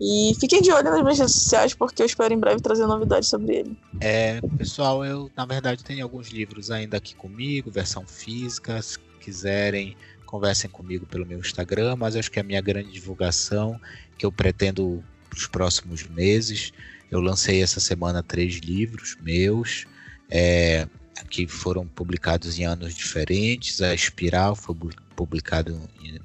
E 0.00 0.34
fiquem 0.40 0.60
de 0.60 0.72
olho 0.72 0.90
nas 0.90 1.02
minhas 1.02 1.18
redes 1.18 1.34
sociais, 1.34 1.74
porque 1.74 2.02
eu 2.02 2.06
espero 2.06 2.34
em 2.34 2.38
breve 2.38 2.60
trazer 2.60 2.86
novidades 2.86 3.28
sobre 3.28 3.56
ele. 3.56 3.76
É, 4.00 4.40
pessoal, 4.58 5.04
eu 5.04 5.30
na 5.36 5.46
verdade 5.46 5.84
tenho 5.84 6.02
alguns 6.02 6.28
livros 6.28 6.70
ainda 6.70 6.96
aqui 6.96 7.14
comigo, 7.14 7.70
versão 7.70 8.04
física. 8.06 8.82
Se 8.82 8.98
quiserem, 9.20 9.96
conversem 10.26 10.68
comigo 10.68 11.06
pelo 11.06 11.24
meu 11.24 11.38
Instagram, 11.38 11.96
mas 11.96 12.16
acho 12.16 12.30
que 12.30 12.40
a 12.40 12.42
minha 12.42 12.60
grande 12.60 12.90
divulgação, 12.90 13.80
que 14.18 14.26
eu 14.26 14.32
pretendo 14.32 15.02
para 15.30 15.38
os 15.38 15.46
próximos 15.46 16.06
meses, 16.08 16.72
eu 17.10 17.20
lancei 17.20 17.62
essa 17.62 17.78
semana 17.78 18.22
três 18.22 18.56
livros 18.56 19.16
meus, 19.22 19.86
é, 20.28 20.88
que 21.30 21.46
foram 21.46 21.86
publicados 21.86 22.58
em 22.58 22.64
anos 22.64 22.94
diferentes. 22.94 23.80
A 23.80 23.94
Espiral 23.94 24.56
foi 24.56 24.74
publicado 25.14 25.80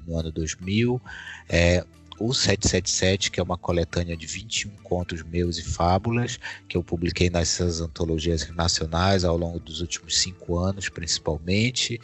no 0.06 0.18
ano 0.18 0.32
2000. 0.32 1.00
É, 1.48 1.84
o 2.20 2.34
777, 2.34 3.30
que 3.30 3.40
é 3.40 3.42
uma 3.42 3.56
coletânea 3.56 4.14
de 4.14 4.26
21 4.26 4.70
contos 4.82 5.22
meus 5.22 5.56
e 5.56 5.62
fábulas, 5.62 6.38
que 6.68 6.76
eu 6.76 6.84
publiquei 6.84 7.30
nessas 7.30 7.80
antologias 7.80 8.46
nacionais 8.54 9.24
ao 9.24 9.38
longo 9.38 9.58
dos 9.58 9.80
últimos 9.80 10.20
cinco 10.20 10.58
anos, 10.58 10.90
principalmente. 10.90 11.98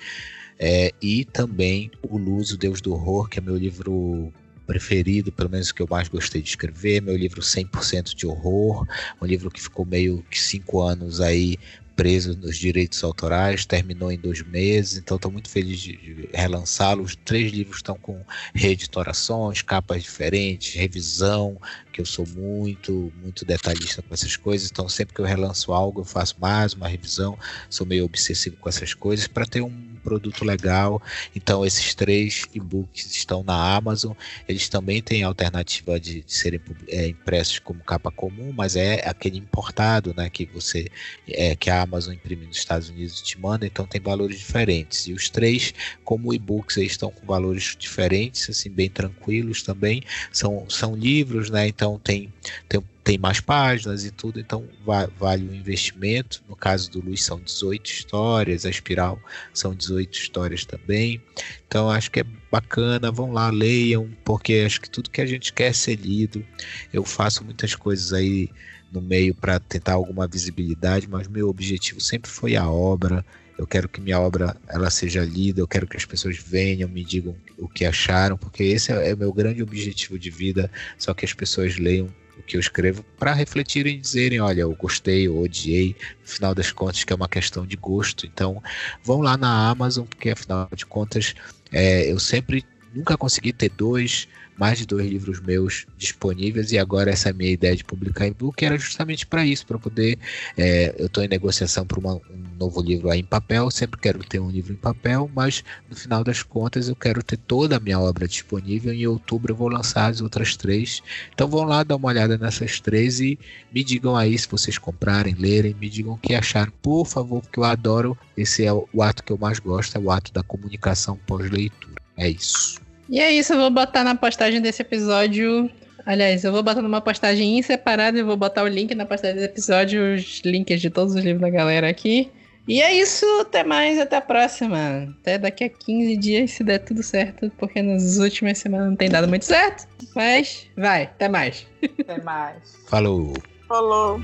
É, 0.58 0.90
e 1.02 1.26
também 1.26 1.90
O 2.02 2.16
Luz, 2.16 2.50
o 2.50 2.56
Deus 2.56 2.80
do 2.80 2.94
Horror, 2.94 3.28
que 3.28 3.38
é 3.38 3.42
meu 3.42 3.56
livro 3.56 4.32
preferido, 4.66 5.30
pelo 5.30 5.50
menos 5.50 5.68
o 5.68 5.74
que 5.74 5.82
eu 5.82 5.86
mais 5.88 6.08
gostei 6.08 6.42
de 6.42 6.48
escrever, 6.48 7.00
meu 7.00 7.16
livro 7.16 7.40
100% 7.40 8.14
de 8.14 8.26
horror, 8.26 8.86
um 9.22 9.26
livro 9.26 9.50
que 9.50 9.62
ficou 9.62 9.86
meio 9.86 10.24
que 10.28 10.40
cinco 10.40 10.80
anos 10.80 11.20
aí 11.20 11.56
preso 11.96 12.36
nos 12.36 12.58
direitos 12.58 13.02
autorais, 13.02 13.64
terminou 13.64 14.12
em 14.12 14.18
dois 14.18 14.42
meses, 14.42 14.98
então 14.98 15.16
estou 15.16 15.32
muito 15.32 15.48
feliz 15.48 15.80
de, 15.80 16.28
relançá-lo. 16.32 17.02
Os 17.02 17.16
três 17.16 17.50
livros 17.50 17.78
estão 17.78 17.96
com 17.96 18.22
reeditorações, 18.54 19.62
capas 19.62 20.02
diferentes, 20.02 20.74
revisão, 20.74 21.58
que 21.90 22.00
eu 22.00 22.06
sou 22.06 22.26
muito, 22.28 23.10
muito 23.22 23.44
detalhista 23.46 24.02
com 24.02 24.12
essas 24.12 24.36
coisas, 24.36 24.70
então 24.70 24.86
sempre 24.88 25.14
que 25.14 25.20
eu 25.20 25.24
relanço 25.24 25.72
algo, 25.72 26.02
eu 26.02 26.04
faço 26.04 26.36
mais 26.38 26.74
uma 26.74 26.86
revisão, 26.86 27.38
sou 27.70 27.86
meio 27.86 28.04
obsessivo 28.04 28.56
com 28.56 28.68
essas 28.68 28.92
coisas 28.92 29.26
para 29.26 29.46
ter 29.46 29.62
um 29.62 29.95
produto 30.06 30.44
legal. 30.44 31.02
Então 31.34 31.66
esses 31.66 31.94
três 31.94 32.44
e-books 32.54 33.06
estão 33.16 33.42
na 33.42 33.74
Amazon, 33.74 34.12
eles 34.48 34.68
também 34.68 35.02
têm 35.02 35.24
a 35.24 35.26
alternativa 35.26 35.98
de, 35.98 36.22
de 36.22 36.32
serem 36.32 36.60
é, 36.88 37.08
impressos 37.08 37.58
como 37.58 37.82
capa 37.82 38.12
comum, 38.12 38.52
mas 38.56 38.76
é 38.76 39.02
aquele 39.04 39.36
importado, 39.38 40.14
né, 40.16 40.30
que 40.30 40.46
você 40.46 40.86
é, 41.28 41.56
que 41.56 41.68
a 41.68 41.82
Amazon 41.82 42.14
imprime 42.14 42.46
nos 42.46 42.56
Estados 42.56 42.88
Unidos 42.88 43.18
e 43.20 43.24
te 43.24 43.40
manda, 43.40 43.66
então 43.66 43.84
tem 43.84 44.00
valores 44.00 44.38
diferentes. 44.38 45.08
E 45.08 45.12
os 45.12 45.28
três, 45.28 45.74
como 46.04 46.32
e-books, 46.32 46.76
estão 46.76 47.10
com 47.10 47.26
valores 47.26 47.74
diferentes, 47.76 48.48
assim, 48.48 48.70
bem 48.70 48.88
tranquilos 48.88 49.62
também. 49.62 50.02
São, 50.32 50.68
são 50.68 50.94
livros, 50.94 51.50
né? 51.50 51.66
Então 51.66 51.98
tem, 51.98 52.32
tem, 52.68 52.80
tem 53.06 53.16
mais 53.18 53.38
páginas 53.38 54.04
e 54.04 54.10
tudo, 54.10 54.40
então 54.40 54.68
va- 54.84 55.08
vale 55.16 55.46
o 55.46 55.54
investimento. 55.54 56.42
No 56.48 56.56
caso 56.56 56.90
do 56.90 57.00
Luiz 57.00 57.22
são 57.22 57.40
18 57.40 57.88
histórias, 57.88 58.66
a 58.66 58.68
Espiral 58.68 59.22
são 59.54 59.72
18 59.72 60.12
histórias 60.18 60.64
também. 60.64 61.22
Então 61.68 61.88
acho 61.88 62.10
que 62.10 62.18
é 62.18 62.24
bacana, 62.50 63.12
vão 63.12 63.30
lá, 63.30 63.48
leiam, 63.48 64.10
porque 64.24 64.64
acho 64.66 64.80
que 64.80 64.90
tudo 64.90 65.08
que 65.08 65.20
a 65.20 65.26
gente 65.26 65.52
quer 65.52 65.68
é 65.68 65.72
ser 65.72 65.94
lido. 65.94 66.44
Eu 66.92 67.04
faço 67.04 67.44
muitas 67.44 67.76
coisas 67.76 68.12
aí 68.12 68.50
no 68.90 69.00
meio 69.00 69.36
para 69.36 69.60
tentar 69.60 69.92
alguma 69.92 70.26
visibilidade, 70.26 71.08
mas 71.08 71.28
meu 71.28 71.48
objetivo 71.48 72.00
sempre 72.00 72.28
foi 72.28 72.56
a 72.56 72.68
obra. 72.68 73.24
Eu 73.56 73.68
quero 73.68 73.88
que 73.88 74.00
minha 74.00 74.18
obra 74.18 74.56
ela 74.68 74.90
seja 74.90 75.24
lida, 75.24 75.60
eu 75.60 75.68
quero 75.68 75.86
que 75.86 75.96
as 75.96 76.04
pessoas 76.04 76.38
venham, 76.38 76.88
me 76.88 77.04
digam 77.04 77.36
o 77.56 77.68
que 77.68 77.84
acharam, 77.84 78.36
porque 78.36 78.64
esse 78.64 78.90
é, 78.90 79.10
é 79.10 79.14
o 79.14 79.18
meu 79.18 79.32
grande 79.32 79.62
objetivo 79.62 80.18
de 80.18 80.28
vida, 80.28 80.68
só 80.98 81.14
que 81.14 81.24
as 81.24 81.32
pessoas 81.32 81.78
leiam 81.78 82.12
que 82.46 82.56
eu 82.56 82.60
escrevo 82.60 83.04
para 83.18 83.32
refletirem 83.32 83.96
e 83.96 84.00
dizerem, 84.00 84.40
olha, 84.40 84.62
eu 84.62 84.74
gostei, 84.74 85.26
eu 85.26 85.38
odiei, 85.38 85.96
no 86.22 86.28
final 86.28 86.54
das 86.54 86.70
contas 86.72 87.04
que 87.04 87.12
é 87.12 87.16
uma 87.16 87.28
questão 87.28 87.66
de 87.66 87.76
gosto. 87.76 88.26
Então, 88.26 88.62
vão 89.02 89.20
lá 89.20 89.36
na 89.36 89.68
Amazon, 89.68 90.06
porque 90.06 90.30
afinal 90.30 90.68
de 90.74 90.86
contas, 90.86 91.34
é, 91.72 92.10
eu 92.10 92.18
sempre 92.18 92.64
nunca 92.94 93.16
consegui 93.16 93.52
ter 93.52 93.70
dois 93.70 94.28
mais 94.58 94.78
de 94.78 94.86
dois 94.86 95.06
livros 95.06 95.40
meus 95.40 95.86
disponíveis 95.96 96.72
e 96.72 96.78
agora 96.78 97.10
essa 97.10 97.32
minha 97.32 97.50
ideia 97.50 97.76
de 97.76 97.84
publicar 97.84 98.26
e-book 98.26 98.64
era 98.64 98.78
justamente 98.78 99.26
para 99.26 99.44
isso, 99.44 99.66
para 99.66 99.78
poder. 99.78 100.18
É, 100.56 100.94
eu 100.98 101.06
estou 101.06 101.22
em 101.22 101.28
negociação 101.28 101.86
para 101.86 102.00
um 102.00 102.20
novo 102.58 102.80
livro 102.80 103.12
em 103.12 103.24
papel, 103.24 103.70
sempre 103.70 104.00
quero 104.00 104.20
ter 104.20 104.40
um 104.40 104.50
livro 104.50 104.72
em 104.72 104.76
papel, 104.76 105.30
mas 105.34 105.62
no 105.88 105.96
final 105.96 106.24
das 106.24 106.42
contas 106.42 106.88
eu 106.88 106.96
quero 106.96 107.22
ter 107.22 107.36
toda 107.36 107.76
a 107.76 107.80
minha 107.80 108.00
obra 108.00 108.26
disponível. 108.26 108.92
Em 108.92 109.06
outubro 109.06 109.52
eu 109.52 109.56
vou 109.56 109.68
lançar 109.68 110.10
as 110.10 110.20
outras 110.20 110.56
três. 110.56 111.02
Então 111.32 111.48
vão 111.48 111.64
lá 111.64 111.82
dar 111.82 111.96
uma 111.96 112.08
olhada 112.08 112.38
nessas 112.38 112.80
três 112.80 113.20
e 113.20 113.38
me 113.72 113.84
digam 113.84 114.16
aí 114.16 114.38
se 114.38 114.48
vocês 114.48 114.78
comprarem, 114.78 115.34
lerem, 115.34 115.74
me 115.74 115.88
digam 115.88 116.14
o 116.14 116.18
que 116.18 116.34
acharam, 116.34 116.72
por 116.82 117.06
favor, 117.06 117.42
porque 117.42 117.58
eu 117.58 117.64
adoro. 117.64 118.16
Esse 118.36 118.64
é 118.64 118.72
o 118.72 119.02
ato 119.02 119.22
que 119.22 119.32
eu 119.32 119.38
mais 119.38 119.58
gosto, 119.58 119.96
é 119.96 120.00
o 120.00 120.10
ato 120.10 120.32
da 120.32 120.42
comunicação 120.42 121.18
pós-leitura. 121.26 121.96
É 122.16 122.28
isso. 122.28 122.85
E 123.08 123.20
é 123.20 123.32
isso, 123.32 123.52
eu 123.52 123.58
vou 123.58 123.70
botar 123.70 124.04
na 124.04 124.14
postagem 124.14 124.60
desse 124.60 124.82
episódio. 124.82 125.70
Aliás, 126.04 126.44
eu 126.44 126.52
vou 126.52 126.62
botar 126.62 126.82
numa 126.82 127.00
postagem 127.00 127.58
em 127.58 127.62
separado 127.62 128.18
e 128.18 128.22
vou 128.22 128.36
botar 128.36 128.62
o 128.62 128.68
link 128.68 128.94
na 128.94 129.06
postagem 129.06 129.36
desse 129.36 129.48
episódio, 129.48 130.14
os 130.14 130.40
links 130.44 130.80
de 130.80 130.90
todos 130.90 131.14
os 131.14 131.22
livros 131.22 131.40
da 131.40 131.50
galera 131.50 131.88
aqui. 131.88 132.30
E 132.68 132.82
é 132.82 132.92
isso, 132.92 133.24
até 133.40 133.62
mais, 133.62 133.98
até 133.98 134.16
a 134.16 134.20
próxima. 134.20 135.14
Até 135.20 135.38
daqui 135.38 135.64
a 135.64 135.68
15 135.68 136.16
dias, 136.16 136.50
se 136.50 136.64
der 136.64 136.78
tudo 136.78 137.02
certo, 137.02 137.50
porque 137.58 137.80
nas 137.80 138.18
últimas 138.18 138.58
semanas 138.58 138.88
não 138.88 138.96
tem 138.96 139.08
dado 139.08 139.28
muito 139.28 139.44
certo. 139.44 139.86
Mas 140.16 140.68
vai, 140.76 141.04
até 141.04 141.28
mais. 141.28 141.64
Até 142.00 142.20
mais. 142.22 142.76
Falou. 142.88 143.34
Falou. 143.68 144.20